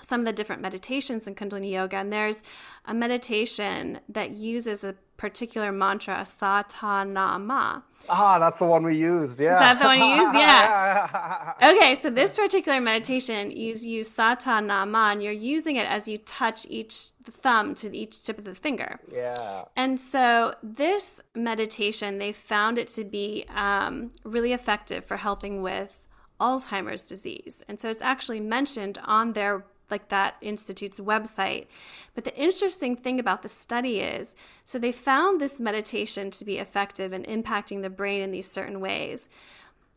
some 0.00 0.20
of 0.20 0.26
the 0.26 0.32
different 0.32 0.62
meditations 0.62 1.26
in 1.26 1.34
Kundalini 1.34 1.72
Yoga. 1.72 1.96
And 1.96 2.12
there's 2.12 2.44
a 2.84 2.94
meditation 2.94 3.98
that 4.08 4.36
uses 4.36 4.84
a 4.84 4.94
particular 5.18 5.72
mantra, 5.72 6.14
Satanama. 6.22 7.82
Ah, 8.08 8.38
that's 8.38 8.58
the 8.60 8.64
one 8.64 8.84
we 8.84 8.96
used. 8.96 9.38
Yeah. 9.38 9.54
Is 9.54 9.58
that 9.58 9.80
the 9.80 9.84
one 9.84 9.98
you 9.98 10.06
used? 10.06 10.34
Yeah. 10.38 11.52
okay, 11.62 11.94
so 11.96 12.08
this 12.08 12.36
particular 12.36 12.80
meditation, 12.80 13.50
you 13.50 13.74
use 13.74 14.16
Satanama, 14.16 15.12
and 15.12 15.22
you're 15.22 15.32
using 15.32 15.76
it 15.76 15.88
as 15.90 16.08
you 16.08 16.16
touch 16.18 16.66
each 16.70 17.10
the 17.24 17.32
thumb 17.32 17.74
to 17.74 17.94
each 17.94 18.22
tip 18.22 18.38
of 18.38 18.44
the 18.44 18.54
finger. 18.54 19.00
Yeah. 19.12 19.64
And 19.76 20.00
so 20.00 20.54
this 20.62 21.20
meditation, 21.34 22.18
they 22.18 22.32
found 22.32 22.78
it 22.78 22.88
to 22.88 23.04
be 23.04 23.44
um, 23.54 24.12
really 24.24 24.52
effective 24.52 25.04
for 25.04 25.18
helping 25.18 25.60
with 25.60 26.06
Alzheimer's 26.40 27.04
disease. 27.04 27.64
And 27.68 27.78
so 27.80 27.90
it's 27.90 28.02
actually 28.02 28.40
mentioned 28.40 28.98
on 29.04 29.32
their 29.32 29.66
like 29.90 30.08
that 30.08 30.36
institute's 30.40 31.00
website. 31.00 31.66
But 32.14 32.24
the 32.24 32.36
interesting 32.36 32.96
thing 32.96 33.18
about 33.18 33.42
the 33.42 33.48
study 33.48 34.00
is 34.00 34.36
so 34.64 34.78
they 34.78 34.92
found 34.92 35.40
this 35.40 35.60
meditation 35.60 36.30
to 36.32 36.44
be 36.44 36.58
effective 36.58 37.12
in 37.12 37.22
impacting 37.24 37.82
the 37.82 37.90
brain 37.90 38.22
in 38.22 38.30
these 38.30 38.50
certain 38.50 38.80
ways. 38.80 39.28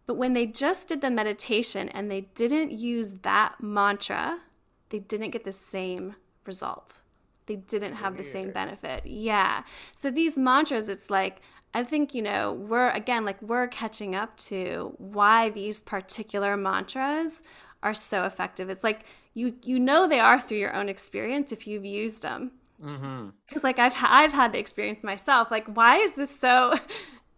But 0.06 0.16
when 0.16 0.34
they 0.34 0.46
just 0.46 0.90
did 0.90 1.02
the 1.02 1.12
meditation 1.12 1.90
and 1.90 2.10
they 2.12 2.22
didn't 2.36 2.72
use 2.72 3.16
that 3.16 3.62
mantra, 3.62 4.40
they 4.90 5.00
didn't 5.00 5.32
get 5.32 5.46
the 5.46 5.52
same 5.52 6.16
result. 6.46 7.02
They 7.46 7.56
didn't 7.56 7.96
have 7.96 8.18
the 8.18 8.24
same 8.24 8.52
benefit. 8.52 9.06
Yeah. 9.06 9.64
So 9.94 10.12
these 10.12 10.38
mantras, 10.38 10.90
it's 10.90 11.10
like, 11.10 11.42
I 11.74 11.84
think, 11.84 12.14
you 12.14 12.22
know, 12.22 12.52
we're 12.54 12.90
again, 12.92 13.26
like, 13.26 13.42
we're 13.42 13.68
catching 13.68 14.16
up 14.16 14.38
to 14.38 14.94
why 14.98 15.50
these 15.50 15.82
particular 15.82 16.58
mantras 16.58 17.44
are 17.82 17.94
so 17.94 18.26
effective. 18.26 18.70
It's 18.70 18.84
like 18.84 19.06
you 19.34 19.56
you 19.64 19.80
know 19.80 20.08
they 20.08 20.20
are 20.20 20.40
through 20.40 20.58
your 20.58 20.76
own 20.76 20.90
experience 20.90 21.52
if 21.52 21.68
you've 21.68 21.86
used 21.86 22.24
them. 22.24 22.52
Because 22.78 22.98
mm-hmm. 22.98 23.60
like 23.64 23.80
I've 23.80 23.94
I've 24.02 24.34
had 24.34 24.54
the 24.54 24.60
experience 24.60 25.04
myself. 25.04 25.52
Like 25.52 25.68
why 25.68 25.98
is 25.98 26.16
this 26.16 26.38
so 26.38 26.76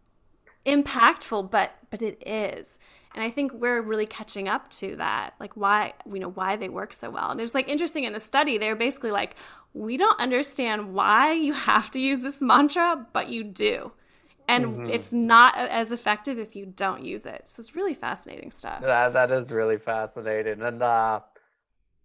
impactful? 0.65 1.51
But 1.51 1.75
but 1.89 2.01
it 2.01 2.21
is. 2.25 2.79
And 3.15 3.23
I 3.23 3.29
think 3.29 3.53
we're 3.53 3.81
really 3.81 4.07
catching 4.07 4.47
up 4.47 4.69
to 4.71 4.95
that. 4.95 5.35
Like 5.39 5.55
why 5.55 5.93
you 6.11 6.19
know 6.19 6.29
why 6.29 6.55
they 6.55 6.69
work 6.69 6.93
so 6.93 7.09
well. 7.09 7.29
And 7.29 7.39
it 7.39 7.43
was 7.43 7.55
like 7.55 7.67
interesting 7.67 8.05
in 8.05 8.13
the 8.13 8.19
study. 8.19 8.57
They 8.57 8.69
were 8.69 8.75
basically 8.75 9.11
like, 9.11 9.35
we 9.73 9.97
don't 9.97 10.19
understand 10.19 10.93
why 10.93 11.33
you 11.33 11.53
have 11.69 11.91
to 11.91 11.99
use 11.99 12.19
this 12.19 12.41
mantra, 12.41 13.05
but 13.13 13.29
you 13.29 13.43
do 13.43 13.91
and 14.47 14.65
mm-hmm. 14.65 14.89
it's 14.89 15.13
not 15.13 15.57
as 15.57 15.91
effective 15.91 16.37
if 16.37 16.55
you 16.55 16.65
don't 16.65 17.03
use 17.03 17.25
it. 17.25 17.47
So 17.47 17.61
it's 17.61 17.75
really 17.75 17.93
fascinating 17.93 18.51
stuff. 18.51 18.81
That 18.81 19.13
that 19.13 19.31
is 19.31 19.51
really 19.51 19.77
fascinating, 19.77 20.61
and 20.61 20.83
uh, 20.83 21.21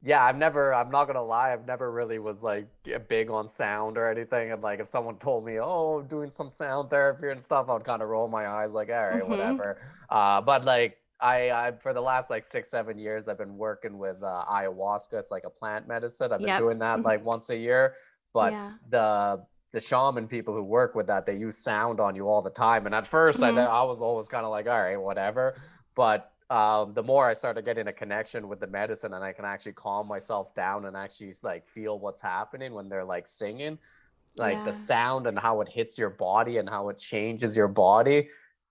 yeah, 0.02 0.24
I've 0.24 0.36
never, 0.36 0.72
I'm 0.72 0.90
not 0.90 1.06
gonna 1.06 1.24
lie, 1.24 1.52
I've 1.52 1.66
never 1.66 1.90
really 1.90 2.18
was 2.18 2.40
like 2.42 2.66
big 3.08 3.30
on 3.30 3.48
sound 3.48 3.98
or 3.98 4.08
anything. 4.08 4.52
And 4.52 4.62
like, 4.62 4.80
if 4.80 4.88
someone 4.88 5.16
told 5.16 5.44
me, 5.44 5.58
oh, 5.58 6.00
I'm 6.00 6.06
doing 6.06 6.30
some 6.30 6.50
sound 6.50 6.90
therapy 6.90 7.30
and 7.30 7.42
stuff, 7.42 7.68
I 7.68 7.74
would 7.74 7.84
kind 7.84 8.02
of 8.02 8.08
roll 8.08 8.28
my 8.28 8.46
eyes, 8.46 8.70
like, 8.70 8.90
all 8.90 8.94
right, 8.94 9.22
mm-hmm. 9.22 9.30
whatever. 9.30 9.78
Uh, 10.08 10.40
but 10.40 10.64
like, 10.64 10.98
I, 11.20 11.50
I, 11.50 11.72
for 11.72 11.92
the 11.92 12.00
last 12.00 12.30
like 12.30 12.46
six, 12.50 12.70
seven 12.70 12.96
years, 12.96 13.26
I've 13.26 13.38
been 13.38 13.56
working 13.56 13.98
with 13.98 14.22
uh, 14.22 14.44
ayahuasca. 14.48 15.14
It's 15.14 15.30
like 15.32 15.44
a 15.44 15.50
plant 15.50 15.88
medicine. 15.88 16.32
I've 16.32 16.38
been 16.38 16.48
yep. 16.48 16.60
doing 16.60 16.78
that 16.78 16.98
mm-hmm. 16.98 17.06
like 17.06 17.24
once 17.24 17.50
a 17.50 17.56
year. 17.56 17.94
But 18.32 18.52
yeah. 18.52 18.72
the 18.90 19.44
the 19.72 19.80
shaman 19.80 20.28
people 20.28 20.54
who 20.54 20.62
work 20.62 20.94
with 20.94 21.06
that, 21.08 21.26
they 21.26 21.36
use 21.36 21.56
sound 21.56 22.00
on 22.00 22.14
you 22.14 22.28
all 22.28 22.40
the 22.40 22.50
time. 22.50 22.86
And 22.86 22.94
at 22.94 23.10
1st 23.10 23.34
mm-hmm. 23.34 23.58
I, 23.58 23.64
I 23.64 23.82
was 23.82 24.00
always 24.00 24.28
kind 24.28 24.44
of 24.44 24.50
like, 24.50 24.66
all 24.66 24.80
right, 24.80 24.96
whatever. 24.96 25.56
But 25.94 26.32
um, 26.50 26.94
the 26.94 27.02
more 27.02 27.26
I 27.26 27.34
started 27.34 27.64
getting 27.64 27.88
a 27.88 27.92
connection 27.92 28.48
with 28.48 28.60
the 28.60 28.66
medicine 28.66 29.12
and 29.12 29.22
I 29.22 29.32
can 29.32 29.44
actually 29.44 29.72
calm 29.72 30.08
myself 30.08 30.54
down 30.54 30.86
and 30.86 30.96
actually 30.96 31.34
like 31.42 31.68
feel 31.68 31.98
what's 31.98 32.22
happening 32.22 32.72
when 32.72 32.88
they're 32.88 33.04
like 33.04 33.26
singing, 33.26 33.78
like 34.36 34.56
yeah. 34.56 34.64
the 34.64 34.72
sound 34.72 35.26
and 35.26 35.38
how 35.38 35.60
it 35.60 35.68
hits 35.68 35.98
your 35.98 36.10
body 36.10 36.56
and 36.56 36.68
how 36.68 36.88
it 36.88 36.98
changes 36.98 37.56
your 37.56 37.68
body. 37.68 38.28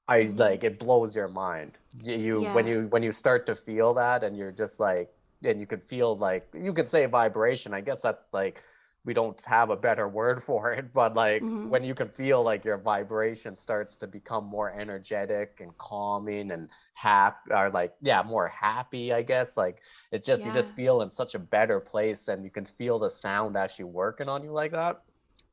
I 0.08 0.22
mm-hmm. 0.22 0.38
like 0.38 0.64
it 0.64 0.80
blows 0.80 1.16
your 1.16 1.28
mind. 1.28 1.74
You, 2.02 2.16
you 2.16 2.44
yeah. 2.44 2.54
when 2.54 2.68
you 2.68 2.88
when 2.90 3.04
you 3.04 3.12
start 3.12 3.46
to 3.48 3.56
feel 3.56 3.94
that 3.96 4.24
and 4.24 4.36
you're 4.36 4.52
just 4.52 4.80
like 4.80 5.12
and 5.44 5.60
you 5.60 5.68
could 5.68 5.84
feel 5.84 6.18
like 6.18 6.48
you 6.54 6.74
could 6.74 6.90
say 6.90 7.06
vibration. 7.06 7.74
I 7.74 7.82
guess 7.82 8.02
that's 8.02 8.34
like 8.34 8.64
we 9.08 9.14
don't 9.14 9.42
have 9.46 9.70
a 9.70 9.76
better 9.76 10.08
word 10.08 10.44
for 10.44 10.74
it, 10.74 10.94
but 10.94 11.16
like 11.16 11.42
mm-hmm. 11.42 11.70
when 11.70 11.84
you 11.84 11.96
can 11.96 12.10
feel 12.10 12.44
like 12.44 12.66
your 12.66 12.78
vibration 12.78 13.56
starts 13.56 13.96
to 13.98 14.06
become 14.06 14.46
more 14.46 14.72
energetic 14.72 15.60
and 15.62 15.76
calming 15.78 16.52
and 16.52 16.70
happy 16.94 17.52
or 17.52 17.70
like 17.70 17.94
yeah 18.02 18.24
more 18.24 18.48
happy 18.48 19.14
i 19.14 19.22
guess 19.22 19.50
like 19.56 19.78
it 20.12 20.26
just 20.26 20.42
yeah. 20.42 20.48
you 20.48 20.54
just 20.54 20.74
feel 20.74 21.04
in 21.04 21.12
such 21.12 21.36
a 21.36 21.40
better 21.40 21.80
place 21.80 22.28
and 22.28 22.44
you 22.44 22.50
can 22.50 22.66
feel 22.66 22.98
the 22.98 23.08
sound 23.08 23.56
actually 23.56 23.86
working 23.86 24.28
on 24.28 24.44
you 24.44 24.52
like 24.52 24.72
that 24.72 25.04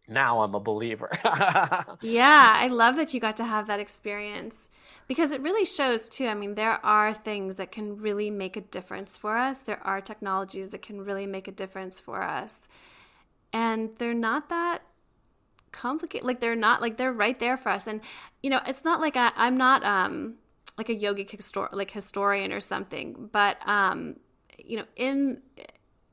now 0.08 0.40
i'm 0.40 0.54
a 0.54 0.60
believer 0.60 1.10
yeah 2.00 2.54
i 2.56 2.66
love 2.68 2.96
that 2.96 3.12
you 3.12 3.20
got 3.20 3.36
to 3.36 3.44
have 3.44 3.66
that 3.66 3.78
experience 3.78 4.70
because 5.06 5.32
it 5.32 5.40
really 5.42 5.66
shows 5.66 6.08
too 6.08 6.26
i 6.28 6.34
mean 6.34 6.54
there 6.54 6.84
are 6.84 7.12
things 7.12 7.56
that 7.56 7.70
can 7.70 7.98
really 7.98 8.30
make 8.30 8.56
a 8.56 8.62
difference 8.62 9.14
for 9.14 9.36
us 9.36 9.62
there 9.62 9.86
are 9.86 10.00
technologies 10.00 10.70
that 10.70 10.80
can 10.80 11.04
really 11.04 11.26
make 11.26 11.46
a 11.46 11.52
difference 11.52 12.00
for 12.00 12.22
us 12.22 12.68
and 13.54 13.90
they're 13.96 14.12
not 14.12 14.50
that 14.50 14.82
complicated 15.72 16.26
like 16.26 16.40
they're 16.40 16.54
not 16.54 16.82
like 16.82 16.98
they're 16.98 17.12
right 17.12 17.40
there 17.40 17.56
for 17.56 17.70
us 17.70 17.86
and 17.86 18.00
you 18.42 18.50
know 18.50 18.60
it's 18.66 18.84
not 18.84 19.00
like 19.00 19.16
I, 19.16 19.32
i'm 19.34 19.56
not 19.56 19.82
um 19.84 20.34
like 20.76 20.88
a 20.88 20.94
yogic 20.94 21.30
histor- 21.30 21.72
like 21.72 21.90
historian 21.90 22.52
or 22.52 22.60
something, 22.60 23.28
but 23.32 23.56
um, 23.68 24.16
you 24.64 24.76
know, 24.76 24.84
in 24.96 25.40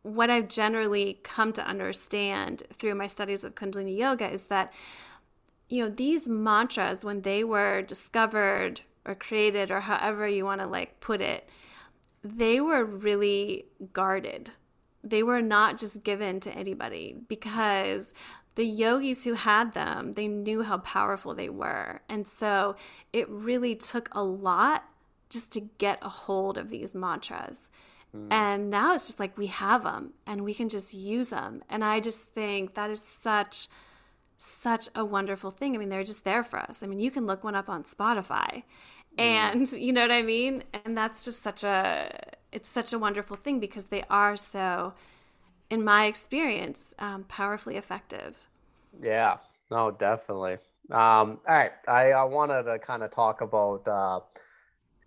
what 0.03 0.29
I've 0.29 0.47
generally 0.47 1.19
come 1.23 1.53
to 1.53 1.65
understand 1.65 2.63
through 2.73 2.95
my 2.95 3.07
studies 3.07 3.43
of 3.43 3.55
Kundalini 3.55 3.97
Yoga 3.97 4.29
is 4.29 4.47
that 4.47 4.73
you 5.69 5.83
know 5.83 5.89
these 5.89 6.27
mantras 6.27 7.03
when 7.03 7.21
they 7.21 7.43
were 7.43 7.81
discovered 7.81 8.81
or 9.05 9.15
created 9.15 9.71
or 9.71 9.79
however 9.81 10.27
you 10.27 10.45
want 10.45 10.61
to 10.61 10.67
like 10.67 10.99
put 10.99 11.21
it, 11.21 11.49
they 12.23 12.59
were 12.59 12.83
really 12.85 13.65
guarded. 13.93 14.51
They 15.03 15.23
were 15.23 15.41
not 15.41 15.77
just 15.77 16.03
given 16.03 16.39
to 16.41 16.51
anybody 16.51 17.15
because 17.27 18.13
the 18.55 18.65
yogis 18.65 19.23
who 19.23 19.33
had 19.33 19.73
them, 19.73 20.13
they 20.13 20.27
knew 20.27 20.63
how 20.63 20.77
powerful 20.79 21.33
they 21.33 21.49
were. 21.49 22.01
And 22.09 22.27
so 22.27 22.75
it 23.13 23.29
really 23.29 23.75
took 23.75 24.09
a 24.11 24.23
lot 24.23 24.83
just 25.29 25.53
to 25.53 25.61
get 25.77 25.99
a 26.01 26.09
hold 26.09 26.57
of 26.57 26.69
these 26.69 26.93
mantras. 26.93 27.69
Mm. 28.15 28.31
And 28.31 28.69
now 28.69 28.93
it's 28.93 29.07
just 29.07 29.19
like 29.19 29.37
we 29.37 29.47
have 29.47 29.83
them 29.83 30.13
and 30.27 30.43
we 30.43 30.53
can 30.53 30.69
just 30.69 30.93
use 30.93 31.29
them. 31.29 31.63
And 31.69 31.83
I 31.83 31.99
just 31.99 32.33
think 32.33 32.75
that 32.75 32.89
is 32.89 33.01
such 33.01 33.67
such 34.37 34.89
a 34.95 35.05
wonderful 35.05 35.51
thing. 35.51 35.75
I 35.75 35.77
mean, 35.77 35.89
they're 35.89 36.03
just 36.03 36.23
there 36.23 36.43
for 36.43 36.57
us. 36.57 36.81
I 36.81 36.87
mean, 36.87 36.99
you 36.99 37.11
can 37.11 37.27
look 37.27 37.43
one 37.43 37.53
up 37.53 37.69
on 37.69 37.83
Spotify. 37.83 38.63
Mm. 39.17 39.23
And 39.55 39.71
you 39.73 39.93
know 39.93 40.01
what 40.01 40.11
I 40.11 40.21
mean? 40.21 40.63
And 40.85 40.97
that's 40.97 41.25
just 41.25 41.41
such 41.41 41.63
a 41.63 42.09
it's 42.51 42.69
such 42.69 42.93
a 42.93 42.99
wonderful 42.99 43.37
thing 43.37 43.59
because 43.59 43.89
they 43.89 44.03
are 44.09 44.35
so 44.35 44.93
in 45.69 45.83
my 45.83 46.05
experience 46.05 46.93
um, 46.99 47.23
powerfully 47.25 47.77
effective. 47.77 48.49
Yeah. 48.99 49.37
No, 49.69 49.91
definitely. 49.91 50.53
Um, 50.91 51.39
all 51.47 51.55
right. 51.55 51.71
I, 51.87 52.11
I 52.11 52.23
wanted 52.25 52.63
to 52.63 52.79
kind 52.79 53.03
of 53.03 53.11
talk 53.11 53.41
about 53.41 53.87
uh, 53.87 54.19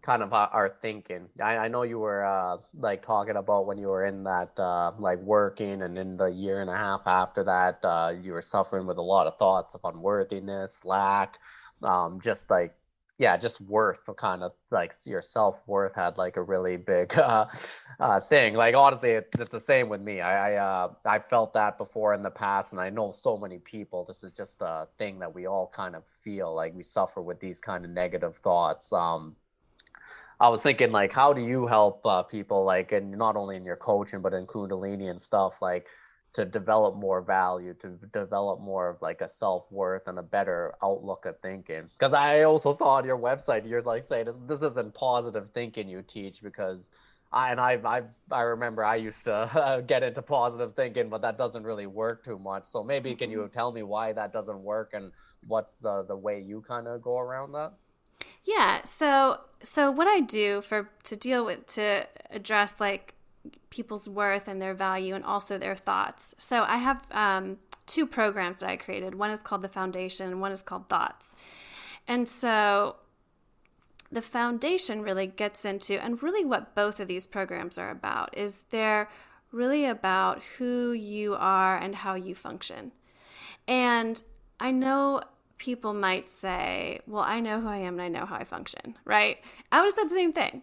kind 0.03 0.23
of 0.23 0.33
our 0.33 0.77
thinking. 0.83 1.29
I, 1.43 1.57
I 1.59 1.69
know 1.69 1.83
you 1.83 1.99
were 1.99 2.25
uh, 2.25 2.59
like 2.75 3.05
talking 3.05 3.37
about 3.37 3.67
when 3.67 3.79
you 3.79 3.89
were 3.89 4.05
in 4.05 4.25
that 4.25 4.59
uh, 4.59 4.93
like 4.99 5.19
working 5.21 5.83
and 5.83 5.99
in 5.99 6.17
the 6.17 6.27
year 6.27 6.61
and 6.61 6.71
a 6.71 6.77
half 6.77 7.03
after 7.07 7.45
that, 7.45 7.81
uh, 7.85 8.13
you 8.21 8.33
were 8.33 8.43
suffering 8.43 8.87
with 8.87 8.99
a 8.99 9.03
lot 9.03 9.27
of 9.27 9.39
thoughts 9.39 9.75
of 9.75 9.81
unworthiness, 9.85 10.85
lack, 10.85 11.39
um, 11.83 12.21
just 12.21 12.51
like 12.51 12.75
yeah, 13.19 13.37
just 13.37 13.61
worth 13.61 14.01
kind 14.17 14.43
of 14.43 14.53
like 14.71 14.93
your 15.05 15.23
self 15.23 15.57
worth 15.67 15.95
had 15.95 16.19
like 16.19 16.37
a 16.37 16.43
really 16.43 16.77
big 16.77 17.15
uh, 17.19 17.47
uh, 18.01 18.21
thing. 18.21 18.55
Like 18.55 18.75
honestly, 18.75 19.11
it, 19.11 19.29
it's 19.39 19.51
the 19.51 19.61
same 19.61 19.89
with 19.89 20.01
me. 20.01 20.21
I 20.21 20.55
I, 20.55 20.57
uh, 20.57 20.93
I 21.05 21.19
felt 21.21 21.55
that 21.55 21.79
before 21.79 22.15
in 22.15 22.23
the 22.23 22.31
past, 22.31 22.73
and 22.73 22.81
I 22.81 22.91
know 22.91 23.13
so 23.13 23.37
many 23.37 23.59
people. 23.59 24.05
This 24.05 24.25
is 24.25 24.33
just 24.33 24.63
a 24.63 24.89
thing 24.99 25.19
that 25.21 25.33
we 25.33 25.47
all 25.47 25.71
kind 25.75 25.95
of 25.95 26.03
feel 26.23 26.55
like 26.55 26.75
we 26.75 26.83
suffer 26.83 27.23
with 27.23 27.39
these 27.39 27.61
kind 27.61 27.85
of 27.85 27.91
negative 27.91 28.37
thoughts. 28.39 28.93
Um, 28.93 29.37
I 30.41 30.49
was 30.49 30.63
thinking 30.63 30.91
like, 30.91 31.13
how 31.13 31.33
do 31.33 31.41
you 31.41 31.67
help 31.67 32.05
uh, 32.05 32.25
people 32.25 32.65
like, 32.65 32.91
and 32.91 33.13
not 33.13 33.37
only 33.37 33.57
in 33.57 33.65
your 33.65 33.77
coaching 33.77 34.21
but 34.21 34.33
in 34.35 34.47
Kundalini 34.47 35.09
and 35.09 35.21
stuff 35.21 35.55
like, 35.63 35.87
to 36.35 36.45
develop 36.45 36.97
more 36.97 37.23
value, 37.23 37.75
to 37.75 37.91
develop 38.13 38.61
more 38.61 38.89
of 38.89 39.01
like 39.01 39.21
a 39.21 39.29
self 39.29 39.65
worth 39.71 40.03
and 40.09 40.19
a 40.19 40.23
better 40.23 40.75
outlook 40.83 41.27
of 41.27 41.39
thinking. 41.41 41.89
Because 41.99 42.13
I 42.13 42.43
also 42.43 42.73
saw 42.73 42.97
on 42.97 43.05
your 43.05 43.19
website 43.19 43.69
you're 43.69 43.83
like 43.83 44.05
saying 44.05 44.27
this, 44.27 44.41
this 44.47 44.63
isn't 44.63 44.95
positive 44.95 45.49
thinking 45.55 45.89
you 45.89 46.03
teach 46.03 46.43
because. 46.43 46.81
I, 47.33 47.51
and 47.51 47.59
I, 47.59 47.81
I, 47.85 48.03
I 48.31 48.43
remember 48.43 48.85
I 48.85 48.95
used 48.95 49.25
to 49.25 49.35
uh, 49.35 49.81
get 49.81 50.05
into 50.05 50.23
positive 50.23 50.77
thinking, 50.77 51.09
but 51.09 51.21
that 51.23 51.37
doesn't 51.37 51.65
really 51.65 51.89
work 51.89 52.25
too 52.25 52.39
much. 52.39 52.63
So 52.67 52.85
maybe 52.85 53.13
can 53.17 53.29
you 53.29 53.39
mm-hmm. 53.39 53.53
tell 53.53 53.73
me 53.73 53.83
why 53.83 54.13
that 54.13 54.33
doesn't 54.33 54.63
work 54.63 54.91
and 54.93 55.11
what's 55.49 55.85
uh, 55.85 56.03
the 56.03 56.15
way 56.15 56.39
you 56.39 56.61
kind 56.61 56.87
of 56.87 57.03
go 57.03 57.19
around 57.19 57.51
that? 57.51 57.73
Yeah. 58.45 58.85
So 58.85 59.41
so 59.61 59.91
what 59.91 60.07
I 60.07 60.21
do 60.21 60.61
for 60.61 60.91
to 61.05 61.17
deal 61.17 61.45
with 61.45 61.67
to 61.75 62.07
address 62.31 62.79
like 62.79 63.14
people's 63.71 64.09
worth 64.09 64.49
and 64.49 64.61
their 64.61 64.75
value 64.75 65.15
and 65.15 65.25
also 65.25 65.59
their 65.59 65.75
thoughts. 65.75 66.35
So 66.39 66.65
I 66.65 66.77
have 66.77 67.03
um, 67.11 67.59
two 67.87 68.07
programs 68.07 68.61
that 68.61 68.71
I 68.71 68.77
created. 68.77 69.15
One 69.15 69.31
is 69.31 69.41
called 69.41 69.63
the 69.63 69.69
Foundation, 69.69 70.27
and 70.29 70.41
one 70.41 70.53
is 70.53 70.63
called 70.63 70.89
Thoughts. 70.89 71.37
And 72.07 72.29
so 72.29 72.97
the 74.13 74.23
foundation 74.23 75.03
really 75.03 75.27
gets 75.27 75.65
into 75.65 76.03
and 76.03 76.23
really 76.23 76.45
what 76.45 76.75
both 76.75 77.01
of 77.01 77.09
these 77.09 77.27
programs 77.27 77.79
are 77.79 77.91
about 77.91 78.37
is 78.37 78.65
they're 78.65 79.09
really 79.51 79.87
about 79.87 80.43
who 80.59 80.93
you 80.93 81.35
are 81.35 81.77
and 81.77 81.95
how 81.95 82.15
you 82.15 82.35
function. 82.35 82.93
And 83.67 84.23
I 84.61 84.71
know 84.71 85.23
people 85.59 85.95
might 85.95 86.29
say, 86.29 87.01
well, 87.07 87.23
I 87.23 87.41
know 87.41 87.61
who 87.61 87.69
I 87.69 87.79
am 87.79 87.95
and 87.95 88.03
I 88.03 88.09
know 88.09 88.27
how 88.27 88.37
I 88.37 88.45
function, 88.45 88.97
right? 89.05 89.39
I 89.73 89.81
would 89.81 89.87
have 89.87 89.95
said 89.95 90.11
the 90.11 90.15
same 90.15 90.33
thing. 90.33 90.63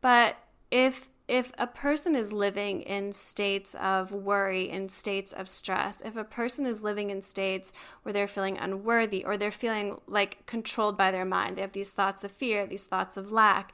But 0.00 0.36
if 0.70 1.08
if 1.28 1.50
a 1.58 1.66
person 1.66 2.14
is 2.14 2.32
living 2.32 2.82
in 2.82 3.12
states 3.12 3.74
of 3.74 4.12
worry, 4.12 4.70
in 4.70 4.88
states 4.88 5.32
of 5.32 5.48
stress, 5.48 6.00
if 6.02 6.16
a 6.16 6.24
person 6.24 6.66
is 6.66 6.84
living 6.84 7.10
in 7.10 7.20
states 7.20 7.72
where 8.02 8.12
they're 8.12 8.28
feeling 8.28 8.56
unworthy 8.58 9.24
or 9.24 9.36
they're 9.36 9.50
feeling 9.50 9.96
like 10.06 10.46
controlled 10.46 10.96
by 10.96 11.10
their 11.10 11.24
mind, 11.24 11.56
they 11.56 11.62
have 11.62 11.72
these 11.72 11.92
thoughts 11.92 12.22
of 12.22 12.30
fear, 12.30 12.66
these 12.66 12.86
thoughts 12.86 13.16
of 13.16 13.32
lack, 13.32 13.72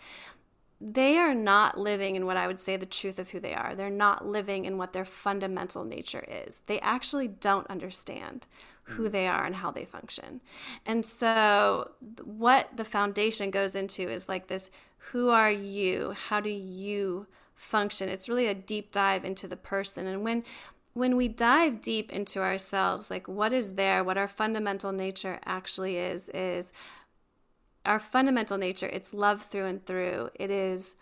they 0.80 1.16
are 1.18 1.34
not 1.34 1.78
living 1.78 2.16
in 2.16 2.26
what 2.26 2.36
I 2.36 2.46
would 2.46 2.58
say 2.58 2.76
the 2.76 2.86
truth 2.86 3.18
of 3.18 3.30
who 3.30 3.38
they 3.38 3.54
are. 3.54 3.74
They're 3.74 3.90
not 3.90 4.26
living 4.26 4.64
in 4.64 4.78
what 4.78 4.92
their 4.92 5.04
fundamental 5.04 5.84
nature 5.84 6.24
is. 6.26 6.62
They 6.66 6.80
actually 6.80 7.28
don't 7.28 7.68
understand 7.68 8.46
who 8.84 9.04
hmm. 9.04 9.12
they 9.12 9.28
are 9.28 9.44
and 9.44 9.56
how 9.56 9.70
they 9.70 9.84
function. 9.84 10.40
And 10.84 11.06
so, 11.06 11.92
what 12.24 12.70
the 12.76 12.84
foundation 12.84 13.50
goes 13.50 13.76
into 13.76 14.08
is 14.08 14.28
like 14.28 14.48
this 14.48 14.70
who 15.10 15.28
are 15.30 15.50
you? 15.50 16.14
How 16.28 16.40
do 16.40 16.50
you 16.50 17.26
function? 17.54 18.08
It's 18.08 18.28
really 18.28 18.46
a 18.46 18.54
deep 18.54 18.92
dive 18.92 19.24
into 19.24 19.46
the 19.46 19.56
person. 19.56 20.06
And 20.06 20.22
when 20.22 20.44
when 20.94 21.16
we 21.16 21.26
dive 21.26 21.80
deep 21.80 22.12
into 22.12 22.40
ourselves, 22.40 23.10
like 23.10 23.26
what 23.26 23.52
is 23.52 23.76
there, 23.76 24.04
what 24.04 24.18
our 24.18 24.28
fundamental 24.28 24.92
nature 24.92 25.40
actually 25.44 25.96
is, 25.96 26.28
is 26.34 26.72
our 27.86 27.98
fundamental 27.98 28.58
nature, 28.58 28.88
it's 28.88 29.14
love 29.14 29.42
through 29.42 29.66
and 29.66 29.86
through. 29.86 30.30
It 30.34 30.50
is 30.50 30.96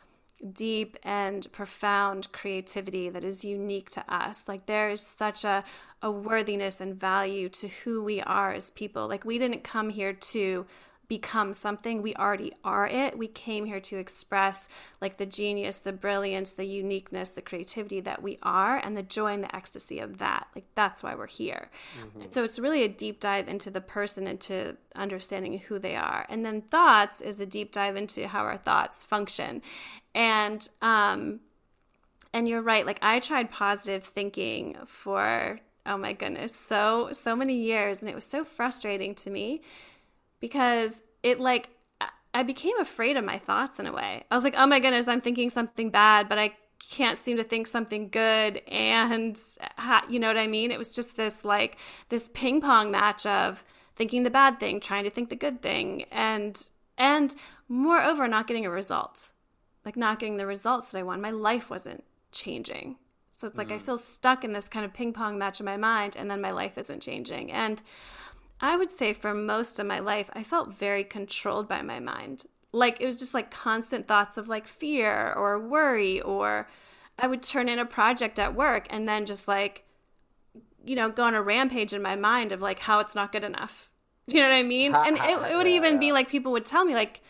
deep 0.52 0.96
and 1.02 1.50
profound 1.52 2.32
creativity 2.32 3.10
that 3.10 3.24
is 3.24 3.44
unique 3.44 3.90
to 3.90 4.04
us. 4.12 4.48
Like 4.48 4.66
there 4.66 4.90
is 4.90 5.02
such 5.02 5.44
a, 5.44 5.64
a 6.00 6.10
worthiness 6.10 6.80
and 6.80 6.98
value 6.98 7.48
to 7.50 7.68
who 7.68 8.02
we 8.02 8.22
are 8.22 8.52
as 8.52 8.70
people. 8.70 9.08
Like 9.08 9.24
we 9.24 9.38
didn't 9.38 9.64
come 9.64 9.90
here 9.90 10.12
to 10.12 10.66
become 11.10 11.52
something. 11.52 12.02
We 12.02 12.14
already 12.14 12.52
are 12.62 12.86
it. 12.86 13.18
We 13.18 13.26
came 13.26 13.64
here 13.64 13.80
to 13.80 13.98
express 13.98 14.68
like 15.00 15.16
the 15.18 15.26
genius 15.26 15.80
the 15.80 15.92
brilliance 15.92 16.54
the 16.54 16.64
uniqueness 16.64 17.32
the 17.32 17.42
creativity 17.42 18.00
that 18.02 18.22
we 18.22 18.38
are 18.44 18.76
and 18.76 18.96
the 18.96 19.02
joy 19.02 19.34
and 19.34 19.42
the 19.42 19.54
ecstasy 19.54 19.98
of 19.98 20.18
that. 20.18 20.46
Like 20.54 20.66
that's 20.76 21.02
why 21.02 21.16
we're 21.16 21.26
here. 21.26 21.68
Mm-hmm. 21.98 22.30
so 22.30 22.44
it's 22.44 22.60
really 22.60 22.84
a 22.84 22.88
deep 22.88 23.18
dive 23.18 23.48
into 23.48 23.72
the 23.72 23.80
person 23.80 24.28
into 24.28 24.76
understanding 24.94 25.58
who 25.58 25.80
they 25.80 25.96
are. 25.96 26.26
And 26.28 26.46
then 26.46 26.62
thoughts 26.62 27.20
is 27.20 27.40
a 27.40 27.46
deep 27.46 27.72
dive 27.72 27.96
into 27.96 28.28
how 28.28 28.42
our 28.44 28.56
thoughts 28.56 29.04
function. 29.04 29.62
And 30.14 30.66
um 30.80 31.40
and 32.32 32.48
you're 32.48 32.62
right. 32.62 32.86
Like 32.86 33.00
i 33.02 33.18
tried 33.18 33.50
positive 33.50 34.04
thinking 34.04 34.76
for 34.86 35.58
oh 35.86 35.96
my 35.96 36.12
goodness 36.12 36.54
so 36.54 37.08
so 37.10 37.34
many 37.34 37.56
years 37.56 38.00
and 38.00 38.08
it 38.08 38.14
was 38.14 38.26
so 38.26 38.44
frustrating 38.44 39.14
to 39.14 39.30
me 39.30 39.60
because 40.40 41.02
it 41.22 41.38
like 41.40 41.70
I 42.32 42.42
became 42.42 42.78
afraid 42.78 43.16
of 43.16 43.24
my 43.24 43.38
thoughts 43.38 43.78
in 43.78 43.86
a 43.86 43.92
way. 43.92 44.24
I 44.30 44.34
was 44.34 44.44
like, 44.44 44.54
"Oh 44.56 44.66
my 44.66 44.80
goodness, 44.80 45.08
I'm 45.08 45.20
thinking 45.20 45.50
something 45.50 45.90
bad, 45.90 46.28
but 46.28 46.38
I 46.38 46.56
can't 46.90 47.18
seem 47.18 47.36
to 47.36 47.44
think 47.44 47.66
something 47.66 48.08
good." 48.08 48.58
And 48.68 49.38
you 50.08 50.18
know 50.18 50.28
what 50.28 50.38
I 50.38 50.46
mean? 50.46 50.70
It 50.70 50.78
was 50.78 50.92
just 50.92 51.16
this 51.16 51.44
like 51.44 51.76
this 52.08 52.28
ping 52.30 52.60
pong 52.60 52.90
match 52.90 53.26
of 53.26 53.64
thinking 53.96 54.22
the 54.22 54.30
bad 54.30 54.60
thing, 54.60 54.80
trying 54.80 55.04
to 55.04 55.10
think 55.10 55.28
the 55.28 55.36
good 55.36 55.60
thing, 55.60 56.04
and 56.10 56.70
and 56.96 57.34
moreover, 57.68 58.28
not 58.28 58.46
getting 58.46 58.66
a 58.66 58.70
result. 58.70 59.32
Like 59.84 59.96
not 59.96 60.18
getting 60.18 60.36
the 60.36 60.46
results 60.46 60.92
that 60.92 60.98
I 60.98 61.02
want. 61.02 61.22
My 61.22 61.30
life 61.30 61.70
wasn't 61.70 62.04
changing. 62.32 62.96
So 63.32 63.46
it's 63.46 63.56
like 63.56 63.68
mm. 63.68 63.76
I 63.76 63.78
feel 63.78 63.96
stuck 63.96 64.44
in 64.44 64.52
this 64.52 64.68
kind 64.68 64.84
of 64.84 64.92
ping 64.92 65.14
pong 65.14 65.38
match 65.38 65.60
in 65.60 65.66
my 65.66 65.78
mind, 65.78 66.14
and 66.16 66.30
then 66.30 66.42
my 66.42 66.50
life 66.50 66.76
isn't 66.76 67.00
changing. 67.00 67.50
And 67.50 67.82
I 68.60 68.76
would 68.76 68.90
say 68.90 69.12
for 69.12 69.32
most 69.32 69.78
of 69.78 69.86
my 69.86 69.98
life, 70.00 70.28
I 70.34 70.42
felt 70.42 70.74
very 70.74 71.04
controlled 71.04 71.68
by 71.68 71.82
my 71.82 71.98
mind. 71.98 72.44
Like 72.72 73.00
it 73.00 73.06
was 73.06 73.18
just 73.18 73.34
like 73.34 73.50
constant 73.50 74.06
thoughts 74.06 74.36
of 74.36 74.48
like 74.48 74.66
fear 74.66 75.32
or 75.32 75.58
worry, 75.58 76.20
or 76.20 76.68
I 77.18 77.26
would 77.26 77.42
turn 77.42 77.68
in 77.68 77.78
a 77.78 77.86
project 77.86 78.38
at 78.38 78.54
work 78.54 78.86
and 78.90 79.08
then 79.08 79.26
just 79.26 79.48
like, 79.48 79.84
you 80.84 80.94
know, 80.94 81.08
go 81.08 81.24
on 81.24 81.34
a 81.34 81.42
rampage 81.42 81.92
in 81.92 82.02
my 82.02 82.16
mind 82.16 82.52
of 82.52 82.62
like 82.62 82.80
how 82.80 83.00
it's 83.00 83.14
not 83.14 83.32
good 83.32 83.44
enough. 83.44 83.90
Do 84.28 84.36
you 84.36 84.42
know 84.42 84.50
what 84.50 84.56
I 84.56 84.62
mean? 84.62 84.94
And 84.94 85.16
it, 85.16 85.50
it 85.52 85.56
would 85.56 85.66
even 85.66 85.98
be 85.98 86.12
like 86.12 86.28
people 86.28 86.52
would 86.52 86.64
tell 86.64 86.84
me 86.84 86.94
like 86.94 87.20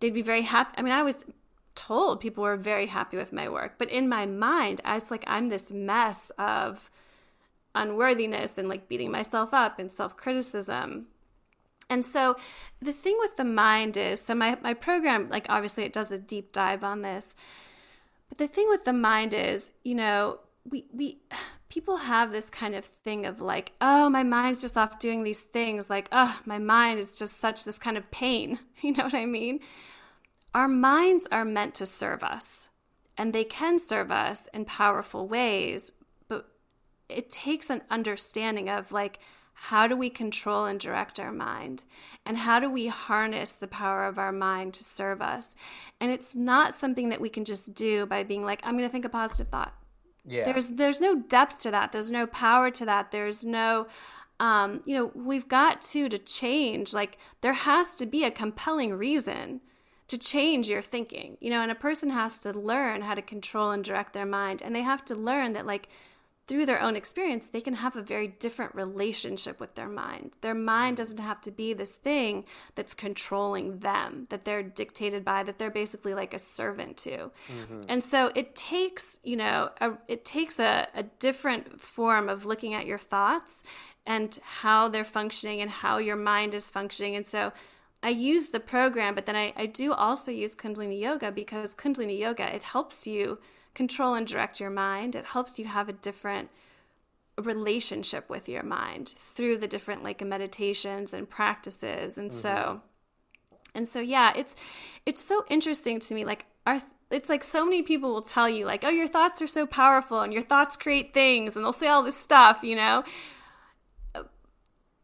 they'd 0.00 0.14
be 0.14 0.22
very 0.22 0.42
happy. 0.42 0.74
I 0.78 0.82
mean, 0.82 0.92
I 0.92 1.02
was 1.02 1.30
told 1.74 2.20
people 2.20 2.42
were 2.42 2.56
very 2.56 2.86
happy 2.86 3.16
with 3.16 3.32
my 3.32 3.48
work, 3.48 3.74
but 3.78 3.90
in 3.90 4.08
my 4.08 4.26
mind, 4.26 4.80
I 4.84 4.94
was 4.94 5.10
like, 5.10 5.24
I'm 5.26 5.48
this 5.48 5.70
mess 5.70 6.30
of 6.38 6.90
unworthiness 7.80 8.58
and 8.58 8.68
like 8.68 8.88
beating 8.88 9.10
myself 9.10 9.54
up 9.54 9.78
and 9.78 9.90
self 9.90 10.16
criticism. 10.16 11.06
And 11.90 12.04
so 12.04 12.36
the 12.80 12.92
thing 12.92 13.16
with 13.18 13.36
the 13.36 13.44
mind 13.44 13.96
is 13.96 14.20
so 14.20 14.34
my, 14.34 14.58
my 14.62 14.74
program, 14.74 15.28
like 15.30 15.46
obviously 15.48 15.84
it 15.84 15.92
does 15.92 16.12
a 16.12 16.18
deep 16.18 16.52
dive 16.52 16.84
on 16.84 17.02
this. 17.02 17.34
But 18.28 18.38
the 18.38 18.48
thing 18.48 18.68
with 18.68 18.84
the 18.84 18.92
mind 18.92 19.32
is, 19.32 19.72
you 19.84 19.94
know, 19.94 20.40
we 20.68 20.84
we 20.92 21.18
people 21.68 21.98
have 21.98 22.32
this 22.32 22.48
kind 22.48 22.74
of 22.74 22.84
thing 22.84 23.26
of 23.26 23.40
like, 23.40 23.72
oh, 23.80 24.08
my 24.08 24.22
mind's 24.22 24.62
just 24.62 24.78
off 24.78 24.98
doing 24.98 25.22
these 25.22 25.42
things, 25.42 25.90
like, 25.90 26.08
oh, 26.12 26.40
my 26.46 26.58
mind 26.58 26.98
is 26.98 27.14
just 27.14 27.38
such 27.38 27.64
this 27.64 27.78
kind 27.78 27.96
of 27.96 28.10
pain. 28.10 28.58
You 28.80 28.92
know 28.92 29.02
what 29.02 29.14
I 29.14 29.26
mean? 29.26 29.58
Our 30.54 30.68
minds 30.68 31.26
are 31.32 31.44
meant 31.44 31.74
to 31.74 31.84
serve 31.84 32.22
us, 32.22 32.68
and 33.16 33.32
they 33.32 33.42
can 33.42 33.76
serve 33.80 34.12
us 34.12 34.46
in 34.54 34.66
powerful 34.66 35.26
ways, 35.26 35.92
it 37.08 37.30
takes 37.30 37.70
an 37.70 37.82
understanding 37.90 38.68
of 38.68 38.92
like 38.92 39.18
how 39.60 39.88
do 39.88 39.96
we 39.96 40.08
control 40.08 40.66
and 40.66 40.78
direct 40.78 41.18
our 41.18 41.32
mind? 41.32 41.82
And 42.24 42.38
how 42.38 42.60
do 42.60 42.70
we 42.70 42.86
harness 42.86 43.56
the 43.56 43.66
power 43.66 44.06
of 44.06 44.16
our 44.18 44.30
mind 44.30 44.74
to 44.74 44.84
serve 44.84 45.20
us? 45.20 45.56
And 46.00 46.12
it's 46.12 46.36
not 46.36 46.76
something 46.76 47.08
that 47.08 47.20
we 47.20 47.28
can 47.28 47.44
just 47.44 47.74
do 47.74 48.06
by 48.06 48.22
being 48.22 48.44
like, 48.44 48.60
I'm 48.62 48.76
going 48.76 48.88
to 48.88 48.92
think 48.92 49.04
a 49.04 49.08
positive 49.08 49.48
thought. 49.48 49.74
Yeah. 50.24 50.44
There's 50.44 50.72
there's 50.72 51.00
no 51.00 51.16
depth 51.16 51.62
to 51.62 51.70
that. 51.72 51.90
There's 51.90 52.10
no 52.10 52.26
power 52.26 52.70
to 52.70 52.84
that. 52.84 53.10
There's 53.10 53.44
no 53.44 53.88
um, 54.40 54.82
you 54.84 54.94
know, 54.94 55.10
we've 55.14 55.48
got 55.48 55.82
to 55.82 56.08
to 56.08 56.18
change. 56.18 56.94
Like 56.94 57.18
there 57.40 57.54
has 57.54 57.96
to 57.96 58.06
be 58.06 58.24
a 58.24 58.30
compelling 58.30 58.94
reason 58.94 59.60
to 60.06 60.18
change 60.18 60.68
your 60.68 60.82
thinking. 60.82 61.36
You 61.40 61.50
know, 61.50 61.62
and 61.62 61.72
a 61.72 61.74
person 61.74 62.10
has 62.10 62.38
to 62.40 62.52
learn 62.52 63.02
how 63.02 63.14
to 63.14 63.22
control 63.22 63.72
and 63.72 63.82
direct 63.82 64.12
their 64.12 64.26
mind 64.26 64.62
and 64.62 64.74
they 64.74 64.82
have 64.82 65.04
to 65.06 65.16
learn 65.16 65.54
that 65.54 65.66
like 65.66 65.88
through 66.48 66.64
their 66.64 66.82
own 66.82 66.96
experience, 66.96 67.48
they 67.48 67.60
can 67.60 67.74
have 67.74 67.94
a 67.94 68.02
very 68.02 68.26
different 68.26 68.74
relationship 68.74 69.60
with 69.60 69.74
their 69.74 69.88
mind. 69.88 70.32
Their 70.40 70.54
mind 70.54 70.94
mm-hmm. 70.94 71.02
doesn't 71.02 71.18
have 71.18 71.40
to 71.42 71.50
be 71.50 71.74
this 71.74 71.96
thing 71.96 72.46
that's 72.74 72.94
controlling 72.94 73.80
them, 73.80 74.26
that 74.30 74.46
they're 74.46 74.62
dictated 74.62 75.24
by, 75.24 75.42
that 75.42 75.58
they're 75.58 75.70
basically 75.70 76.14
like 76.14 76.32
a 76.32 76.38
servant 76.38 76.96
to. 76.98 77.30
Mm-hmm. 77.50 77.80
And 77.88 78.02
so 78.02 78.32
it 78.34 78.56
takes, 78.56 79.20
you 79.22 79.36
know, 79.36 79.70
a, 79.80 79.92
it 80.08 80.24
takes 80.24 80.58
a, 80.58 80.88
a 80.94 81.02
different 81.02 81.80
form 81.80 82.30
of 82.30 82.46
looking 82.46 82.72
at 82.72 82.86
your 82.86 82.98
thoughts 82.98 83.62
and 84.06 84.38
how 84.42 84.88
they're 84.88 85.04
functioning 85.04 85.60
and 85.60 85.70
how 85.70 85.98
your 85.98 86.16
mind 86.16 86.54
is 86.54 86.70
functioning. 86.70 87.14
And 87.14 87.26
so 87.26 87.52
I 88.02 88.08
use 88.08 88.48
the 88.48 88.60
program, 88.60 89.14
but 89.14 89.26
then 89.26 89.36
I, 89.36 89.52
I 89.54 89.66
do 89.66 89.92
also 89.92 90.32
use 90.32 90.56
Kundalini 90.56 90.98
Yoga 90.98 91.30
because 91.30 91.76
Kundalini 91.76 92.18
Yoga, 92.18 92.54
it 92.54 92.62
helps 92.62 93.06
you 93.06 93.38
control 93.74 94.14
and 94.14 94.26
direct 94.26 94.60
your 94.60 94.70
mind. 94.70 95.16
It 95.16 95.26
helps 95.26 95.58
you 95.58 95.66
have 95.66 95.88
a 95.88 95.92
different 95.92 96.50
relationship 97.40 98.28
with 98.28 98.48
your 98.48 98.64
mind 98.64 99.14
through 99.16 99.58
the 99.58 99.68
different 99.68 100.02
like 100.02 100.24
meditations 100.24 101.12
and 101.12 101.28
practices. 101.28 102.18
And 102.18 102.30
mm-hmm. 102.30 102.38
so 102.38 102.82
and 103.74 103.86
so 103.86 104.00
yeah, 104.00 104.32
it's 104.36 104.56
it's 105.06 105.22
so 105.22 105.44
interesting 105.48 106.00
to 106.00 106.14
me 106.14 106.24
like 106.24 106.46
our 106.66 106.82
it's 107.10 107.30
like 107.30 107.42
so 107.42 107.64
many 107.64 107.82
people 107.82 108.12
will 108.12 108.22
tell 108.22 108.48
you 108.50 108.66
like, 108.66 108.84
"Oh, 108.84 108.90
your 108.90 109.08
thoughts 109.08 109.40
are 109.40 109.46
so 109.46 109.66
powerful 109.66 110.20
and 110.20 110.32
your 110.32 110.42
thoughts 110.42 110.76
create 110.76 111.14
things." 111.14 111.56
And 111.56 111.64
they'll 111.64 111.72
say 111.72 111.88
all 111.88 112.02
this 112.02 112.18
stuff, 112.18 112.62
you 112.62 112.76
know 112.76 113.02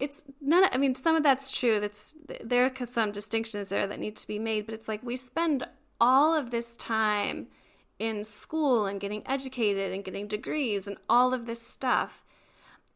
it's 0.00 0.24
none 0.40 0.64
i 0.72 0.76
mean 0.76 0.94
some 0.94 1.14
of 1.16 1.22
that's 1.22 1.56
true 1.56 1.78
that's 1.80 2.16
there 2.42 2.64
are 2.64 2.86
some 2.86 3.12
distinctions 3.12 3.68
there 3.68 3.86
that 3.86 3.98
need 3.98 4.16
to 4.16 4.26
be 4.26 4.38
made 4.38 4.66
but 4.66 4.74
it's 4.74 4.88
like 4.88 5.02
we 5.02 5.16
spend 5.16 5.66
all 6.00 6.36
of 6.36 6.50
this 6.50 6.74
time 6.76 7.46
in 7.98 8.24
school 8.24 8.86
and 8.86 9.00
getting 9.00 9.22
educated 9.26 9.92
and 9.92 10.04
getting 10.04 10.26
degrees 10.26 10.86
and 10.86 10.96
all 11.08 11.32
of 11.32 11.46
this 11.46 11.66
stuff. 11.66 12.24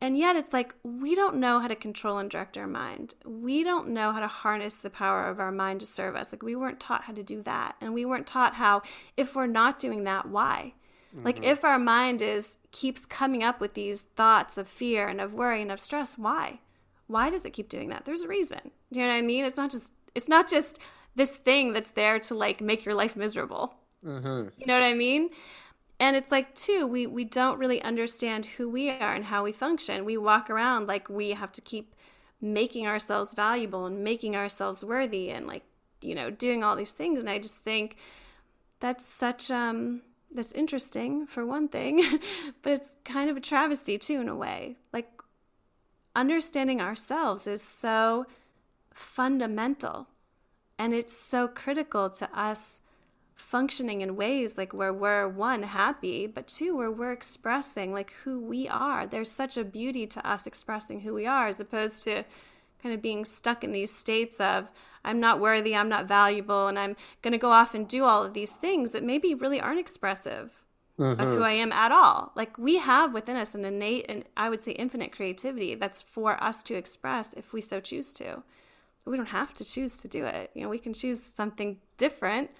And 0.00 0.16
yet 0.16 0.36
it's 0.36 0.52
like 0.52 0.74
we 0.84 1.14
don't 1.14 1.36
know 1.36 1.58
how 1.58 1.66
to 1.66 1.74
control 1.74 2.18
and 2.18 2.30
direct 2.30 2.56
our 2.56 2.68
mind. 2.68 3.14
We 3.24 3.64
don't 3.64 3.88
know 3.88 4.12
how 4.12 4.20
to 4.20 4.28
harness 4.28 4.82
the 4.82 4.90
power 4.90 5.26
of 5.26 5.40
our 5.40 5.50
mind 5.50 5.80
to 5.80 5.86
serve 5.86 6.14
us. 6.14 6.32
Like 6.32 6.42
we 6.42 6.54
weren't 6.54 6.78
taught 6.78 7.04
how 7.04 7.12
to 7.14 7.22
do 7.22 7.42
that. 7.42 7.74
And 7.80 7.94
we 7.94 8.04
weren't 8.04 8.26
taught 8.26 8.54
how 8.54 8.82
if 9.16 9.34
we're 9.34 9.46
not 9.46 9.80
doing 9.80 10.04
that, 10.04 10.28
why? 10.28 10.74
Mm-hmm. 11.14 11.24
Like 11.24 11.44
if 11.44 11.64
our 11.64 11.78
mind 11.78 12.22
is 12.22 12.58
keeps 12.70 13.06
coming 13.06 13.42
up 13.42 13.60
with 13.60 13.74
these 13.74 14.02
thoughts 14.02 14.56
of 14.56 14.68
fear 14.68 15.08
and 15.08 15.20
of 15.20 15.34
worry 15.34 15.62
and 15.62 15.72
of 15.72 15.80
stress, 15.80 16.16
why? 16.16 16.60
Why 17.08 17.30
does 17.30 17.44
it 17.44 17.52
keep 17.52 17.68
doing 17.68 17.88
that? 17.88 18.04
There's 18.04 18.22
a 18.22 18.28
reason. 18.28 18.70
Do 18.92 19.00
you 19.00 19.06
know 19.06 19.12
what 19.12 19.18
I 19.18 19.22
mean? 19.22 19.44
It's 19.44 19.56
not 19.56 19.70
just 19.70 19.92
it's 20.14 20.28
not 20.28 20.48
just 20.48 20.78
this 21.16 21.38
thing 21.38 21.72
that's 21.72 21.90
there 21.90 22.20
to 22.20 22.34
like 22.34 22.60
make 22.60 22.84
your 22.84 22.94
life 22.94 23.16
miserable. 23.16 23.74
Mm-hmm. 24.04 24.48
You 24.56 24.66
know 24.66 24.74
what 24.74 24.82
I 24.82 24.94
mean? 24.94 25.30
And 26.00 26.16
it's 26.16 26.30
like 26.30 26.54
too, 26.54 26.86
we 26.86 27.06
we 27.06 27.24
don't 27.24 27.58
really 27.58 27.82
understand 27.82 28.46
who 28.46 28.68
we 28.68 28.88
are 28.90 29.14
and 29.14 29.24
how 29.24 29.44
we 29.44 29.52
function. 29.52 30.04
We 30.04 30.16
walk 30.16 30.48
around 30.48 30.86
like 30.86 31.08
we 31.08 31.30
have 31.30 31.52
to 31.52 31.60
keep 31.60 31.94
making 32.40 32.86
ourselves 32.86 33.34
valuable 33.34 33.86
and 33.86 34.04
making 34.04 34.36
ourselves 34.36 34.84
worthy 34.84 35.30
and 35.30 35.46
like 35.46 35.64
you 36.00 36.14
know 36.14 36.30
doing 36.30 36.62
all 36.62 36.76
these 36.76 36.94
things. 36.94 37.20
And 37.20 37.28
I 37.28 37.38
just 37.38 37.64
think 37.64 37.96
that's 38.80 39.06
such 39.06 39.50
um 39.50 40.02
that's 40.30 40.52
interesting 40.52 41.26
for 41.26 41.44
one 41.44 41.68
thing, 41.68 42.04
but 42.62 42.72
it's 42.72 42.98
kind 43.04 43.30
of 43.30 43.36
a 43.36 43.40
travesty 43.40 43.98
too 43.98 44.20
in 44.20 44.28
a 44.28 44.36
way. 44.36 44.76
Like 44.92 45.10
understanding 46.14 46.80
ourselves 46.80 47.46
is 47.46 47.62
so 47.62 48.26
fundamental 48.92 50.08
and 50.78 50.94
it's 50.94 51.16
so 51.16 51.48
critical 51.48 52.10
to 52.10 52.28
us 52.38 52.82
functioning 53.38 54.00
in 54.00 54.16
ways 54.16 54.58
like 54.58 54.74
where 54.74 54.92
we're 54.92 55.28
one 55.28 55.62
happy 55.62 56.26
but 56.26 56.48
two 56.48 56.76
where 56.76 56.90
we're 56.90 57.12
expressing 57.12 57.92
like 57.92 58.12
who 58.24 58.40
we 58.40 58.68
are. 58.68 59.06
There's 59.06 59.30
such 59.30 59.56
a 59.56 59.64
beauty 59.64 60.06
to 60.08 60.28
us 60.28 60.46
expressing 60.46 61.00
who 61.00 61.14
we 61.14 61.24
are 61.24 61.46
as 61.46 61.60
opposed 61.60 62.04
to 62.04 62.24
kind 62.82 62.94
of 62.94 63.00
being 63.00 63.24
stuck 63.24 63.64
in 63.64 63.72
these 63.72 63.92
states 63.92 64.40
of 64.40 64.70
i'm 65.04 65.20
not 65.20 65.40
worthy 65.40 65.74
i'm 65.74 65.88
not 65.88 66.06
valuable 66.06 66.68
and 66.68 66.78
i'm 66.78 66.96
going 67.22 67.32
to 67.32 67.38
go 67.38 67.50
off 67.50 67.74
and 67.74 67.88
do 67.88 68.04
all 68.04 68.24
of 68.24 68.34
these 68.34 68.56
things 68.56 68.92
that 68.92 69.02
maybe 69.02 69.34
really 69.34 69.60
aren't 69.60 69.80
expressive 69.80 70.62
mm-hmm. 70.98 71.20
of 71.20 71.28
who 71.28 71.42
i 71.42 71.52
am 71.52 71.72
at 71.72 71.92
all. 71.92 72.32
Like 72.34 72.56
we 72.58 72.78
have 72.78 73.12
within 73.14 73.36
us 73.36 73.54
an 73.54 73.64
innate 73.64 74.06
and 74.08 74.24
i 74.36 74.48
would 74.48 74.60
say 74.60 74.72
infinite 74.72 75.12
creativity 75.12 75.74
that's 75.74 76.02
for 76.02 76.42
us 76.42 76.62
to 76.64 76.74
express 76.74 77.34
if 77.34 77.52
we 77.52 77.60
so 77.60 77.80
choose 77.80 78.12
to. 78.14 78.42
We 79.04 79.16
don't 79.16 79.26
have 79.26 79.54
to 79.54 79.64
choose 79.64 80.02
to 80.02 80.08
do 80.08 80.26
it. 80.26 80.50
You 80.54 80.62
know 80.62 80.68
we 80.68 80.78
can 80.78 80.94
choose 80.94 81.22
something 81.22 81.78
different 81.96 82.50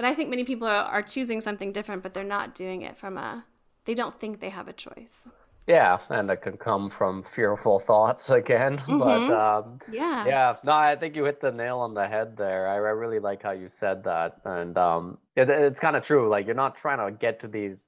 but 0.00 0.08
I 0.08 0.14
think 0.14 0.30
many 0.30 0.44
people 0.44 0.66
are, 0.66 0.84
are 0.84 1.02
choosing 1.02 1.42
something 1.42 1.72
different, 1.72 2.02
but 2.02 2.14
they're 2.14 2.24
not 2.24 2.54
doing 2.54 2.80
it 2.80 2.96
from 2.96 3.18
a, 3.18 3.44
they 3.84 3.92
don't 3.92 4.18
think 4.18 4.40
they 4.40 4.48
have 4.48 4.66
a 4.66 4.72
choice. 4.72 5.28
Yeah, 5.66 5.98
and 6.08 6.30
it 6.30 6.40
can 6.40 6.56
come 6.56 6.88
from 6.88 7.22
fearful 7.34 7.80
thoughts 7.80 8.30
again. 8.30 8.78
Mm-hmm. 8.86 8.98
But 8.98 9.30
um, 9.30 9.78
yeah, 9.92 10.24
yeah, 10.26 10.56
no, 10.64 10.72
I 10.72 10.96
think 10.96 11.16
you 11.16 11.24
hit 11.26 11.42
the 11.42 11.52
nail 11.52 11.80
on 11.80 11.92
the 11.92 12.08
head 12.08 12.34
there. 12.38 12.66
I, 12.66 12.76
I 12.76 12.92
really 12.92 13.18
like 13.18 13.42
how 13.42 13.50
you 13.50 13.68
said 13.68 14.04
that, 14.04 14.40
and 14.46 14.78
um, 14.78 15.18
it, 15.36 15.50
it's 15.50 15.80
kind 15.80 15.96
of 15.96 16.02
true. 16.02 16.30
Like 16.30 16.46
you're 16.46 16.54
not 16.54 16.76
trying 16.76 17.06
to 17.06 17.14
get 17.14 17.40
to 17.40 17.48
these 17.48 17.86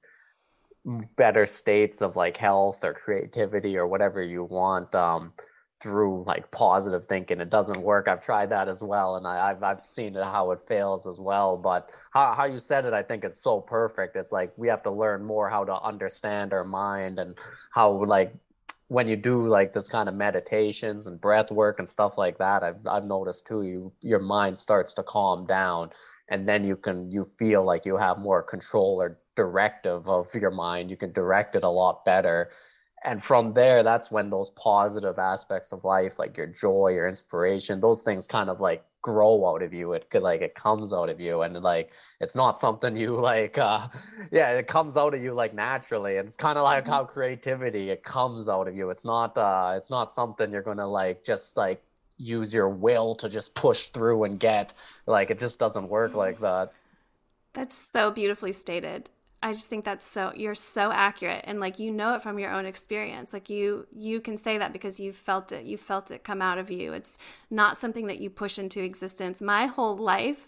better 1.15 1.47
states 1.47 2.03
of 2.03 2.15
like 2.15 2.37
health 2.37 2.83
or 2.83 2.93
creativity 2.93 3.75
or 3.75 3.87
whatever 3.87 4.21
you 4.21 4.43
want. 4.43 4.93
Um, 4.93 5.33
through 5.83 6.23
like 6.25 6.49
positive 6.49 7.05
thinking. 7.07 7.41
It 7.41 7.49
doesn't 7.49 7.79
work. 7.79 8.07
I've 8.07 8.23
tried 8.23 8.49
that 8.51 8.69
as 8.69 8.81
well, 8.81 9.17
and 9.17 9.27
I, 9.27 9.49
have 9.49 9.61
I've 9.61 9.85
seen 9.85 10.15
it 10.15 10.23
how 10.23 10.51
it 10.51 10.61
fails 10.65 11.05
as 11.05 11.19
well. 11.19 11.57
But 11.57 11.91
how 12.11 12.33
how 12.33 12.45
you 12.45 12.57
said 12.57 12.85
it, 12.85 12.93
I 12.93 13.03
think 13.03 13.25
is 13.25 13.39
so 13.43 13.59
perfect. 13.59 14.15
It's 14.15 14.31
like 14.31 14.53
we 14.57 14.69
have 14.69 14.81
to 14.83 14.91
learn 14.91 15.25
more 15.25 15.49
how 15.49 15.65
to 15.65 15.79
understand 15.81 16.53
our 16.53 16.63
mind 16.63 17.19
and 17.19 17.35
how 17.71 17.91
like 18.05 18.33
when 18.87 19.09
you 19.09 19.17
do 19.17 19.45
like 19.47 19.73
this 19.73 19.89
kind 19.89 20.07
of 20.07 20.15
meditations 20.15 21.05
and 21.05 21.19
breath 21.19 21.51
work 21.51 21.79
and 21.79 21.89
stuff 21.89 22.13
like 22.17 22.37
that. 22.37 22.63
I've 22.63 22.87
I've 22.89 23.05
noticed 23.05 23.45
too. 23.45 23.63
You 23.63 23.91
your 24.01 24.19
mind 24.19 24.57
starts 24.57 24.93
to 24.93 25.03
calm 25.03 25.45
down, 25.45 25.89
and 26.29 26.47
then 26.47 26.63
you 26.63 26.77
can 26.77 27.11
you 27.11 27.29
feel 27.37 27.65
like 27.65 27.85
you 27.85 27.97
have 27.97 28.17
more 28.17 28.41
control 28.41 29.01
or 29.01 29.19
directive 29.35 30.07
of 30.07 30.27
your 30.33 30.51
mind. 30.51 30.89
You 30.89 30.95
can 30.95 31.11
direct 31.11 31.57
it 31.57 31.63
a 31.65 31.69
lot 31.69 32.05
better 32.05 32.51
and 33.05 33.23
from 33.23 33.53
there 33.53 33.83
that's 33.83 34.09
when 34.11 34.29
those 34.29 34.49
positive 34.51 35.19
aspects 35.19 35.71
of 35.71 35.83
life 35.83 36.17
like 36.17 36.37
your 36.37 36.47
joy 36.47 36.89
your 36.93 37.07
inspiration 37.07 37.79
those 37.81 38.01
things 38.01 38.27
kind 38.27 38.49
of 38.49 38.59
like 38.59 38.85
grow 39.03 39.45
out 39.47 39.61
of 39.61 39.73
you. 39.73 39.93
It 39.93 40.09
could 40.09 40.23
like 40.23 40.41
it 40.41 40.55
comes 40.55 40.91
out 40.91 41.09
of 41.09 41.19
you. 41.19 41.43
And 41.43 41.61
like 41.61 41.91
it's 42.19 42.35
not 42.35 42.59
something 42.59 42.97
you 42.97 43.19
like 43.19 43.59
uh 43.59 43.89
yeah 44.31 44.49
it 44.51 44.67
comes 44.67 44.97
out 44.97 45.13
of 45.13 45.21
you 45.21 45.35
like 45.35 45.53
naturally. 45.53 46.17
And 46.17 46.27
it's 46.27 46.37
kind 46.37 46.57
of 46.57 46.63
like 46.63 46.85
mm-hmm. 46.85 46.93
how 46.93 47.03
creativity 47.03 47.91
it 47.91 48.03
comes 48.03 48.49
out 48.49 48.67
of 48.67 48.75
you. 48.75 48.89
It's 48.89 49.05
not 49.05 49.37
uh 49.37 49.75
it's 49.77 49.91
not 49.91 50.11
something 50.11 50.49
you're 50.49 50.63
gonna 50.63 50.87
like 50.87 51.23
just 51.23 51.55
like 51.55 51.83
use 52.17 52.53
your 52.53 52.69
will 52.69 53.13
to 53.15 53.29
just 53.29 53.53
push 53.53 53.87
through 53.87 54.23
and 54.23 54.39
get. 54.39 54.73
Like 55.05 55.29
it 55.29 55.37
just 55.37 55.59
doesn't 55.59 55.89
work 55.89 56.15
like 56.15 56.39
that. 56.39 56.71
That's 57.53 57.75
so 57.75 58.09
beautifully 58.09 58.53
stated 58.53 59.09
I 59.43 59.51
just 59.51 59.67
think 59.67 59.83
that's 59.83 60.05
so 60.05 60.31
you're 60.33 60.55
so 60.55 60.89
accurate 60.89 61.43
and 61.43 61.59
like 61.59 61.77
you 61.77 61.91
know 61.91 62.15
it 62.15 62.23
from 62.23 62.39
your 62.39 62.51
own 62.51 62.65
experience. 62.65 63.33
Like 63.33 63.49
you 63.49 63.85
you 63.93 64.21
can 64.21 64.37
say 64.37 64.57
that 64.57 64.71
because 64.71 65.01
you 65.01 65.11
felt 65.11 65.51
it. 65.51 65.65
You 65.65 65.77
felt 65.77 66.11
it 66.11 66.23
come 66.23 66.41
out 66.41 66.59
of 66.59 66.71
you. 66.71 66.93
It's 66.93 67.17
not 67.51 67.75
something 67.75 68.07
that 68.07 68.21
you 68.21 68.29
push 68.29 68.57
into 68.57 68.81
existence. 68.81 69.41
My 69.41 69.65
whole 69.65 69.97
life 69.97 70.47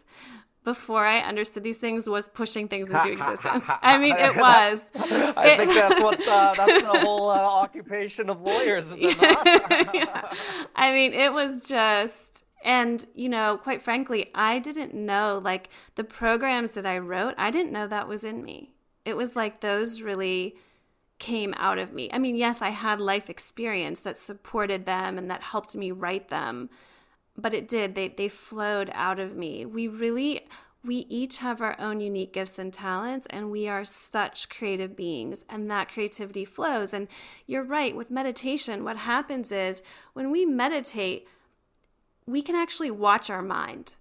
before 0.64 1.06
I 1.06 1.20
understood 1.20 1.64
these 1.64 1.78
things 1.78 2.08
was 2.08 2.30
pushing 2.30 2.70
things 2.70 2.90
into 2.90 3.12
existence. 3.12 3.70
I 3.82 3.98
mean, 3.98 4.16
it 4.16 4.34
was. 4.38 4.94
I 4.96 5.46
it, 5.46 5.58
think 5.58 5.74
that's 5.74 6.02
what 6.02 6.26
uh, 6.26 6.54
that's 6.58 6.82
the 6.84 7.00
whole 7.02 7.30
uh, 7.30 7.36
occupation 7.36 8.30
of 8.30 8.42
lawyers, 8.42 8.86
is 8.86 8.94
it 8.98 9.22
not? 9.22 9.94
yeah. 9.94 10.32
I 10.74 10.94
mean, 10.94 11.12
it 11.12 11.34
was 11.34 11.68
just 11.68 12.46
and, 12.64 13.06
you 13.14 13.28
know, 13.28 13.60
quite 13.62 13.82
frankly, 13.82 14.32
I 14.34 14.60
didn't 14.60 14.94
know 14.94 15.42
like 15.44 15.70
the 15.96 16.06
programs 16.06 16.76
that 16.76 16.86
I 16.86 16.98
wrote, 16.98 17.36
I 17.38 17.52
didn't 17.52 17.74
know 17.74 17.88
that 17.88 18.08
was 18.08 18.24
in 18.24 18.42
me 18.42 18.75
it 19.06 19.16
was 19.16 19.36
like 19.36 19.62
those 19.62 20.02
really 20.02 20.56
came 21.20 21.54
out 21.58 21.78
of 21.78 21.94
me. 21.94 22.10
I 22.12 22.20
mean, 22.20 22.36
yes, 22.36 22.62
I 22.62 22.70
had 22.70 23.00
life 23.00 23.30
experience 23.30 24.02
that 24.02 24.18
supported 24.18 24.86
them 24.86 25.18
and 25.18 25.32
that 25.32 25.42
helped 25.42 25.76
me 25.76 25.92
write 25.92 26.30
them, 26.30 26.70
but 27.38 27.54
it 27.54 27.68
did. 27.68 27.96
They 27.96 28.10
they 28.10 28.28
flowed 28.28 28.92
out 28.94 29.20
of 29.20 29.36
me. 29.36 29.66
We 29.66 29.88
really 29.88 30.42
we 30.84 30.98
each 31.10 31.40
have 31.40 31.62
our 31.62 31.76
own 31.80 32.00
unique 32.00 32.34
gifts 32.34 32.60
and 32.60 32.72
talents, 32.72 33.26
and 33.32 33.50
we 33.50 33.68
are 33.68 33.84
such 33.84 34.50
creative 34.50 34.96
beings, 34.96 35.44
and 35.50 35.70
that 35.72 35.90
creativity 35.90 36.46
flows. 36.46 36.94
And 36.94 37.08
you're 37.48 37.64
right, 37.64 37.96
with 37.96 38.12
meditation, 38.12 38.84
what 38.84 38.98
happens 38.98 39.52
is 39.52 39.82
when 40.14 40.30
we 40.30 40.46
meditate, 40.46 41.28
we 42.28 42.42
can 42.42 42.56
actually 42.56 42.92
watch 42.92 43.30
our 43.30 43.42
mind. 43.42 43.96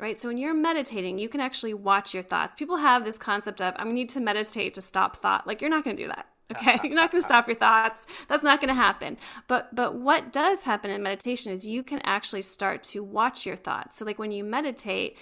Right? 0.00 0.16
So 0.16 0.28
when 0.28 0.38
you're 0.38 0.54
meditating, 0.54 1.18
you 1.18 1.28
can 1.28 1.40
actually 1.40 1.74
watch 1.74 2.14
your 2.14 2.22
thoughts. 2.22 2.56
People 2.56 2.78
have 2.78 3.04
this 3.04 3.16
concept 3.16 3.60
of, 3.60 3.74
I 3.76 3.84
need 3.84 4.08
to 4.10 4.20
meditate 4.20 4.74
to 4.74 4.80
stop 4.80 5.16
thought. 5.16 5.46
Like, 5.46 5.60
you're 5.60 5.70
not 5.70 5.84
going 5.84 5.96
to 5.96 6.02
do 6.02 6.08
that. 6.08 6.26
Okay, 6.54 6.78
you're 6.84 6.94
not 6.94 7.10
going 7.10 7.22
to 7.22 7.26
stop 7.26 7.46
your 7.46 7.54
thoughts. 7.56 8.06
That's 8.28 8.44
not 8.44 8.60
going 8.60 8.68
to 8.68 8.74
happen. 8.74 9.16
But 9.48 9.74
but 9.74 9.94
what 9.94 10.30
does 10.30 10.62
happen 10.62 10.90
in 10.90 11.02
meditation 11.02 11.50
is 11.52 11.66
you 11.66 11.82
can 11.82 12.00
actually 12.04 12.42
start 12.42 12.82
to 12.84 13.02
watch 13.02 13.46
your 13.46 13.56
thoughts. 13.56 13.96
So 13.96 14.04
like 14.04 14.18
when 14.18 14.30
you 14.30 14.44
meditate, 14.44 15.16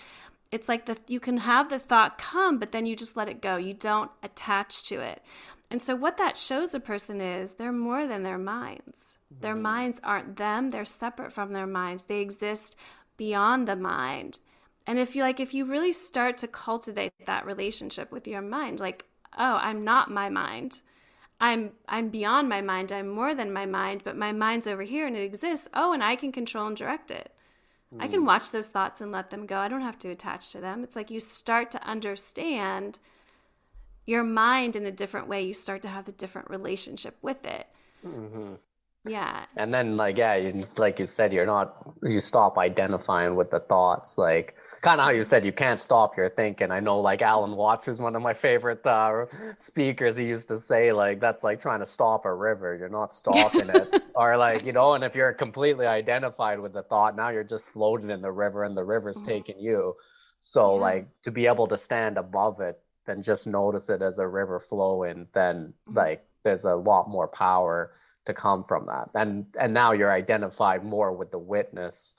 it's 0.51 0.69
like 0.69 0.87
the 0.87 0.99
you 1.07 1.21
can 1.21 1.39
have 1.39 1.71
the 1.71 1.79
thought 1.79 2.19
come, 2.19 2.59
but 2.59 2.73
then 2.73 2.87
you 2.87 2.97
just 2.97 3.17
let 3.17 3.29
it 3.29 3.41
go. 3.41 3.57
You 3.57 3.73
don't 3.73 4.11
attach 4.25 4.83
to 4.89 5.01
it. 5.01 5.23
And 5.71 5.81
so 5.81 5.95
what 5.95 6.19
that 6.19 6.37
shows 6.37 6.75
a 6.75 6.81
person 6.81 7.23
is 7.23 7.55
they're 7.55 7.73
more 7.73 8.07
than 8.07 8.25
their 8.25 8.37
minds. 8.37 9.17
Their 9.31 9.55
mm-hmm. 9.55 9.63
minds 9.63 10.01
aren't 10.05 10.37
them, 10.37 10.69
they're 10.69 10.85
separate 10.85 11.33
from 11.33 11.55
their 11.55 11.67
minds. 11.67 12.07
They 12.07 12.21
exist 12.21 12.77
beyond 13.17 13.67
the 13.67 13.77
mind. 13.77 14.39
And 14.87 14.99
if 14.99 15.15
you 15.15 15.23
like 15.23 15.41
if 15.41 15.55
you 15.55 15.65
really 15.65 15.93
start 15.93 16.39
to 16.39 16.49
cultivate 16.49 17.13
that 17.27 17.47
relationship 17.47 18.11
with 18.13 18.27
your 18.27 18.43
mind, 18.43 18.81
like, 18.81 19.05
oh, 19.39 19.59
I'm 19.61 19.85
not 19.85 20.11
my 20.11 20.29
mind 20.29 20.81
I'm 21.43 21.73
I'm 21.89 22.09
beyond 22.09 22.49
my 22.49 22.63
mind. 22.63 22.93
I'm 22.93 23.09
more 23.09 23.35
than 23.35 23.53
my 23.53 23.67
mind, 23.67 24.03
but 24.05 24.17
my 24.17 24.31
mind's 24.31 24.69
over 24.69 24.83
here 24.83 25.09
and 25.09 25.17
it 25.17 25.25
exists. 25.25 25.69
Oh, 25.75 25.93
and 25.93 26.03
I 26.03 26.15
can 26.15 26.31
control 26.31 26.69
and 26.69 26.77
direct 26.77 27.11
it. 27.11 27.33
Mm. 27.93 28.01
I 28.01 28.07
can 28.07 28.21
hmm. 28.21 28.27
watch 28.27 28.53
those 28.53 28.71
thoughts 28.71 29.01
and 29.01 29.11
let 29.11 29.31
them 29.31 29.45
go. 29.47 29.59
I 29.59 29.67
don't 29.67 29.81
have 29.81 29.99
to 29.99 30.09
attach 30.09 30.53
to 30.53 30.61
them. 30.61 30.85
It's 30.85 30.95
like 30.95 31.11
you 31.11 31.19
start 31.19 31.73
to 31.73 31.85
understand 31.85 33.01
your 34.07 34.23
mind 34.23 34.77
in 34.77 34.87
a 34.87 34.93
different 34.93 35.27
way. 35.27 35.43
You 35.43 35.53
start 35.53 35.83
to 35.83 35.89
have 35.89 36.07
a 36.07 36.13
different 36.13 36.49
relationship 36.49 37.17
with 37.23 37.45
it. 37.45 37.67
Mm-hmm. 38.07 38.55
Yeah. 39.05 39.45
And 39.57 39.75
then, 39.75 39.97
like, 39.97 40.17
yeah, 40.17 40.37
you, 40.37 40.65
like 40.77 41.01
you 41.01 41.09
said, 41.09 41.33
you're 41.33 41.45
not, 41.45 41.93
you 42.05 42.21
stop 42.21 42.57
identifying 42.57 43.35
with 43.35 43.51
the 43.51 43.59
thoughts. 43.59 44.17
Like, 44.17 44.55
kind 44.83 45.01
of 45.01 45.05
how 45.05 45.13
you 45.13 45.23
said 45.23 45.45
you 45.45 45.53
can't 45.53 45.81
stop 45.81 46.17
your 46.17 46.29
thinking. 46.29 46.73
I 46.73 46.81
know 46.81 47.01
like 47.01 47.23
Alan 47.23 47.57
Watts 47.57 47.87
is 47.87 48.01
one 48.01 48.17
of 48.17 48.23
my 48.23 48.35
favorite 48.35 48.85
uh, 48.85 49.27
speakers. 49.59 50.17
He 50.17 50.25
used 50.25 50.49
to 50.49 50.59
say 50.59 50.93
like 50.93 51.21
that's 51.21 51.45
like 51.45 51.61
trying 51.61 51.81
to 51.81 51.87
stop 51.87 52.25
a 52.27 52.35
river. 52.35 52.77
You're 52.77 52.89
not 52.89 53.13
stopping 53.13 53.71
it, 53.71 54.03
or 54.15 54.37
like 54.37 54.67
you 54.67 54.73
know. 54.73 54.95
And 54.95 55.05
if 55.05 55.15
you're 55.15 55.33
completely 55.33 55.87
identified 55.87 56.59
with 56.59 56.73
the 56.73 56.83
thought, 56.83 57.17
now 57.17 57.29
you're 57.29 57.45
just 57.45 57.69
floating 57.69 58.11
in 58.11 58.21
the 58.21 58.33
river, 58.33 58.65
and 58.65 58.77
the 58.77 58.85
river's 58.85 59.17
mm-hmm. 59.19 59.29
taking 59.29 59.61
you. 59.61 59.95
So 60.45 60.75
yeah. 60.75 60.81
like 60.81 61.09
to 61.23 61.31
be 61.31 61.47
able 61.47 61.69
to 61.69 61.79
stand 61.79 62.19
above 62.19 62.61
it 62.61 62.81
and 63.07 63.23
just 63.23 63.47
notice 63.47 63.89
it 63.89 64.03
as 64.03 64.19
a 64.19 64.27
river 64.27 64.59
flowing, 64.59 65.29
then 65.33 65.75
mm-hmm. 65.89 65.97
like 65.97 66.27
there's 66.43 66.65
a 66.65 66.75
lot 66.75 67.09
more 67.09 67.29
power 67.29 67.93
to 68.27 68.35
come 68.35 68.65
from 68.65 68.87
that. 68.87 69.11
And 69.15 69.47
and 69.61 69.73
now 69.73 69.93
you're 69.93 70.13
identified 70.13 70.85
more 70.85 71.13
with 71.13 71.31
the 71.31 71.39
witness 71.39 72.17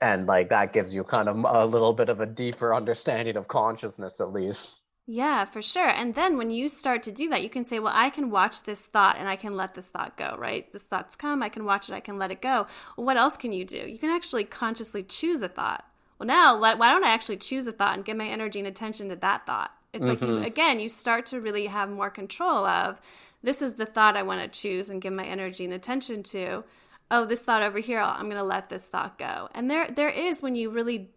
and 0.00 0.26
like 0.26 0.48
that 0.50 0.72
gives 0.72 0.94
you 0.94 1.04
kind 1.04 1.28
of 1.28 1.36
a 1.44 1.66
little 1.66 1.92
bit 1.92 2.08
of 2.08 2.20
a 2.20 2.26
deeper 2.26 2.74
understanding 2.74 3.36
of 3.36 3.48
consciousness 3.48 4.20
at 4.20 4.32
least. 4.32 4.72
Yeah 5.06 5.44
for 5.44 5.62
sure. 5.62 5.88
And 5.88 6.14
then 6.14 6.36
when 6.36 6.50
you 6.50 6.68
start 6.68 7.02
to 7.04 7.12
do 7.12 7.28
that 7.30 7.42
you 7.42 7.48
can 7.48 7.64
say 7.64 7.78
well 7.78 7.92
i 7.94 8.10
can 8.10 8.30
watch 8.30 8.64
this 8.64 8.86
thought 8.86 9.16
and 9.18 9.28
i 9.28 9.36
can 9.36 9.56
let 9.56 9.74
this 9.74 9.90
thought 9.90 10.16
go 10.16 10.36
right? 10.38 10.70
This 10.72 10.88
thought's 10.88 11.16
come. 11.16 11.42
I 11.42 11.48
can 11.48 11.64
watch 11.64 11.88
it. 11.88 11.94
I 11.94 12.00
can 12.00 12.18
let 12.18 12.30
it 12.30 12.42
go. 12.42 12.66
Well, 12.96 13.06
what 13.06 13.16
else 13.16 13.36
can 13.36 13.52
you 13.52 13.64
do? 13.64 13.78
You 13.78 13.98
can 13.98 14.10
actually 14.10 14.44
consciously 14.44 15.02
choose 15.02 15.42
a 15.42 15.48
thought. 15.48 15.84
Well 16.18 16.26
now 16.26 16.56
let, 16.56 16.78
why 16.78 16.90
don't 16.90 17.04
i 17.04 17.12
actually 17.12 17.38
choose 17.38 17.66
a 17.66 17.72
thought 17.72 17.94
and 17.96 18.04
give 18.04 18.16
my 18.16 18.26
energy 18.26 18.58
and 18.58 18.68
attention 18.68 19.08
to 19.08 19.16
that 19.16 19.46
thought? 19.46 19.72
It's 19.92 20.02
mm-hmm. 20.02 20.10
like 20.10 20.20
you, 20.20 20.28
mm-hmm. 20.28 20.44
again 20.44 20.80
you 20.80 20.88
start 20.88 21.26
to 21.26 21.40
really 21.40 21.66
have 21.66 21.90
more 21.90 22.10
control 22.10 22.66
of 22.66 23.00
this 23.42 23.62
is 23.62 23.74
the 23.74 23.86
thought 23.86 24.16
i 24.16 24.22
want 24.22 24.40
to 24.40 24.60
choose 24.60 24.90
and 24.90 25.00
give 25.00 25.12
my 25.12 25.24
energy 25.24 25.64
and 25.64 25.72
attention 25.72 26.22
to 26.24 26.64
oh 27.10 27.24
this 27.24 27.44
thought 27.44 27.62
over 27.62 27.78
here 27.78 28.00
i'm 28.00 28.26
going 28.26 28.36
to 28.36 28.42
let 28.42 28.68
this 28.68 28.88
thought 28.88 29.18
go. 29.18 29.48
And 29.54 29.70
there 29.70 29.88
there 29.88 30.08
is 30.08 30.42
when 30.42 30.54
you 30.54 30.70
really 30.70 31.10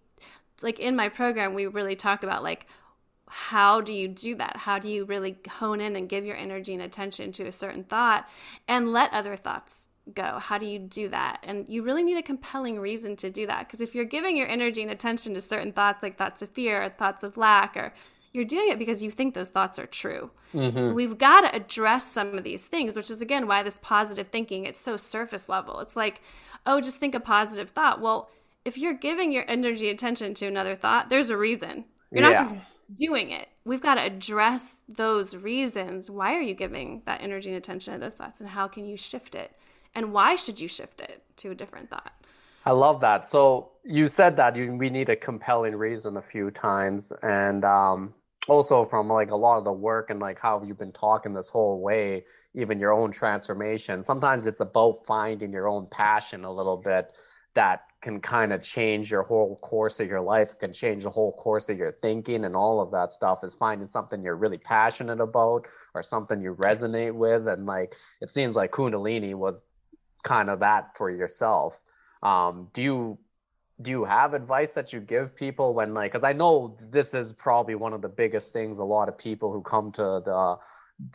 like 0.61 0.79
in 0.79 0.95
my 0.95 1.09
program 1.09 1.53
we 1.53 1.67
really 1.67 1.95
talk 1.95 2.23
about 2.23 2.43
like 2.43 2.67
how 3.33 3.79
do 3.79 3.93
you 3.93 4.09
do 4.09 4.35
that? 4.35 4.57
How 4.57 4.77
do 4.77 4.89
you 4.89 5.05
really 5.05 5.37
hone 5.49 5.79
in 5.79 5.95
and 5.95 6.09
give 6.09 6.25
your 6.25 6.35
energy 6.35 6.73
and 6.73 6.83
attention 6.83 7.31
to 7.33 7.47
a 7.47 7.51
certain 7.53 7.85
thought 7.85 8.27
and 8.67 8.91
let 8.91 9.13
other 9.13 9.37
thoughts 9.37 9.91
go? 10.13 10.37
How 10.39 10.57
do 10.57 10.65
you 10.65 10.77
do 10.77 11.07
that? 11.07 11.39
And 11.43 11.65
you 11.69 11.81
really 11.81 12.03
need 12.03 12.17
a 12.17 12.23
compelling 12.23 12.77
reason 12.77 13.15
to 13.15 13.29
do 13.29 13.47
that 13.47 13.67
because 13.67 13.79
if 13.79 13.95
you're 13.95 14.03
giving 14.03 14.35
your 14.35 14.49
energy 14.49 14.81
and 14.81 14.91
attention 14.91 15.33
to 15.33 15.39
certain 15.39 15.71
thoughts 15.71 16.03
like 16.03 16.17
thoughts 16.17 16.41
of 16.41 16.49
fear 16.49 16.83
or 16.83 16.89
thoughts 16.89 17.23
of 17.23 17.37
lack 17.37 17.77
or 17.77 17.93
you're 18.33 18.45
doing 18.45 18.69
it 18.69 18.79
because 18.79 19.03
you 19.03 19.11
think 19.11 19.33
those 19.33 19.49
thoughts 19.49 19.77
are 19.77 19.85
true. 19.85 20.31
Mm-hmm. 20.53 20.79
So 20.79 20.93
we've 20.93 21.17
got 21.17 21.41
to 21.41 21.55
address 21.55 22.05
some 22.05 22.37
of 22.37 22.43
these 22.43 22.67
things, 22.67 22.95
which 22.95 23.09
is 23.09 23.21
again 23.21 23.47
why 23.47 23.63
this 23.63 23.79
positive 23.81 24.27
thinking 24.27 24.65
it's 24.65 24.79
so 24.79 24.97
surface 24.97 25.49
level. 25.49 25.79
It's 25.79 25.95
like, 25.95 26.21
oh, 26.65 26.81
just 26.81 26.99
think 26.99 27.15
a 27.15 27.19
positive 27.19 27.71
thought. 27.71 28.01
Well, 28.01 28.29
if 28.63 28.77
you're 28.77 28.93
giving 28.93 29.31
your 29.31 29.45
energy 29.47 29.89
attention 29.89 30.33
to 30.35 30.47
another 30.47 30.75
thought, 30.75 31.09
there's 31.09 31.29
a 31.29 31.37
reason. 31.37 31.85
You're 32.11 32.23
not 32.23 32.33
yeah. 32.33 32.43
just 32.43 32.55
doing 32.95 33.31
it. 33.31 33.47
We've 33.63 33.81
got 33.81 33.95
to 33.95 34.03
address 34.03 34.83
those 34.87 35.35
reasons. 35.35 36.09
Why 36.09 36.35
are 36.35 36.41
you 36.41 36.53
giving 36.53 37.01
that 37.05 37.21
energy 37.21 37.49
and 37.49 37.57
attention 37.57 37.93
to 37.93 37.99
those 37.99 38.15
thoughts 38.15 38.41
and 38.41 38.49
how 38.49 38.67
can 38.67 38.85
you 38.85 38.97
shift 38.97 39.35
it? 39.35 39.51
And 39.93 40.13
why 40.13 40.35
should 40.35 40.59
you 40.59 40.67
shift 40.67 41.01
it 41.01 41.23
to 41.37 41.51
a 41.51 41.55
different 41.55 41.89
thought? 41.89 42.13
I 42.65 42.71
love 42.71 43.01
that. 43.01 43.29
So 43.29 43.71
you 43.83 44.07
said 44.07 44.35
that 44.37 44.55
you, 44.55 44.73
we 44.73 44.89
need 44.89 45.09
a 45.09 45.15
compelling 45.15 45.75
reason 45.75 46.17
a 46.17 46.21
few 46.21 46.51
times, 46.51 47.11
and 47.23 47.65
um, 47.65 48.13
also 48.47 48.85
from 48.85 49.07
like 49.07 49.31
a 49.31 49.35
lot 49.35 49.57
of 49.57 49.63
the 49.63 49.71
work 49.71 50.09
and 50.09 50.19
like 50.19 50.39
how 50.39 50.61
you've 50.63 50.79
been 50.79 50.91
talking 50.91 51.33
this 51.33 51.49
whole 51.49 51.81
way 51.81 52.23
even 52.53 52.79
your 52.79 52.91
own 52.91 53.11
transformation 53.11 54.01
sometimes 54.03 54.47
it's 54.47 54.61
about 54.61 55.05
finding 55.05 55.51
your 55.51 55.67
own 55.67 55.87
passion 55.91 56.43
a 56.43 56.51
little 56.51 56.77
bit 56.77 57.11
that 57.53 57.81
can 58.01 58.19
kind 58.19 58.51
of 58.51 58.61
change 58.63 59.11
your 59.11 59.21
whole 59.21 59.57
course 59.57 59.99
of 59.99 60.07
your 60.07 60.21
life 60.21 60.49
can 60.59 60.73
change 60.73 61.03
the 61.03 61.09
whole 61.09 61.33
course 61.33 61.69
of 61.69 61.77
your 61.77 61.91
thinking 62.01 62.45
and 62.45 62.55
all 62.55 62.81
of 62.81 62.91
that 62.91 63.11
stuff 63.11 63.43
is 63.43 63.53
finding 63.53 63.87
something 63.87 64.23
you're 64.23 64.35
really 64.35 64.57
passionate 64.57 65.19
about 65.19 65.67
or 65.93 66.01
something 66.01 66.41
you 66.41 66.55
resonate 66.55 67.13
with 67.13 67.47
and 67.47 67.65
like 67.65 67.93
it 68.21 68.31
seems 68.31 68.55
like 68.55 68.71
kundalini 68.71 69.35
was 69.35 69.61
kind 70.23 70.49
of 70.49 70.59
that 70.59 70.95
for 70.97 71.09
yourself. 71.09 71.79
Um, 72.23 72.69
do 72.73 72.81
you 72.81 73.17
do 73.81 73.91
you 73.91 74.03
have 74.03 74.33
advice 74.33 74.71
that 74.73 74.93
you 74.93 74.99
give 74.99 75.35
people 75.35 75.73
when 75.73 75.93
like 75.93 76.11
because 76.11 76.23
i 76.23 76.33
know 76.33 76.75
this 76.91 77.13
is 77.13 77.33
probably 77.33 77.75
one 77.75 77.93
of 77.93 78.01
the 78.01 78.09
biggest 78.09 78.51
things 78.51 78.79
a 78.79 78.83
lot 78.83 79.09
of 79.09 79.17
people 79.17 79.51
who 79.51 79.61
come 79.61 79.91
to 79.91 80.21
the 80.25 80.57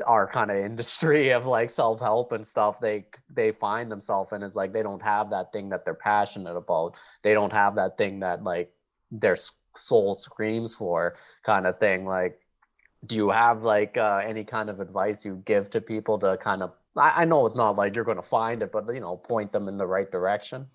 our 0.07 0.27
kind 0.31 0.51
of 0.51 0.57
industry 0.57 1.33
of 1.33 1.47
like 1.47 1.71
self-help 1.71 2.33
and 2.33 2.47
stuff 2.47 2.81
they 2.81 3.05
they 3.33 3.53
find 3.53 3.91
themselves 3.91 4.33
in 4.33 4.43
is 4.43 4.55
like 4.55 4.73
they 4.73 4.83
don't 4.83 5.03
have 5.03 5.31
that 5.31 5.53
thing 5.53 5.69
that 5.69 5.85
they're 5.85 5.95
passionate 5.95 6.57
about. 6.57 6.95
They 7.23 7.35
don't 7.35 7.53
have 7.53 7.77
that 7.77 7.97
thing 7.97 8.21
that 8.21 8.43
like 8.43 8.73
their 9.11 9.37
soul 9.77 10.15
screams 10.17 10.75
for 10.75 11.17
kind 11.45 11.67
of 11.67 11.79
thing. 11.79 12.05
Like 12.05 12.41
do 13.07 13.15
you 13.15 13.31
have 13.31 13.63
like 13.63 13.97
uh, 13.97 14.23
any 14.25 14.45
kind 14.45 14.71
of 14.71 14.81
advice 14.81 15.25
you 15.25 15.43
give 15.45 15.71
to 15.71 15.81
people 15.81 16.19
to 16.19 16.37
kind 16.39 16.63
of 16.63 16.73
I, 16.97 17.23
I 17.23 17.25
know 17.25 17.47
it's 17.47 17.57
not 17.57 17.77
like 17.77 17.95
you're 17.95 18.05
going 18.05 18.17
to 18.17 18.23
find 18.23 18.63
it 18.63 18.73
but 18.73 18.93
you 18.93 19.01
know 19.01 19.17
point 19.17 19.53
them 19.53 19.69
in 19.69 19.77
the 19.77 19.87
right 19.87 20.11
direction 20.11 20.67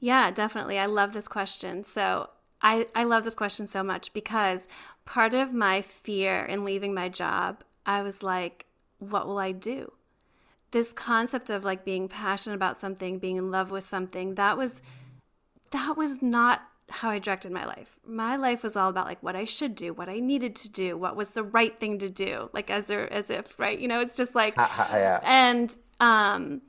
yeah, 0.00 0.30
definitely. 0.30 0.78
I 0.78 0.86
love 0.86 1.12
this 1.12 1.28
question. 1.28 1.84
So, 1.84 2.30
I, 2.62 2.86
I 2.94 3.04
love 3.04 3.24
this 3.24 3.34
question 3.34 3.66
so 3.66 3.82
much 3.82 4.12
because 4.12 4.68
part 5.04 5.34
of 5.34 5.52
my 5.52 5.82
fear 5.82 6.44
in 6.44 6.64
leaving 6.64 6.94
my 6.94 7.08
job, 7.08 7.64
I 7.84 8.02
was 8.02 8.22
like, 8.22 8.66
what 8.98 9.26
will 9.26 9.38
I 9.38 9.52
do? 9.52 9.92
This 10.70 10.92
concept 10.92 11.50
of 11.50 11.64
like 11.64 11.84
being 11.84 12.08
passionate 12.08 12.54
about 12.54 12.76
something, 12.76 13.18
being 13.18 13.36
in 13.36 13.50
love 13.50 13.70
with 13.70 13.84
something, 13.84 14.36
that 14.36 14.56
was 14.56 14.80
that 15.72 15.96
was 15.96 16.22
not 16.22 16.62
how 16.88 17.10
I 17.10 17.18
directed 17.18 17.50
my 17.50 17.64
life. 17.64 17.98
My 18.06 18.36
life 18.36 18.62
was 18.62 18.76
all 18.76 18.90
about 18.90 19.06
like 19.06 19.22
what 19.22 19.34
I 19.34 19.44
should 19.44 19.74
do, 19.74 19.92
what 19.92 20.08
I 20.08 20.20
needed 20.20 20.54
to 20.56 20.70
do, 20.70 20.96
what 20.96 21.16
was 21.16 21.30
the 21.30 21.42
right 21.42 21.78
thing 21.78 21.98
to 21.98 22.08
do, 22.08 22.48
like 22.52 22.70
as 22.70 22.90
as 22.90 23.30
if, 23.30 23.58
right? 23.58 23.78
You 23.78 23.88
know, 23.88 24.00
it's 24.00 24.16
just 24.16 24.34
like 24.34 24.54
yeah. 24.56 25.20
and 25.24 25.76
um 26.00 26.62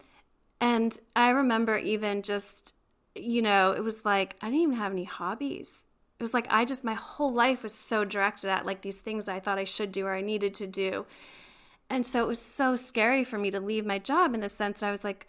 and 0.59 0.97
I 1.15 1.29
remember 1.29 1.77
even 1.77 2.23
just 2.23 2.75
you 3.15 3.41
know, 3.41 3.71
it 3.71 3.83
was 3.83 4.05
like 4.05 4.35
I 4.41 4.47
didn't 4.47 4.61
even 4.61 4.75
have 4.75 4.91
any 4.91 5.03
hobbies. 5.03 5.87
It 6.19 6.23
was 6.23 6.33
like 6.33 6.47
I 6.49 6.65
just 6.65 6.83
my 6.83 6.93
whole 6.93 7.33
life 7.33 7.63
was 7.63 7.73
so 7.73 8.05
directed 8.05 8.49
at 8.49 8.65
like 8.65 8.81
these 8.81 9.01
things 9.01 9.27
I 9.27 9.39
thought 9.39 9.57
I 9.57 9.63
should 9.65 9.91
do 9.91 10.05
or 10.05 10.13
I 10.13 10.21
needed 10.21 10.53
to 10.55 10.67
do. 10.67 11.05
And 11.89 12.05
so 12.05 12.23
it 12.23 12.27
was 12.27 12.39
so 12.39 12.75
scary 12.75 13.23
for 13.23 13.37
me 13.37 13.51
to 13.51 13.59
leave 13.59 13.85
my 13.85 13.99
job 13.99 14.33
in 14.33 14.39
the 14.39 14.49
sense 14.49 14.79
that 14.79 14.87
I 14.87 14.91
was 14.91 15.03
like 15.03 15.27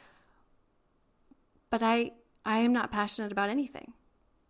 but 1.71 1.83
I 1.83 2.13
I 2.45 2.59
am 2.59 2.73
not 2.73 2.93
passionate 2.93 3.33
about 3.33 3.51
anything. 3.51 3.93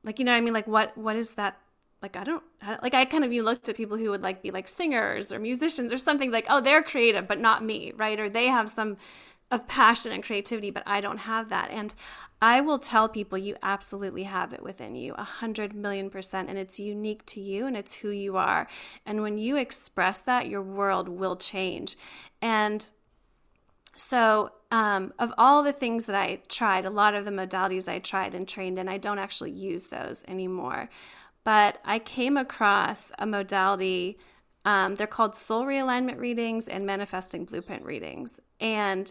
Like 0.02 0.18
you 0.18 0.24
know 0.24 0.34
I 0.34 0.40
mean 0.40 0.54
like 0.54 0.66
what 0.66 0.96
what 0.96 1.16
is 1.16 1.30
that 1.30 1.58
like 2.02 2.16
I 2.16 2.24
don't 2.24 2.42
like 2.82 2.92
I 2.92 3.06
kind 3.06 3.24
of 3.24 3.32
you 3.32 3.42
looked 3.42 3.68
at 3.68 3.76
people 3.76 3.96
who 3.96 4.10
would 4.10 4.22
like 4.22 4.42
be 4.42 4.50
like 4.50 4.68
singers 4.68 5.32
or 5.32 5.38
musicians 5.38 5.90
or 5.90 5.98
something 5.98 6.30
like 6.30 6.46
oh 6.50 6.60
they're 6.60 6.82
creative 6.82 7.26
but 7.26 7.40
not 7.40 7.64
me 7.64 7.92
right 7.96 8.20
or 8.20 8.28
they 8.28 8.46
have 8.46 8.68
some 8.68 8.98
of 9.50 9.66
passion 9.66 10.12
and 10.12 10.22
creativity 10.22 10.70
but 10.70 10.82
I 10.86 11.00
don't 11.00 11.16
have 11.16 11.48
that 11.48 11.70
and 11.70 11.94
I 12.44 12.60
will 12.60 12.78
tell 12.78 13.08
people 13.08 13.38
you 13.38 13.56
absolutely 13.62 14.24
have 14.24 14.52
it 14.52 14.62
within 14.62 14.94
you, 14.94 15.14
a 15.14 15.24
hundred 15.24 15.74
million 15.74 16.10
percent, 16.10 16.50
and 16.50 16.58
it's 16.58 16.78
unique 16.78 17.24
to 17.24 17.40
you 17.40 17.66
and 17.66 17.74
it's 17.74 17.94
who 17.94 18.10
you 18.10 18.36
are. 18.36 18.68
And 19.06 19.22
when 19.22 19.38
you 19.38 19.56
express 19.56 20.26
that, 20.26 20.46
your 20.46 20.60
world 20.60 21.08
will 21.08 21.36
change. 21.36 21.96
And 22.42 22.86
so, 23.96 24.50
um, 24.70 25.14
of 25.18 25.32
all 25.38 25.62
the 25.62 25.72
things 25.72 26.04
that 26.04 26.16
I 26.16 26.42
tried, 26.50 26.84
a 26.84 26.90
lot 26.90 27.14
of 27.14 27.24
the 27.24 27.30
modalities 27.30 27.88
I 27.88 27.98
tried 27.98 28.34
and 28.34 28.46
trained 28.46 28.78
in, 28.78 28.90
I 28.90 28.98
don't 28.98 29.18
actually 29.18 29.52
use 29.52 29.88
those 29.88 30.22
anymore. 30.28 30.90
But 31.44 31.78
I 31.82 31.98
came 31.98 32.36
across 32.36 33.10
a 33.18 33.24
modality. 33.24 34.18
Um, 34.66 34.96
they're 34.96 35.06
called 35.06 35.34
soul 35.34 35.64
realignment 35.64 36.18
readings 36.18 36.68
and 36.68 36.84
manifesting 36.84 37.46
blueprint 37.46 37.86
readings. 37.86 38.38
And 38.60 39.10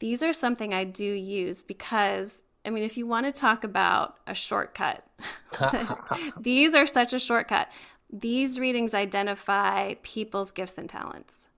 these 0.00 0.22
are 0.22 0.32
something 0.32 0.74
I 0.74 0.84
do 0.84 1.04
use 1.04 1.62
because, 1.62 2.44
I 2.64 2.70
mean, 2.70 2.82
if 2.82 2.96
you 2.96 3.06
want 3.06 3.26
to 3.26 3.32
talk 3.32 3.64
about 3.64 4.16
a 4.26 4.34
shortcut, 4.34 5.06
these 6.40 6.74
are 6.74 6.86
such 6.86 7.12
a 7.12 7.18
shortcut. 7.18 7.68
These 8.12 8.58
readings 8.58 8.92
identify 8.92 9.94
people's 10.02 10.50
gifts 10.50 10.78
and 10.78 10.88
talents. 10.88 11.50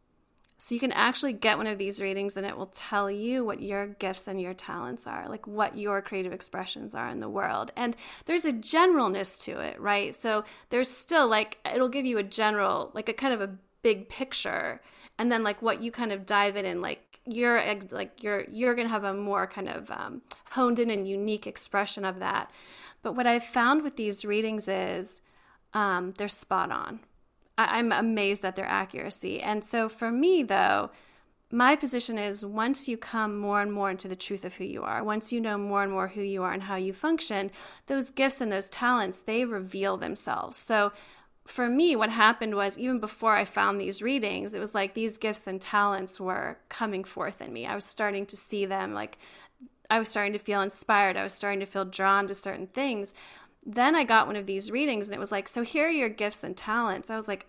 So 0.58 0.76
you 0.76 0.80
can 0.80 0.92
actually 0.92 1.32
get 1.32 1.58
one 1.58 1.66
of 1.66 1.78
these 1.78 2.00
readings 2.00 2.36
and 2.36 2.46
it 2.46 2.56
will 2.56 2.66
tell 2.66 3.10
you 3.10 3.44
what 3.44 3.60
your 3.60 3.88
gifts 3.88 4.28
and 4.28 4.40
your 4.40 4.54
talents 4.54 5.08
are, 5.08 5.28
like 5.28 5.44
what 5.44 5.76
your 5.76 6.00
creative 6.00 6.32
expressions 6.32 6.94
are 6.94 7.08
in 7.08 7.18
the 7.18 7.28
world. 7.28 7.72
And 7.76 7.96
there's 8.26 8.44
a 8.44 8.52
generalness 8.52 9.42
to 9.44 9.58
it, 9.58 9.80
right? 9.80 10.14
So 10.14 10.44
there's 10.70 10.88
still 10.88 11.28
like, 11.28 11.58
it'll 11.72 11.88
give 11.88 12.06
you 12.06 12.18
a 12.18 12.22
general, 12.22 12.92
like 12.94 13.08
a 13.08 13.12
kind 13.12 13.34
of 13.34 13.40
a 13.40 13.56
big 13.82 14.08
picture. 14.08 14.80
And 15.18 15.32
then 15.32 15.42
like 15.42 15.62
what 15.62 15.82
you 15.82 15.90
kind 15.90 16.12
of 16.12 16.26
dive 16.26 16.56
in 16.56 16.64
and 16.64 16.80
like 16.80 17.11
you're 17.26 17.62
like 17.90 18.22
you're 18.22 18.44
you're 18.50 18.74
gonna 18.74 18.88
have 18.88 19.04
a 19.04 19.14
more 19.14 19.46
kind 19.46 19.68
of 19.68 19.90
um, 19.90 20.22
honed 20.50 20.78
in 20.78 20.90
and 20.90 21.06
unique 21.06 21.46
expression 21.46 22.04
of 22.04 22.18
that. 22.18 22.50
But 23.02 23.14
what 23.16 23.26
I've 23.26 23.44
found 23.44 23.82
with 23.82 23.96
these 23.96 24.24
readings 24.24 24.68
is 24.68 25.22
um, 25.74 26.12
they're 26.18 26.28
spot 26.28 26.70
on. 26.70 27.00
I- 27.58 27.78
I'm 27.78 27.92
amazed 27.92 28.44
at 28.44 28.56
their 28.56 28.66
accuracy. 28.66 29.40
And 29.40 29.64
so 29.64 29.88
for 29.88 30.10
me, 30.10 30.42
though, 30.42 30.90
my 31.50 31.76
position 31.76 32.18
is 32.18 32.46
once 32.46 32.88
you 32.88 32.96
come 32.96 33.36
more 33.36 33.60
and 33.60 33.72
more 33.72 33.90
into 33.90 34.08
the 34.08 34.16
truth 34.16 34.44
of 34.44 34.54
who 34.54 34.64
you 34.64 34.82
are, 34.82 35.04
once 35.04 35.32
you 35.32 35.40
know 35.40 35.58
more 35.58 35.82
and 35.82 35.92
more 35.92 36.08
who 36.08 36.22
you 36.22 36.42
are 36.42 36.52
and 36.52 36.62
how 36.62 36.76
you 36.76 36.92
function, 36.92 37.50
those 37.86 38.10
gifts 38.10 38.40
and 38.40 38.50
those 38.50 38.70
talents, 38.70 39.22
they 39.22 39.44
reveal 39.44 39.96
themselves. 39.96 40.56
So 40.56 40.92
for 41.46 41.68
me, 41.68 41.96
what 41.96 42.10
happened 42.10 42.54
was 42.54 42.78
even 42.78 43.00
before 43.00 43.34
I 43.34 43.44
found 43.44 43.80
these 43.80 44.00
readings, 44.00 44.54
it 44.54 44.60
was 44.60 44.74
like 44.74 44.94
these 44.94 45.18
gifts 45.18 45.46
and 45.46 45.60
talents 45.60 46.20
were 46.20 46.58
coming 46.68 47.04
forth 47.04 47.40
in 47.40 47.52
me. 47.52 47.66
I 47.66 47.74
was 47.74 47.84
starting 47.84 48.26
to 48.26 48.36
see 48.36 48.64
them, 48.64 48.94
like 48.94 49.18
I 49.90 49.98
was 49.98 50.08
starting 50.08 50.32
to 50.32 50.38
feel 50.38 50.62
inspired. 50.62 51.16
I 51.16 51.22
was 51.22 51.34
starting 51.34 51.60
to 51.60 51.66
feel 51.66 51.84
drawn 51.84 52.28
to 52.28 52.34
certain 52.34 52.68
things. 52.68 53.14
Then 53.64 53.94
I 53.94 54.04
got 54.04 54.26
one 54.26 54.36
of 54.36 54.46
these 54.46 54.70
readings 54.70 55.08
and 55.08 55.16
it 55.16 55.20
was 55.20 55.32
like, 55.32 55.48
so 55.48 55.62
here 55.62 55.88
are 55.88 55.90
your 55.90 56.08
gifts 56.08 56.44
and 56.44 56.56
talents. 56.56 57.10
I 57.10 57.16
was 57.16 57.28
like, 57.28 57.46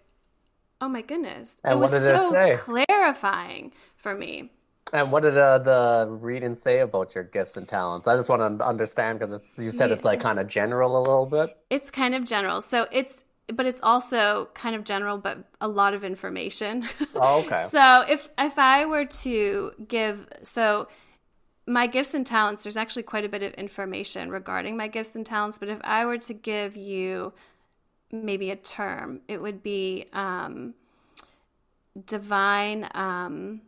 oh 0.81 0.89
my 0.89 1.01
goodness. 1.01 1.61
And 1.63 1.73
it 1.73 1.77
was 1.77 1.91
so 1.91 2.35
it 2.35 2.57
clarifying 2.57 3.71
for 3.95 4.13
me. 4.15 4.51
And 4.91 5.11
what 5.11 5.23
did 5.23 5.37
uh, 5.37 5.59
the 5.59 6.07
reading 6.09 6.55
say 6.55 6.79
about 6.79 7.15
your 7.15 7.23
gifts 7.23 7.57
and 7.57 7.67
talents? 7.67 8.07
I 8.07 8.15
just 8.15 8.29
want 8.29 8.59
to 8.59 8.65
understand 8.65 9.19
because 9.19 9.41
you 9.57 9.71
said 9.71 9.91
it's 9.91 10.03
like 10.03 10.19
kind 10.19 10.39
of 10.39 10.47
general 10.47 10.99
a 10.99 11.01
little 11.01 11.25
bit. 11.25 11.55
It's 11.69 11.89
kind 11.89 12.13
of 12.13 12.25
general. 12.25 12.61
So 12.61 12.87
it's 12.91 13.25
but 13.47 13.65
it's 13.65 13.81
also 13.81 14.49
kind 14.53 14.75
of 14.75 14.83
general 14.83 15.17
but 15.17 15.39
a 15.59 15.67
lot 15.67 15.93
of 15.93 16.03
information. 16.03 16.85
Oh, 17.15 17.43
okay. 17.45 17.67
so 17.69 18.03
if 18.07 18.29
if 18.37 18.57
I 18.57 18.85
were 18.85 19.05
to 19.05 19.71
give 19.87 20.27
so 20.41 20.87
my 21.65 21.87
gifts 21.87 22.13
and 22.13 22.25
talents 22.25 22.63
there's 22.63 22.77
actually 22.77 23.03
quite 23.03 23.23
a 23.23 23.29
bit 23.29 23.43
of 23.43 23.53
information 23.53 24.29
regarding 24.29 24.75
my 24.75 24.87
gifts 24.87 25.15
and 25.15 25.25
talents 25.25 25.57
but 25.57 25.69
if 25.69 25.79
I 25.83 26.05
were 26.05 26.17
to 26.17 26.33
give 26.33 26.75
you 26.75 27.33
maybe 28.11 28.49
a 28.49 28.55
term 28.55 29.21
it 29.27 29.41
would 29.41 29.61
be 29.61 30.05
um, 30.13 30.73
divine 32.05 32.89
um, 32.93 33.61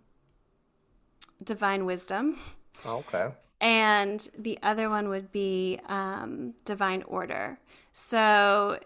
divine 1.44 1.86
wisdom. 1.86 2.38
Okay. 2.86 3.30
And 3.62 4.28
the 4.38 4.60
other 4.62 4.90
one 4.90 5.10
would 5.10 5.32
be 5.32 5.80
um, 5.88 6.54
divine 6.66 7.04
order. 7.04 7.58
So 7.94 8.80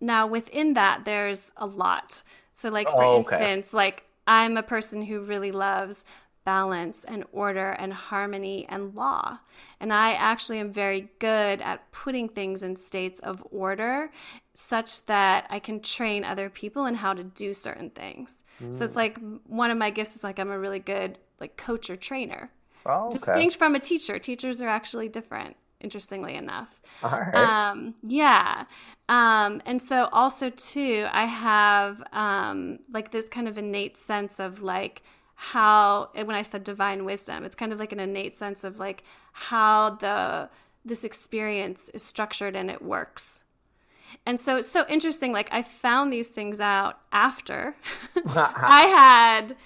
now 0.00 0.26
within 0.26 0.74
that, 0.74 1.04
there's 1.04 1.52
a 1.56 1.66
lot. 1.66 2.22
So, 2.52 2.70
like, 2.70 2.88
for 2.88 3.04
Oh, 3.04 3.10
okay. 3.16 3.18
instance, 3.18 3.72
like 3.72 4.04
I'm 4.26 4.56
a 4.56 4.62
person 4.62 5.02
who 5.02 5.20
really 5.20 5.52
loves 5.52 6.04
balance 6.44 7.04
and 7.04 7.24
order 7.30 7.70
and 7.72 7.92
harmony 7.92 8.64
and 8.70 8.94
law. 8.94 9.38
And 9.80 9.92
I 9.92 10.14
actually 10.14 10.58
am 10.60 10.72
very 10.72 11.10
good 11.18 11.60
at 11.60 11.92
putting 11.92 12.28
things 12.28 12.62
in 12.62 12.74
states 12.74 13.20
of 13.20 13.44
order 13.50 14.10
such 14.54 15.04
that 15.06 15.46
I 15.50 15.58
can 15.58 15.80
train 15.80 16.24
other 16.24 16.48
people 16.48 16.86
in 16.86 16.94
how 16.94 17.12
to 17.12 17.22
do 17.22 17.52
certain 17.52 17.90
things. 17.90 18.44
So 18.70 18.84
it's 18.84 18.94
mm. 18.94 18.96
like 18.96 19.18
one 19.46 19.70
of 19.70 19.76
my 19.76 19.90
gifts 19.90 20.16
is 20.16 20.24
like 20.24 20.38
I'm 20.38 20.50
a 20.50 20.58
really 20.58 20.78
good 20.78 21.18
like 21.38 21.58
coach 21.58 21.90
or 21.90 21.96
trainer. 21.96 22.50
Oh, 22.86 23.08
okay. 23.08 23.18
Distinct 23.18 23.56
from 23.56 23.74
a 23.74 23.78
teacher. 23.78 24.18
Teachers 24.18 24.62
are 24.62 24.68
actually 24.68 25.08
different, 25.08 25.54
interestingly 25.80 26.34
enough. 26.34 26.80
Right. 27.02 27.34
Um, 27.34 27.94
yeah. 28.02 28.64
Um, 29.08 29.62
and 29.64 29.80
so 29.80 30.08
also 30.12 30.50
too, 30.50 31.06
I 31.10 31.24
have 31.24 32.02
um, 32.12 32.80
like 32.92 33.10
this 33.10 33.28
kind 33.28 33.48
of 33.48 33.56
innate 33.58 33.96
sense 33.96 34.38
of 34.38 34.62
like 34.62 35.02
how 35.34 36.10
when 36.14 36.30
I 36.30 36.42
said 36.42 36.64
divine 36.64 37.04
wisdom, 37.04 37.44
it's 37.44 37.54
kind 37.54 37.72
of 37.72 37.78
like 37.78 37.92
an 37.92 38.00
innate 38.00 38.34
sense 38.34 38.64
of 38.64 38.78
like 38.78 39.04
how 39.32 39.90
the 39.90 40.50
this 40.84 41.04
experience 41.04 41.90
is 41.90 42.02
structured 42.02 42.56
and 42.56 42.70
it 42.70 42.82
works. 42.82 43.44
And 44.26 44.40
so 44.40 44.56
it's 44.56 44.70
so 44.70 44.84
interesting. 44.88 45.32
Like 45.32 45.48
I 45.52 45.62
found 45.62 46.12
these 46.12 46.34
things 46.34 46.60
out 46.60 46.98
after 47.12 47.76
I 48.26 48.82
had 48.86 49.56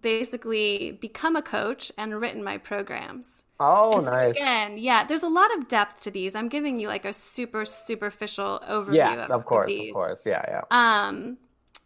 basically 0.00 0.92
become 1.00 1.36
a 1.36 1.42
coach 1.42 1.92
and 1.96 2.20
written 2.20 2.42
my 2.42 2.58
programs. 2.58 3.44
oh, 3.60 4.02
so 4.02 4.10
nice. 4.10 4.36
again, 4.36 4.78
yeah, 4.78 5.04
there's 5.04 5.22
a 5.22 5.28
lot 5.28 5.56
of 5.56 5.68
depth 5.68 6.02
to 6.02 6.10
these. 6.10 6.34
I'm 6.34 6.48
giving 6.48 6.78
you 6.80 6.88
like 6.88 7.04
a 7.04 7.12
super 7.12 7.64
superficial 7.64 8.60
overview 8.68 8.94
Yeah, 8.96 9.24
of, 9.24 9.30
of 9.30 9.44
course, 9.46 9.66
these. 9.66 9.90
of 9.90 9.94
course. 9.94 10.26
Yeah, 10.26 10.44
yeah. 10.48 10.62
Um, 10.70 11.38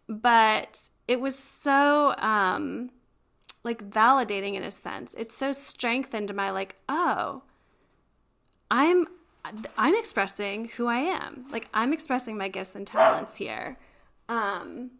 but 0.08 0.88
it 1.06 1.20
was 1.20 1.38
so 1.38 2.14
um, 2.18 2.90
like 3.64 3.90
validating 3.90 4.54
in 4.54 4.62
a 4.62 4.70
sense. 4.70 5.14
It 5.14 5.32
so 5.32 5.52
strengthened 5.52 6.34
my 6.34 6.50
like, 6.50 6.76
oh, 6.88 7.42
I'm 8.70 9.06
I'm 9.76 9.94
expressing 9.94 10.66
who 10.76 10.86
I 10.86 10.98
am. 10.98 11.46
Like 11.50 11.68
I'm 11.72 11.92
expressing 11.92 12.36
my 12.36 12.48
gifts 12.48 12.74
and 12.74 12.86
talents 12.86 13.36
here. 13.36 13.78
Um, 14.28 14.90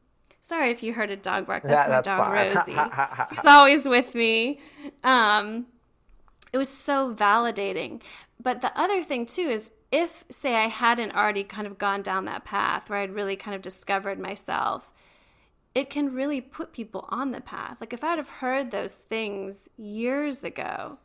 sorry 0.43 0.71
if 0.71 0.83
you 0.83 0.93
heard 0.93 1.11
a 1.11 1.17
dog 1.17 1.47
bark. 1.47 1.67
That's 1.67 1.89
Yeah, 1.89 1.95
my 1.97 2.01
dog 2.01 2.25
fine. 2.25 2.33
Rosie. 2.55 3.35
She's 3.35 3.45
always 3.45 3.89
with 3.89 4.15
me. 4.15 4.61
Um, 5.05 5.67
it 6.53 6.59
was 6.59 6.69
so 6.69 7.15
validating. 7.15 8.03
But 8.41 8.61
the 8.61 8.79
other 8.79 9.03
thing 9.03 9.27
too 9.27 9.43
is 9.43 9.73
if 9.91 10.25
say 10.31 10.55
I 10.55 10.67
hadn't 10.67 11.15
already 11.15 11.45
kind 11.45 11.67
of 11.67 11.79
gone 11.79 12.03
down 12.03 12.25
that 12.27 12.45
path 12.45 12.89
where 12.89 13.01
I'd 13.01 13.15
really 13.15 13.37
kind 13.37 13.55
of 13.55 13.63
discovered 13.63 14.19
myself, 14.19 14.93
it 15.75 15.91
can 15.91 16.15
really 16.15 16.41
put 16.41 16.73
people 16.73 17.07
on 17.11 17.33
the 17.33 17.41
path. 17.41 17.81
Like 17.81 17.93
if 17.93 18.05
I'd 18.05 18.19
have 18.19 18.29
heard 18.29 18.71
those 18.71 19.03
things 19.05 19.69
years 19.77 20.45
ago, 20.45 20.99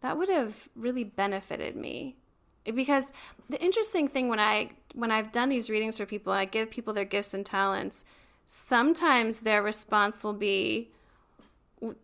that 0.00 0.16
would 0.18 0.28
have 0.28 0.68
really 0.74 1.04
benefited 1.04 1.76
me. 1.76 2.16
Because 2.64 3.12
the 3.48 3.62
interesting 3.62 4.08
thing 4.08 4.28
when 4.28 4.40
I 4.40 4.70
when 4.94 5.10
I've 5.10 5.32
done 5.32 5.48
these 5.48 5.70
readings 5.70 5.98
for 5.98 6.06
people 6.06 6.32
and 6.32 6.40
I 6.40 6.44
give 6.46 6.70
people 6.70 6.92
their 6.92 7.04
gifts 7.04 7.34
and 7.34 7.44
talents, 7.46 8.04
sometimes 8.56 9.40
their 9.42 9.62
response 9.62 10.24
will 10.24 10.32
be 10.32 10.90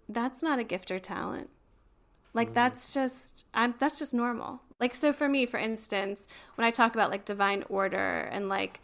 that's 0.09 0.43
not 0.43 0.59
a 0.59 0.65
gift 0.65 0.91
or 0.91 0.99
talent. 0.99 1.49
Like 2.35 2.51
mm. 2.51 2.55
that's 2.55 2.95
just 2.95 3.47
I'm 3.55 3.75
that's 3.79 3.99
just 3.99 4.15
normal. 4.15 4.63
Like 4.81 4.95
so 4.95 5.13
for 5.13 5.29
me 5.29 5.47
for 5.47 5.59
instance, 5.59 6.29
when 6.57 6.67
I 6.67 6.71
talk 6.71 6.95
about 6.95 7.11
like 7.11 7.25
divine 7.25 7.65
order 7.69 8.29
and 8.33 8.49
like 8.49 8.81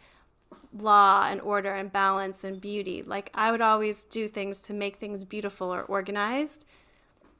law 0.77 1.27
and 1.27 1.41
order 1.41 1.73
and 1.73 1.91
balance 1.91 2.43
and 2.43 2.61
beauty. 2.61 3.03
Like 3.03 3.31
I 3.33 3.51
would 3.51 3.61
always 3.61 4.03
do 4.03 4.27
things 4.27 4.61
to 4.63 4.73
make 4.73 4.97
things 4.97 5.25
beautiful 5.25 5.73
or 5.73 5.81
organized. 5.83 6.65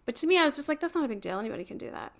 But 0.05 0.15
to 0.17 0.27
me, 0.27 0.39
I 0.39 0.45
was 0.45 0.55
just 0.55 0.67
like, 0.69 0.79
that's 0.79 0.95
not 0.95 1.05
a 1.05 1.07
big 1.07 1.21
deal. 1.21 1.39
Anybody 1.39 1.63
can 1.63 1.77
do 1.77 1.91
that. 1.91 2.13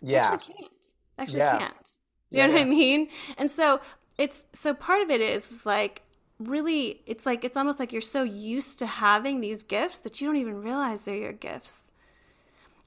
Yeah. 0.00 0.30
Actually 0.32 0.54
can't. 0.54 0.90
Actually 1.18 1.40
Yeah. 1.40 1.58
can't. 1.58 1.92
Do 2.32 2.40
you 2.40 2.46
know 2.46 2.54
Yeah, 2.54 2.54
what 2.54 2.62
I 2.62 2.64
mean? 2.64 3.08
And 3.38 3.50
so 3.50 3.80
it's 4.18 4.46
so 4.52 4.74
part 4.74 5.02
of 5.02 5.10
it 5.10 5.20
is 5.20 5.64
like 5.66 6.02
really 6.48 7.02
it's 7.06 7.26
like 7.26 7.44
it's 7.44 7.56
almost 7.56 7.80
like 7.80 7.92
you're 7.92 8.00
so 8.00 8.22
used 8.22 8.78
to 8.78 8.86
having 8.86 9.40
these 9.40 9.62
gifts 9.62 10.00
that 10.00 10.20
you 10.20 10.26
don't 10.26 10.36
even 10.36 10.62
realize 10.62 11.04
they're 11.04 11.16
your 11.16 11.32
gifts. 11.32 11.92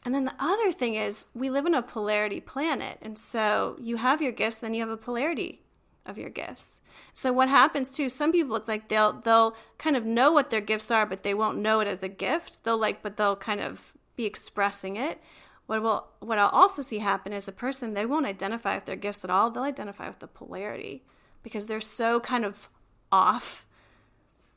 And 0.06 0.16
then 0.16 0.26
the 0.26 0.36
other 0.40 0.72
thing 0.72 0.96
is 0.96 1.28
we 1.34 1.50
live 1.50 1.66
in 1.66 1.74
a 1.74 1.82
polarity 1.82 2.40
planet. 2.40 2.98
And 3.02 3.18
so 3.18 3.76
you 3.80 3.98
have 3.98 4.22
your 4.22 4.32
gifts, 4.32 4.60
then 4.60 4.74
you 4.74 4.82
have 4.82 4.90
a 4.90 4.98
polarity 4.98 5.62
of 6.06 6.18
your 6.18 6.30
gifts. 6.30 6.82
So 7.14 7.34
what 7.34 7.50
happens 7.50 7.96
too, 7.96 8.10
some 8.10 8.32
people 8.32 8.56
it's 8.56 8.70
like 8.70 8.88
they'll 8.88 9.14
they'll 9.14 9.56
kind 9.78 9.98
of 9.98 10.06
know 10.06 10.32
what 10.32 10.50
their 10.50 10.62
gifts 10.62 10.92
are, 10.92 11.06
but 11.06 11.24
they 11.24 11.34
won't 11.34 11.58
know 11.58 11.80
it 11.82 11.88
as 11.88 12.04
a 12.04 12.08
gift. 12.08 12.64
They'll 12.64 12.78
like 12.78 13.04
but 13.04 13.18
they'll 13.18 13.36
kind 13.36 13.60
of 13.60 13.94
be 14.16 14.26
expressing 14.26 14.96
it. 14.96 15.20
what 15.66 15.82
will 15.82 16.08
what 16.20 16.38
I'll 16.38 16.50
also 16.50 16.82
see 16.82 17.00
happen 17.00 17.34
is 17.34 17.48
a 17.48 17.52
person 17.52 17.94
they 17.94 18.06
won't 18.06 18.26
identify 18.26 18.76
with 18.76 18.86
their 18.86 18.96
gifts 18.96 19.24
at 19.24 19.30
all. 19.30 19.52
They'll 19.52 19.64
identify 19.64 20.08
with 20.08 20.20
the 20.20 20.28
polarity 20.28 21.04
because 21.44 21.68
they're 21.68 21.82
so 21.82 22.20
kind 22.20 22.46
of 22.46 22.70
off. 23.12 23.66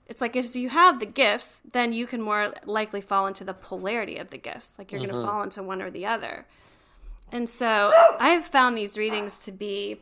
It's 0.06 0.20
like 0.20 0.34
if 0.34 0.56
you 0.56 0.68
have 0.70 0.98
the 0.98 1.06
gifts, 1.06 1.62
then 1.72 1.92
you 1.92 2.06
can 2.06 2.20
more 2.20 2.52
likely 2.64 3.00
fall 3.00 3.26
into 3.26 3.44
the 3.44 3.54
polarity 3.54 4.16
of 4.16 4.30
the 4.30 4.38
gifts. 4.38 4.78
Like 4.78 4.90
you're 4.90 5.00
mm-hmm. 5.00 5.10
going 5.10 5.22
to 5.22 5.30
fall 5.30 5.42
into 5.42 5.62
one 5.62 5.80
or 5.80 5.90
the 5.90 6.06
other. 6.06 6.46
And 7.32 7.48
so 7.48 7.92
I 8.18 8.30
have 8.30 8.44
found 8.44 8.76
these 8.76 8.98
readings 8.98 9.44
to 9.44 9.52
be 9.52 10.00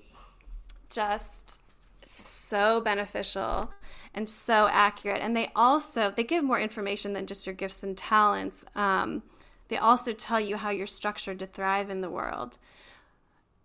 just 0.91 1.61
so 2.03 2.81
beneficial 2.81 3.71
and 4.15 4.29
so 4.29 4.67
accurate. 4.71 5.21
And 5.21 5.37
they 5.37 5.51
also 5.55 6.11
they 6.11 6.25
give 6.25 6.43
more 6.43 6.59
information 6.59 7.13
than 7.13 7.27
just 7.27 7.47
your 7.47 7.55
gifts 7.55 7.83
and 7.83 7.97
talents. 7.97 8.65
Um, 8.75 9.23
they 9.69 9.77
also 9.77 10.13
tell 10.13 10.41
you 10.41 10.57
how 10.57 10.71
you're 10.71 10.87
structured 10.87 11.39
to 11.41 11.47
thrive 11.47 11.91
in 11.91 12.01
the 12.01 12.09
world, 12.11 12.57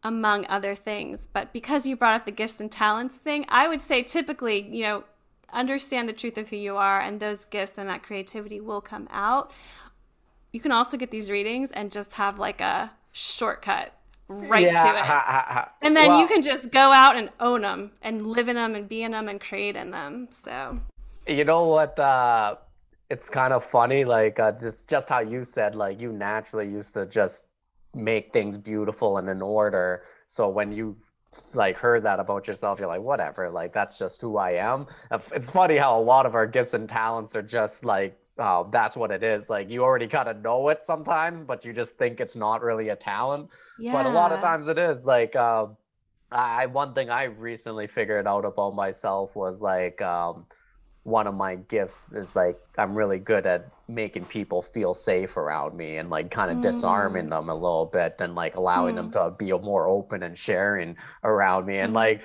among 0.03 0.45
other 0.47 0.75
things. 0.75 1.27
But 1.31 1.53
because 1.53 1.87
you 1.87 1.95
brought 1.95 2.19
up 2.19 2.25
the 2.25 2.31
gifts 2.31 2.59
and 2.59 2.71
talents 2.71 3.17
thing, 3.17 3.45
I 3.49 3.67
would 3.67 3.81
say 3.81 4.03
typically, 4.03 4.67
you 4.67 4.83
know, 4.83 5.03
understand 5.51 6.09
the 6.09 6.13
truth 6.13 6.37
of 6.37 6.49
who 6.49 6.57
you 6.57 6.75
are, 6.77 6.99
and 6.99 7.19
those 7.19 7.45
gifts 7.45 7.77
and 7.77 7.89
that 7.89 8.03
creativity 8.03 8.59
will 8.59 8.81
come 8.81 9.07
out. 9.11 9.51
You 10.51 10.59
can 10.59 10.71
also 10.71 10.97
get 10.97 11.11
these 11.11 11.31
readings 11.31 11.71
and 11.71 11.91
just 11.91 12.13
have 12.15 12.37
like 12.37 12.61
a 12.61 12.91
shortcut 13.11 13.93
right 14.27 14.65
yeah, 14.65 14.83
to 14.83 14.89
it. 14.89 15.05
Ha, 15.05 15.23
ha, 15.25 15.45
ha. 15.47 15.71
And 15.81 15.95
then 15.95 16.09
well, 16.09 16.21
you 16.21 16.27
can 16.27 16.41
just 16.41 16.71
go 16.71 16.91
out 16.91 17.15
and 17.15 17.29
own 17.39 17.61
them 17.61 17.91
and 18.01 18.27
live 18.27 18.49
in 18.49 18.55
them 18.55 18.75
and 18.75 18.87
be 18.87 19.03
in 19.03 19.11
them 19.11 19.27
and 19.27 19.39
create 19.39 19.75
in 19.75 19.91
them. 19.91 20.27
So, 20.29 20.79
you 21.27 21.43
know 21.43 21.65
what? 21.65 21.97
Uh, 21.99 22.55
it's 23.09 23.29
kind 23.29 23.53
of 23.53 23.63
funny, 23.65 24.05
like 24.05 24.39
uh, 24.39 24.53
just 24.53 24.87
just 24.87 25.09
how 25.09 25.19
you 25.19 25.43
said, 25.43 25.75
like 25.75 25.99
you 25.99 26.11
naturally 26.11 26.67
used 26.67 26.93
to 26.95 27.05
just 27.05 27.45
make 27.93 28.33
things 28.33 28.57
beautiful 28.57 29.17
and 29.17 29.29
in 29.29 29.41
order. 29.41 30.03
So 30.27 30.49
when 30.49 30.71
you 30.71 30.95
like 31.53 31.77
heard 31.77 32.03
that 32.03 32.19
about 32.19 32.47
yourself, 32.47 32.79
you're 32.79 32.87
like, 32.87 33.01
whatever, 33.01 33.49
like 33.49 33.73
that's 33.73 33.97
just 33.97 34.21
who 34.21 34.37
I 34.37 34.51
am. 34.51 34.87
It's 35.31 35.49
funny 35.49 35.77
how 35.77 35.99
a 35.99 36.01
lot 36.01 36.25
of 36.25 36.35
our 36.35 36.47
gifts 36.47 36.73
and 36.73 36.87
talents 36.87 37.35
are 37.35 37.41
just 37.41 37.85
like 37.85 38.17
oh, 38.37 38.67
that's 38.71 38.95
what 38.95 39.11
it 39.11 39.23
is. 39.23 39.49
Like 39.49 39.69
you 39.69 39.83
already 39.83 40.07
kind 40.07 40.27
of 40.27 40.41
know 40.41 40.69
it 40.69 40.85
sometimes, 40.85 41.43
but 41.43 41.65
you 41.65 41.73
just 41.73 41.97
think 41.97 42.19
it's 42.19 42.35
not 42.35 42.61
really 42.61 42.89
a 42.89 42.95
talent. 42.95 43.49
Yeah. 43.79 43.93
But 43.93 44.05
a 44.05 44.09
lot 44.09 44.31
of 44.31 44.39
times 44.39 44.67
it 44.67 44.77
is. 44.77 45.05
Like 45.05 45.35
uh, 45.35 45.67
I 46.31 46.65
one 46.67 46.93
thing 46.93 47.09
I 47.09 47.23
recently 47.25 47.87
figured 47.87 48.27
out 48.27 48.45
about 48.45 48.75
myself 48.75 49.35
was 49.35 49.61
like 49.61 50.01
um, 50.01 50.45
one 51.03 51.27
of 51.27 51.35
my 51.35 51.55
gifts 51.55 52.11
is 52.13 52.35
like 52.35 52.59
I'm 52.77 52.95
really 52.95 53.19
good 53.19 53.45
at 53.45 53.69
making 53.87 54.25
people 54.25 54.61
feel 54.61 54.93
safe 54.93 55.35
around 55.35 55.75
me 55.75 55.97
and 55.97 56.09
like 56.09 56.31
kind 56.31 56.49
of 56.49 56.57
mm. 56.57 56.71
disarming 56.71 57.29
them 57.29 57.49
a 57.49 57.53
little 57.53 57.85
bit 57.85 58.15
and 58.19 58.35
like 58.35 58.55
allowing 58.55 58.95
mm. 58.95 58.97
them 58.97 59.11
to 59.11 59.33
be 59.37 59.51
more 59.51 59.87
open 59.87 60.23
and 60.23 60.37
sharing 60.37 60.95
around 61.23 61.65
me 61.65 61.79
and 61.79 61.91
mm. 61.91 61.95
like 61.95 62.21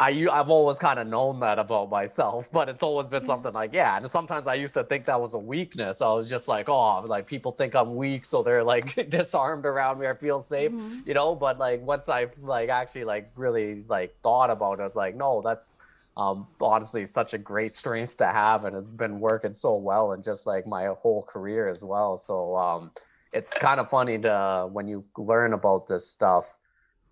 I 0.00 0.28
I've 0.30 0.48
always 0.48 0.78
kind 0.78 1.00
of 1.00 1.08
known 1.08 1.40
that 1.40 1.58
about 1.58 1.90
myself, 1.90 2.48
but 2.52 2.68
it's 2.68 2.82
always 2.82 3.08
been 3.08 3.26
something 3.26 3.52
like 3.52 3.72
yeah. 3.72 3.96
And 3.96 4.08
sometimes 4.08 4.46
I 4.46 4.54
used 4.54 4.74
to 4.74 4.84
think 4.84 5.06
that 5.06 5.20
was 5.20 5.34
a 5.34 5.38
weakness. 5.38 6.00
I 6.00 6.12
was 6.12 6.30
just 6.30 6.46
like, 6.46 6.68
oh, 6.68 7.00
like 7.00 7.26
people 7.26 7.52
think 7.52 7.74
I'm 7.74 7.96
weak, 7.96 8.24
so 8.24 8.42
they're 8.42 8.62
like 8.62 8.94
disarmed 9.10 9.66
around 9.66 9.98
me 9.98 10.06
I 10.06 10.14
feel 10.14 10.42
safe, 10.42 10.70
mm-hmm. 10.70 11.00
you 11.04 11.14
know. 11.14 11.34
But 11.34 11.58
like 11.58 11.82
once 11.82 12.08
I 12.08 12.28
like 12.40 12.68
actually 12.68 13.04
like 13.04 13.32
really 13.34 13.84
like 13.88 14.14
thought 14.22 14.50
about 14.50 14.78
it, 14.78 14.82
I 14.82 14.86
was 14.86 14.94
like, 14.94 15.16
no, 15.16 15.42
that's 15.44 15.74
um 16.18 16.46
honestly 16.60 17.06
such 17.06 17.32
a 17.34 17.38
great 17.38 17.74
strength 17.74 18.18
to 18.18 18.26
have, 18.26 18.66
and 18.66 18.76
it's 18.76 18.90
been 18.90 19.20
working 19.20 19.54
so 19.54 19.76
well 19.76 20.12
and 20.12 20.24
just 20.24 20.46
like 20.46 20.66
my 20.66 20.86
whole 20.86 21.22
career 21.22 21.68
as 21.68 21.82
well. 21.82 22.18
So 22.18 22.56
um, 22.56 22.90
it's 23.32 23.52
kind 23.54 23.80
of 23.80 23.88
funny 23.88 24.18
to 24.18 24.68
when 24.70 24.88
you 24.88 25.04
learn 25.16 25.54
about 25.54 25.86
this 25.86 26.10
stuff 26.10 26.44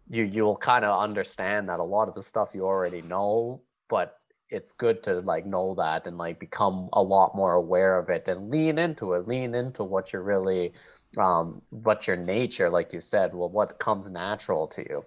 you 0.08 0.24
you'll 0.24 0.56
kind 0.56 0.84
of 0.84 1.00
understand 1.00 1.68
that 1.68 1.80
a 1.80 1.84
lot 1.84 2.08
of 2.08 2.14
the 2.14 2.22
stuff 2.22 2.50
you 2.54 2.64
already 2.64 3.02
know, 3.02 3.60
but 3.88 4.18
it's 4.50 4.72
good 4.72 5.02
to 5.02 5.20
like 5.20 5.44
know 5.44 5.74
that 5.76 6.06
and 6.06 6.18
like 6.18 6.38
become 6.38 6.88
a 6.92 7.02
lot 7.02 7.34
more 7.34 7.54
aware 7.54 7.98
of 7.98 8.08
it 8.10 8.28
and 8.28 8.50
lean 8.50 8.78
into 8.78 9.14
it, 9.14 9.26
lean 9.26 9.54
into 9.54 9.82
what 9.82 10.12
you're 10.12 10.22
really 10.22 10.72
um 11.18 11.62
what 11.70 12.06
your 12.06 12.16
nature, 12.16 12.70
like 12.70 12.92
you 12.92 13.00
said, 13.00 13.34
well 13.34 13.48
what 13.48 13.78
comes 13.78 14.10
natural 14.10 14.68
to 14.68 14.82
you. 14.82 15.04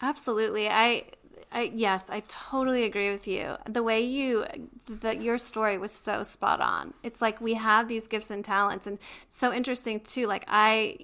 Absolutely. 0.00 0.68
I 0.68 1.04
I, 1.50 1.72
yes, 1.74 2.10
I 2.10 2.22
totally 2.28 2.84
agree 2.84 3.10
with 3.10 3.26
you. 3.26 3.56
The 3.68 3.82
way 3.82 4.00
you 4.00 4.46
that 4.86 5.22
your 5.22 5.38
story 5.38 5.78
was 5.78 5.92
so 5.92 6.22
spot 6.22 6.60
on. 6.60 6.94
It's 7.02 7.22
like 7.22 7.40
we 7.40 7.54
have 7.54 7.88
these 7.88 8.06
gifts 8.08 8.30
and 8.30 8.44
talents 8.44 8.86
and 8.86 8.98
so 9.28 9.52
interesting 9.52 10.00
too. 10.00 10.26
Like 10.26 10.44
I 10.46 10.98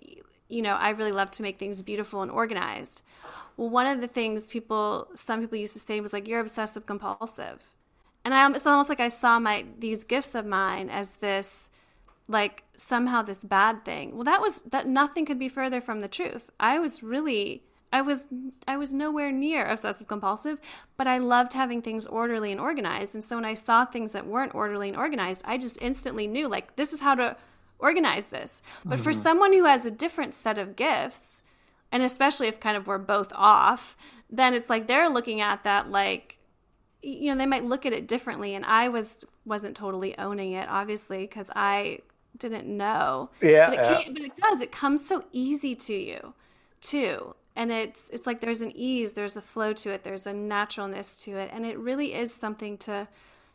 you 0.49 0.63
know, 0.63 0.75
I 0.75 0.91
really 0.91 1.13
love 1.13 1.31
to 1.33 1.43
make 1.43 1.59
things 1.59 1.83
beautiful 1.83 2.23
and 2.23 2.31
organized. 2.31 3.03
Well, 3.57 3.71
one 3.71 3.87
of 3.87 4.01
the 4.01 4.07
things 4.07 4.47
people, 4.47 5.09
some 5.15 5.41
people 5.41 5.59
used 5.59 5.73
to 5.75 5.79
say 5.79 6.01
was 6.01 6.13
like, 6.13 6.29
you're 6.29 6.41
obsessive 6.41 6.87
compulsive. 6.87 7.63
And 8.25 8.35
I, 8.35 8.51
it's 8.51 8.67
almost 8.67 8.89
like 8.89 9.01
I 9.01 9.09
saw 9.09 9.39
my, 9.39 9.65
these 9.79 10.05
gifts 10.05 10.35
of 10.35 10.47
mine 10.47 10.91
as 10.91 11.19
this, 11.19 11.71
like 12.29 12.65
somehow 12.77 13.23
this 13.23 13.45
bad 13.45 13.85
thing. 13.85 14.15
Well, 14.15 14.25
that 14.25 14.41
was, 14.41 14.63
that 14.63 14.89
nothing 14.89 15.27
could 15.27 15.39
be 15.39 15.49
further 15.49 15.81
from 15.81 16.01
the 16.01 16.09
truth. 16.09 16.51
I 16.59 16.79
was 16.79 17.03
really, 17.03 17.63
I 17.95 18.03
was, 18.03 18.27
I 18.69 18.77
was 18.77 18.93
nowhere 18.93 19.31
near 19.33 19.67
obsessive 19.67 20.09
compulsive, 20.09 20.61
but 20.97 21.07
I 21.07 21.19
loved 21.19 21.53
having 21.53 21.81
things 21.81 22.07
orderly 22.07 22.53
and 22.53 22.61
organized. 22.61 23.15
And 23.15 23.25
so 23.25 23.37
when 23.37 23.45
I 23.45 23.55
saw 23.55 23.85
things 23.85 24.13
that 24.13 24.27
weren't 24.27 24.55
orderly 24.55 24.89
and 24.89 24.97
organized, 24.97 25.45
I 25.47 25.59
just 25.59 25.81
instantly 25.81 26.27
knew 26.27 26.49
like, 26.49 26.77
this 26.77 26.93
is 26.93 27.01
how 27.01 27.15
to, 27.15 27.37
organize 27.79 28.31
this. 28.31 28.63
But 28.85 28.95
mm-hmm. 28.95 29.05
for 29.05 29.13
someone 29.13 29.53
who 29.53 29.65
has 29.65 29.87
a 29.87 29.91
different 29.91 30.35
set 30.35 30.59
of 30.59 30.77
gifts, 30.77 31.43
and 31.93 32.03
especially 32.03 32.49
if 32.49 32.59
kind 32.61 32.77
of 32.77 32.87
we're 32.87 32.99
both 32.99 33.33
off, 33.35 33.97
then 34.31 34.55
it's 34.55 34.71
like 34.71 34.87
they're 34.87 35.11
looking 35.11 35.41
at 35.41 35.65
that 35.65 35.91
like 35.91 36.39
you 37.07 37.31
know, 37.31 37.39
they 37.39 37.45
might 37.45 37.67
look 37.67 37.85
at 37.85 37.93
it 37.93 38.09
differently 38.09 38.55
and 38.55 38.65
I 38.65 38.89
was 38.89 39.21
wasn't 39.45 39.77
totally 39.77 40.17
owning 40.17 40.53
it 40.53 40.67
obviously 40.71 41.19
because 41.19 41.51
I 41.55 41.99
didn't 42.39 42.67
know. 42.67 43.31
Yeah. 43.43 43.69
But 43.69 43.79
it, 43.79 44.07
yeah. 44.07 44.13
but 44.13 44.23
it 44.23 44.37
does. 44.37 44.63
It 44.63 44.73
comes 44.73 45.07
so 45.07 45.25
easy 45.31 45.75
to 45.75 45.95
you 45.95 46.35
too. 46.81 47.35
And 47.57 47.71
it's 47.71 48.11
it's 48.11 48.27
like 48.27 48.41
there's 48.41 48.63
an 48.63 48.73
ease, 48.75 49.13
there's 49.13 49.37
a 49.37 49.43
flow 49.43 49.73
to 49.75 49.93
it, 49.93 50.03
there's 50.03 50.27
a 50.27 50.35
naturalness 50.35 51.17
to 51.19 51.37
it, 51.37 51.51
and 51.53 51.65
it 51.65 51.79
really 51.79 52.15
is 52.15 52.35
something 52.35 52.77
to 52.79 53.09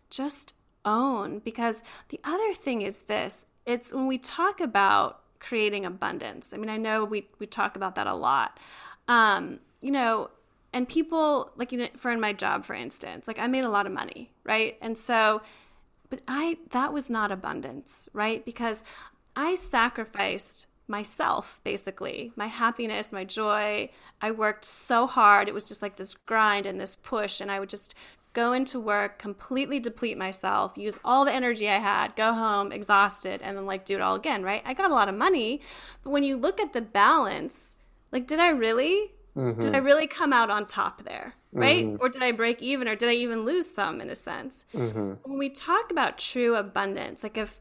just 0.10 0.56
own 0.86 1.39
because 1.39 1.84
the 2.08 2.20
other 2.24 2.54
thing 2.54 2.82
is 2.82 3.04
this 3.04 3.47
it's 3.66 3.93
when 3.93 4.08
we 4.08 4.18
talk 4.18 4.62
about 4.62 5.22
creating 5.39 5.86
abundance. 5.86 6.54
I 6.54 6.58
mean, 6.58 6.70
I 6.70 6.78
know 6.78 7.06
we 7.06 7.28
we 7.39 7.45
talk 7.45 7.76
about 7.76 7.95
that 7.95 8.08
a 8.08 8.14
lot. 8.14 8.60
Um, 9.08 9.60
you 9.82 9.91
know, 9.91 10.30
and 10.74 10.88
people 10.88 11.52
like 11.56 11.72
you 11.72 11.80
know, 11.80 11.88
for 11.97 12.12
in 12.12 12.20
my 12.20 12.34
job, 12.34 12.64
for 12.64 12.74
instance, 12.74 13.28
like 13.28 13.39
I 13.39 13.47
made 13.47 13.64
a 13.64 13.70
lot 13.70 13.86
of 13.86 13.91
money, 13.91 14.32
right? 14.43 14.78
And 14.82 14.97
so, 14.97 15.41
but 16.10 16.22
I 16.28 16.58
that 16.72 16.93
was 16.93 17.10
not 17.10 17.32
abundance, 17.32 18.10
right? 18.14 18.43
Because 18.45 18.84
I 19.36 19.56
sacrificed 19.56 20.68
myself 20.90 21.62
basically 21.64 22.32
my 22.36 22.48
happiness 22.48 23.14
my 23.14 23.24
joy 23.24 23.90
i 24.22 24.32
worked 24.32 24.66
so 24.66 25.06
hard 25.06 25.48
it 25.48 25.54
was 25.54 25.64
just 25.64 25.82
like 25.82 25.96
this 25.96 26.16
grind 26.26 26.66
and 26.66 26.82
this 26.82 26.96
push 26.96 27.40
and 27.40 27.52
i 27.52 27.60
would 27.60 27.70
just 27.70 27.96
go 28.34 28.54
into 28.54 28.80
work, 28.80 29.18
completely 29.18 29.80
deplete 29.80 30.18
myself, 30.18 30.78
use 30.78 31.00
all 31.04 31.26
the 31.26 31.34
energy 31.34 31.68
I 31.68 31.78
had, 31.78 32.16
go 32.16 32.34
home 32.34 32.72
exhausted, 32.72 33.42
and 33.42 33.58
then 33.58 33.66
like 33.66 33.86
do 33.86 33.96
it 33.96 34.02
all 34.02 34.16
again, 34.16 34.44
right? 34.44 34.62
I 34.66 34.74
got 34.74 34.92
a 34.92 34.94
lot 34.94 35.10
of 35.10 35.16
money, 35.16 35.62
but 36.04 36.12
when 36.12 36.24
you 36.24 36.38
look 36.38 36.60
at 36.60 36.74
the 36.74 36.82
balance, 36.82 37.78
like, 38.12 38.28
did 38.28 38.40
I 38.40 38.50
really? 38.50 39.12
Mm-hmm. 39.36 39.62
Did 39.62 39.76
I 39.76 39.80
really 39.80 40.08
come 40.08 40.34
out 40.34 40.50
on 40.50 40.66
top 40.66 41.04
there, 41.04 41.36
right? 41.54 41.86
Mm-hmm. 41.86 41.98
Or 42.02 42.10
did 42.10 42.24
I 42.24 42.32
break 42.32 42.62
even, 42.62 42.88
or 42.88 42.96
did 42.96 43.10
I 43.10 43.14
even 43.14 43.46
lose 43.46 43.72
some 43.72 44.02
in 44.02 44.10
a 44.10 44.16
sense? 44.16 44.66
Mm-hmm. 44.74 45.14
When 45.24 45.38
we 45.38 45.50
talk 45.50 45.92
about 45.92 46.18
true 46.18 46.56
abundance, 46.56 47.24
like 47.24 47.38
if 47.38 47.60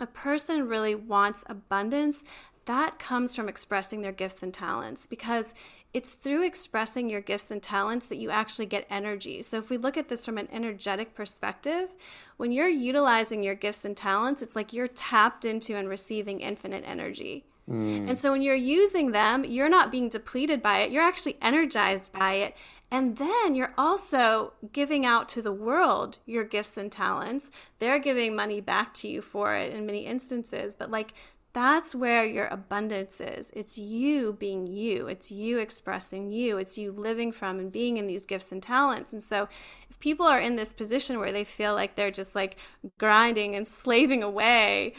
a 0.00 0.06
person 0.06 0.68
really 0.68 0.94
wants 0.94 1.44
abundance, 1.48 2.24
that 2.66 2.98
comes 2.98 3.34
from 3.34 3.48
expressing 3.48 4.02
their 4.02 4.12
gifts 4.12 4.42
and 4.42 4.54
talents 4.54 5.06
because 5.06 5.54
it's 5.94 6.14
through 6.14 6.44
expressing 6.44 7.10
your 7.10 7.20
gifts 7.20 7.50
and 7.50 7.62
talents 7.62 8.08
that 8.08 8.16
you 8.16 8.30
actually 8.30 8.66
get 8.66 8.86
energy. 8.88 9.42
So, 9.42 9.58
if 9.58 9.68
we 9.68 9.76
look 9.76 9.96
at 9.96 10.08
this 10.08 10.24
from 10.24 10.38
an 10.38 10.48
energetic 10.50 11.14
perspective, 11.14 11.94
when 12.38 12.50
you're 12.50 12.68
utilizing 12.68 13.42
your 13.42 13.54
gifts 13.54 13.84
and 13.84 13.96
talents, 13.96 14.40
it's 14.40 14.56
like 14.56 14.72
you're 14.72 14.88
tapped 14.88 15.44
into 15.44 15.76
and 15.76 15.88
receiving 15.88 16.40
infinite 16.40 16.84
energy. 16.86 17.44
Mm. 17.68 18.08
And 18.08 18.18
so, 18.18 18.32
when 18.32 18.40
you're 18.40 18.54
using 18.54 19.12
them, 19.12 19.44
you're 19.44 19.68
not 19.68 19.92
being 19.92 20.08
depleted 20.08 20.62
by 20.62 20.78
it, 20.78 20.90
you're 20.90 21.02
actually 21.02 21.36
energized 21.42 22.12
by 22.12 22.34
it. 22.34 22.56
And 22.92 23.16
then 23.16 23.54
you're 23.54 23.72
also 23.78 24.52
giving 24.70 25.06
out 25.06 25.26
to 25.30 25.40
the 25.40 25.50
world 25.50 26.18
your 26.26 26.44
gifts 26.44 26.76
and 26.76 26.92
talents. 26.92 27.50
They're 27.78 27.98
giving 27.98 28.36
money 28.36 28.60
back 28.60 28.92
to 28.94 29.08
you 29.08 29.22
for 29.22 29.56
it 29.56 29.72
in 29.72 29.86
many 29.86 30.04
instances. 30.04 30.74
But, 30.74 30.90
like, 30.90 31.14
that's 31.54 31.94
where 31.94 32.26
your 32.26 32.48
abundance 32.48 33.18
is. 33.18 33.50
It's 33.56 33.78
you 33.78 34.34
being 34.34 34.66
you. 34.66 35.06
It's 35.08 35.32
you 35.32 35.58
expressing 35.58 36.32
you. 36.32 36.58
It's 36.58 36.76
you 36.76 36.92
living 36.92 37.32
from 37.32 37.58
and 37.58 37.72
being 37.72 37.96
in 37.96 38.06
these 38.06 38.26
gifts 38.26 38.52
and 38.52 38.62
talents. 38.62 39.14
And 39.14 39.22
so, 39.22 39.48
if 39.88 39.98
people 39.98 40.26
are 40.26 40.40
in 40.40 40.56
this 40.56 40.74
position 40.74 41.18
where 41.18 41.32
they 41.32 41.44
feel 41.44 41.74
like 41.74 41.94
they're 41.94 42.10
just 42.10 42.34
like 42.34 42.58
grinding 42.98 43.56
and 43.56 43.66
slaving 43.66 44.22
away, 44.22 44.92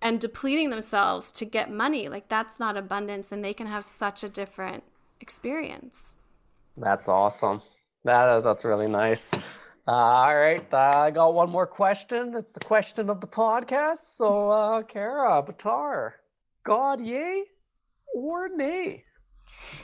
and 0.00 0.20
depleting 0.20 0.70
themselves 0.70 1.32
to 1.32 1.44
get 1.44 1.70
money. 1.70 2.08
Like 2.08 2.28
that's 2.28 2.60
not 2.60 2.76
abundance, 2.76 3.32
and 3.32 3.44
they 3.44 3.52
can 3.52 3.66
have 3.66 3.84
such 3.84 4.22
a 4.22 4.28
different 4.28 4.84
experience. 5.20 6.16
That's 6.80 7.08
awesome. 7.08 7.62
That 8.04 8.42
that's 8.44 8.64
really 8.64 8.88
nice. 8.88 9.32
Uh, 9.32 9.90
all 9.90 10.36
right, 10.36 10.66
uh, 10.72 10.76
I 10.76 11.10
got 11.10 11.34
one 11.34 11.50
more 11.50 11.66
question. 11.66 12.34
It's 12.36 12.52
the 12.52 12.60
question 12.60 13.10
of 13.10 13.20
the 13.20 13.26
podcast. 13.26 14.16
So, 14.16 14.50
uh, 14.50 14.82
Kara, 14.82 15.42
Batar, 15.42 16.12
God, 16.62 17.00
yay 17.00 17.44
or 18.14 18.48
nay? 18.48 19.04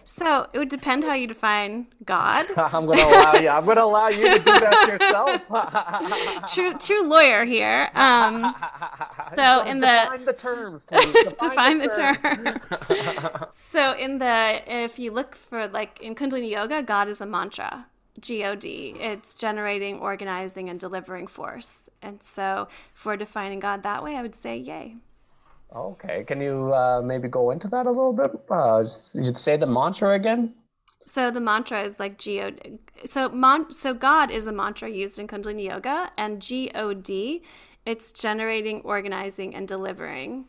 So 0.04 0.46
it 0.52 0.58
would 0.58 0.68
depend 0.68 1.04
how 1.04 1.14
you 1.14 1.26
define 1.26 1.86
God. 2.04 2.46
I'm 2.56 2.86
going 2.86 2.98
to 2.98 3.04
allow 3.04 3.34
you. 3.34 3.48
I'm 3.48 3.64
going 3.64 3.76
to 3.76 3.84
allow 3.84 4.08
you 4.08 4.30
to 4.30 4.38
do 4.38 4.44
that 4.44 4.86
yourself. 6.46 6.52
true, 6.52 6.78
true 6.78 7.08
lawyer 7.08 7.44
here. 7.44 7.90
Um, 7.94 8.54
so 9.36 9.62
in 9.64 9.80
the 9.80 9.86
define 9.86 10.24
the 10.24 10.32
terms, 10.32 10.84
please. 10.84 11.12
Define, 11.12 11.78
define 11.78 11.78
the, 11.78 11.88
the 11.88 12.94
terms. 12.94 13.54
so 13.54 13.94
in 13.96 14.18
the 14.18 14.62
if 14.66 14.98
you 14.98 15.10
look 15.10 15.34
for 15.34 15.68
like 15.68 16.00
in 16.00 16.14
Kundalini 16.14 16.50
Yoga, 16.50 16.82
God 16.82 17.08
is 17.08 17.20
a 17.20 17.26
mantra. 17.26 17.86
God. 18.20 18.64
It's 18.64 19.34
generating, 19.34 19.98
organizing, 19.98 20.68
and 20.70 20.78
delivering 20.78 21.26
force. 21.26 21.90
And 22.00 22.22
so, 22.22 22.68
if 22.94 23.04
we're 23.04 23.16
defining 23.16 23.60
God 23.60 23.82
that 23.82 24.02
way, 24.02 24.16
I 24.16 24.22
would 24.22 24.34
say 24.34 24.56
yay. 24.56 24.96
Okay, 25.74 26.24
can 26.24 26.40
you 26.40 26.72
uh, 26.72 27.02
maybe 27.02 27.28
go 27.28 27.50
into 27.50 27.68
that 27.68 27.86
a 27.86 27.90
little 27.90 28.12
bit? 28.12 28.30
Uh, 28.50 28.84
you'd 29.14 29.38
say 29.38 29.56
the 29.56 29.66
mantra 29.66 30.14
again. 30.14 30.54
So 31.06 31.30
the 31.30 31.40
mantra 31.40 31.82
is 31.82 32.00
like 32.00 32.18
God. 32.18 32.78
So 33.04 33.28
mon- 33.28 33.72
so 33.72 33.92
God 33.92 34.30
is 34.30 34.46
a 34.46 34.52
mantra 34.52 34.88
used 34.88 35.18
in 35.18 35.26
Kundalini 35.26 35.64
Yoga, 35.68 36.10
and 36.16 36.40
God, 36.40 37.42
it's 37.84 38.12
generating, 38.12 38.80
organizing, 38.82 39.54
and 39.54 39.68
delivering 39.68 40.46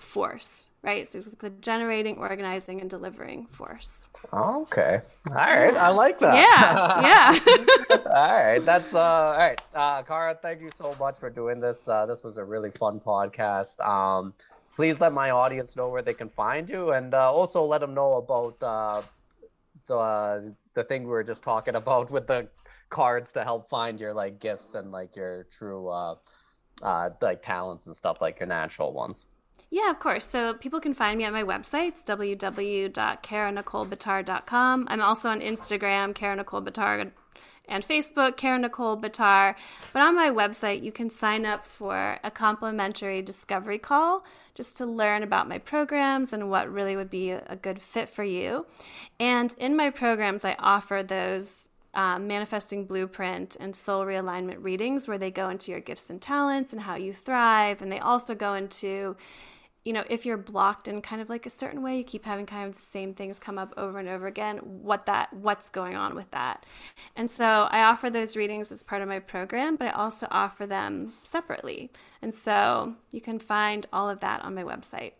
force, 0.00 0.70
right? 0.82 1.06
So 1.06 1.18
it's 1.18 1.30
the 1.30 1.50
generating, 1.50 2.16
organizing, 2.18 2.80
and 2.80 2.90
delivering 2.90 3.46
force. 3.46 4.06
Okay. 4.32 5.00
All 5.28 5.34
right. 5.36 5.76
I 5.76 5.88
like 5.88 6.18
that. 6.20 6.34
Yeah. 6.34 7.00
Yeah. 7.02 7.96
all 8.06 8.44
right. 8.44 8.58
That's 8.64 8.92
uh 8.94 9.00
all 9.00 9.36
right. 9.36 9.60
Uh 9.74 10.02
Kara, 10.02 10.36
thank 10.40 10.60
you 10.60 10.70
so 10.76 10.94
much 10.98 11.18
for 11.18 11.30
doing 11.30 11.60
this. 11.60 11.86
Uh 11.86 12.06
this 12.06 12.22
was 12.22 12.36
a 12.36 12.44
really 12.44 12.70
fun 12.70 13.00
podcast. 13.00 13.80
Um 13.86 14.34
please 14.74 15.00
let 15.00 15.12
my 15.12 15.30
audience 15.30 15.76
know 15.76 15.88
where 15.88 16.02
they 16.02 16.14
can 16.14 16.28
find 16.30 16.68
you 16.68 16.90
and 16.92 17.14
uh, 17.14 17.32
also 17.32 17.64
let 17.64 17.80
them 17.80 17.94
know 17.94 18.14
about 18.14 18.56
uh 18.62 19.02
the 19.86 20.54
the 20.74 20.82
thing 20.84 21.04
we 21.04 21.10
were 21.10 21.24
just 21.24 21.42
talking 21.42 21.74
about 21.74 22.10
with 22.10 22.26
the 22.26 22.46
cards 22.90 23.32
to 23.32 23.42
help 23.44 23.68
find 23.68 24.00
your 24.00 24.14
like 24.14 24.40
gifts 24.40 24.74
and 24.74 24.92
like 24.92 25.16
your 25.16 25.46
true 25.56 25.88
uh 25.88 26.14
uh 26.82 27.10
like 27.20 27.42
talents 27.42 27.86
and 27.86 27.96
stuff 27.96 28.18
like 28.20 28.38
your 28.40 28.46
natural 28.46 28.92
ones. 28.92 29.24
Yeah, 29.70 29.90
of 29.90 30.00
course. 30.00 30.28
So 30.28 30.54
people 30.54 30.80
can 30.80 30.92
find 30.92 31.16
me 31.16 31.24
at 31.24 31.32
my 31.32 31.42
website. 31.42 31.88
It's 31.88 32.04
www.karanicolebatar.com. 32.04 34.86
I'm 34.90 35.00
also 35.00 35.30
on 35.30 35.40
Instagram, 35.40 36.14
Kara 36.14 36.36
Nicole 36.36 36.60
and 37.68 37.86
Facebook, 37.86 38.36
Kara 38.36 38.58
Nicole. 38.58 38.96
But 38.96 39.18
on 39.18 39.54
my 39.94 40.30
website, 40.30 40.82
you 40.82 40.92
can 40.92 41.08
sign 41.08 41.46
up 41.46 41.64
for 41.64 42.18
a 42.22 42.30
complimentary 42.30 43.22
discovery 43.22 43.78
call 43.78 44.26
just 44.54 44.76
to 44.78 44.86
learn 44.86 45.22
about 45.22 45.48
my 45.48 45.58
programs 45.58 46.32
and 46.32 46.50
what 46.50 46.70
really 46.70 46.96
would 46.96 47.10
be 47.10 47.30
a 47.30 47.58
good 47.60 47.80
fit 47.80 48.08
for 48.08 48.24
you. 48.24 48.66
And 49.18 49.54
in 49.58 49.76
my 49.76 49.90
programs, 49.90 50.44
I 50.44 50.56
offer 50.58 51.02
those 51.02 51.68
um, 51.94 52.26
manifesting 52.26 52.86
blueprint 52.86 53.56
and 53.60 53.76
soul 53.76 54.04
realignment 54.04 54.64
readings 54.64 55.06
where 55.06 55.18
they 55.18 55.30
go 55.30 55.50
into 55.50 55.70
your 55.70 55.80
gifts 55.80 56.10
and 56.10 56.20
talents 56.20 56.72
and 56.72 56.82
how 56.82 56.96
you 56.96 57.12
thrive. 57.12 57.82
And 57.82 57.92
they 57.92 57.98
also 57.98 58.34
go 58.34 58.54
into 58.54 59.16
you 59.84 59.92
know, 59.92 60.04
if 60.08 60.24
you're 60.24 60.36
blocked 60.36 60.86
in 60.86 61.02
kind 61.02 61.20
of 61.20 61.28
like 61.28 61.44
a 61.44 61.50
certain 61.50 61.82
way, 61.82 61.98
you 61.98 62.04
keep 62.04 62.24
having 62.24 62.46
kind 62.46 62.68
of 62.68 62.76
the 62.76 62.80
same 62.80 63.14
things 63.14 63.40
come 63.40 63.58
up 63.58 63.74
over 63.76 63.98
and 63.98 64.08
over 64.08 64.26
again, 64.26 64.58
what 64.58 65.06
that 65.06 65.32
what's 65.32 65.70
going 65.70 65.96
on 65.96 66.14
with 66.14 66.30
that. 66.30 66.64
And 67.16 67.30
so 67.30 67.66
I 67.70 67.82
offer 67.82 68.08
those 68.08 68.36
readings 68.36 68.70
as 68.70 68.82
part 68.82 69.02
of 69.02 69.08
my 69.08 69.18
program, 69.18 69.76
but 69.76 69.88
I 69.88 69.90
also 69.90 70.28
offer 70.30 70.66
them 70.66 71.12
separately. 71.24 71.90
And 72.20 72.32
so 72.32 72.94
you 73.10 73.20
can 73.20 73.38
find 73.38 73.86
all 73.92 74.08
of 74.08 74.20
that 74.20 74.44
on 74.44 74.54
my 74.54 74.62
website. 74.62 75.12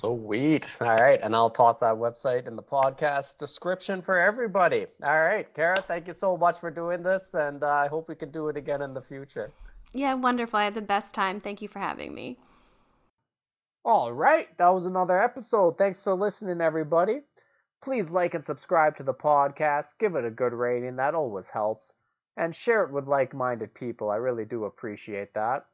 Sweet. 0.00 0.66
All 0.80 0.96
right. 0.96 1.20
And 1.22 1.34
I'll 1.34 1.48
toss 1.48 1.80
that 1.80 1.94
website 1.94 2.46
in 2.46 2.56
the 2.56 2.62
podcast 2.62 3.38
description 3.38 4.02
for 4.02 4.18
everybody. 4.18 4.86
All 5.02 5.20
right. 5.22 5.46
Kara, 5.54 5.80
thank 5.80 6.08
you 6.08 6.14
so 6.14 6.36
much 6.36 6.60
for 6.60 6.70
doing 6.70 7.02
this. 7.02 7.32
And 7.32 7.62
uh, 7.62 7.68
I 7.68 7.86
hope 7.86 8.08
we 8.08 8.14
can 8.14 8.30
do 8.30 8.48
it 8.48 8.56
again 8.56 8.82
in 8.82 8.92
the 8.92 9.00
future. 9.00 9.50
Yeah, 9.94 10.14
wonderful. 10.14 10.58
I 10.58 10.64
had 10.64 10.74
the 10.74 10.82
best 10.82 11.14
time. 11.14 11.40
Thank 11.40 11.62
you 11.62 11.68
for 11.68 11.78
having 11.78 12.12
me. 12.12 12.36
All 13.86 14.14
right, 14.14 14.48
that 14.56 14.70
was 14.70 14.86
another 14.86 15.22
episode. 15.22 15.76
Thanks 15.76 16.02
for 16.02 16.14
listening, 16.14 16.62
everybody. 16.62 17.20
Please 17.82 18.10
like 18.10 18.32
and 18.32 18.42
subscribe 18.42 18.96
to 18.96 19.02
the 19.02 19.12
podcast. 19.12 19.98
Give 19.98 20.14
it 20.14 20.24
a 20.24 20.30
good 20.30 20.54
rating, 20.54 20.96
that 20.96 21.14
always 21.14 21.48
helps. 21.48 21.92
And 22.38 22.56
share 22.56 22.84
it 22.84 22.90
with 22.90 23.06
like 23.06 23.34
minded 23.34 23.74
people. 23.74 24.08
I 24.08 24.16
really 24.16 24.46
do 24.46 24.64
appreciate 24.64 25.34
that. 25.34 25.66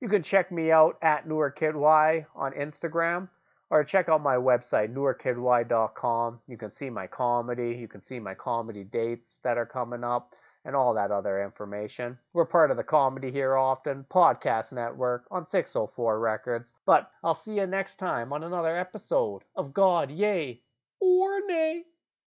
You 0.00 0.08
can 0.08 0.24
check 0.24 0.50
me 0.50 0.72
out 0.72 0.98
at 1.02 1.28
NewerKidY 1.28 2.26
on 2.34 2.52
Instagram 2.54 3.28
or 3.70 3.84
check 3.84 4.08
out 4.08 4.24
my 4.24 4.34
website, 4.34 4.92
newerkidY.com. 4.92 6.40
You 6.48 6.58
can 6.58 6.72
see 6.72 6.90
my 6.90 7.06
comedy, 7.06 7.76
you 7.80 7.86
can 7.86 8.02
see 8.02 8.18
my 8.18 8.34
comedy 8.34 8.82
dates 8.82 9.36
that 9.44 9.56
are 9.56 9.66
coming 9.66 10.02
up 10.02 10.34
and 10.64 10.76
all 10.76 10.94
that 10.94 11.10
other 11.10 11.42
information. 11.42 12.18
We're 12.32 12.44
part 12.44 12.70
of 12.70 12.76
the 12.76 12.84
Comedy 12.84 13.30
Here 13.30 13.56
Often 13.56 14.06
podcast 14.10 14.72
network 14.72 15.26
on 15.30 15.44
604 15.44 16.18
Records. 16.18 16.72
But 16.86 17.10
I'll 17.24 17.34
see 17.34 17.56
you 17.56 17.66
next 17.66 17.96
time 17.96 18.32
on 18.32 18.44
another 18.44 18.76
episode 18.76 19.42
of 19.56 19.74
God, 19.74 20.10
Yay 20.10 20.62
or 21.00 21.40
Nay. 21.46 21.84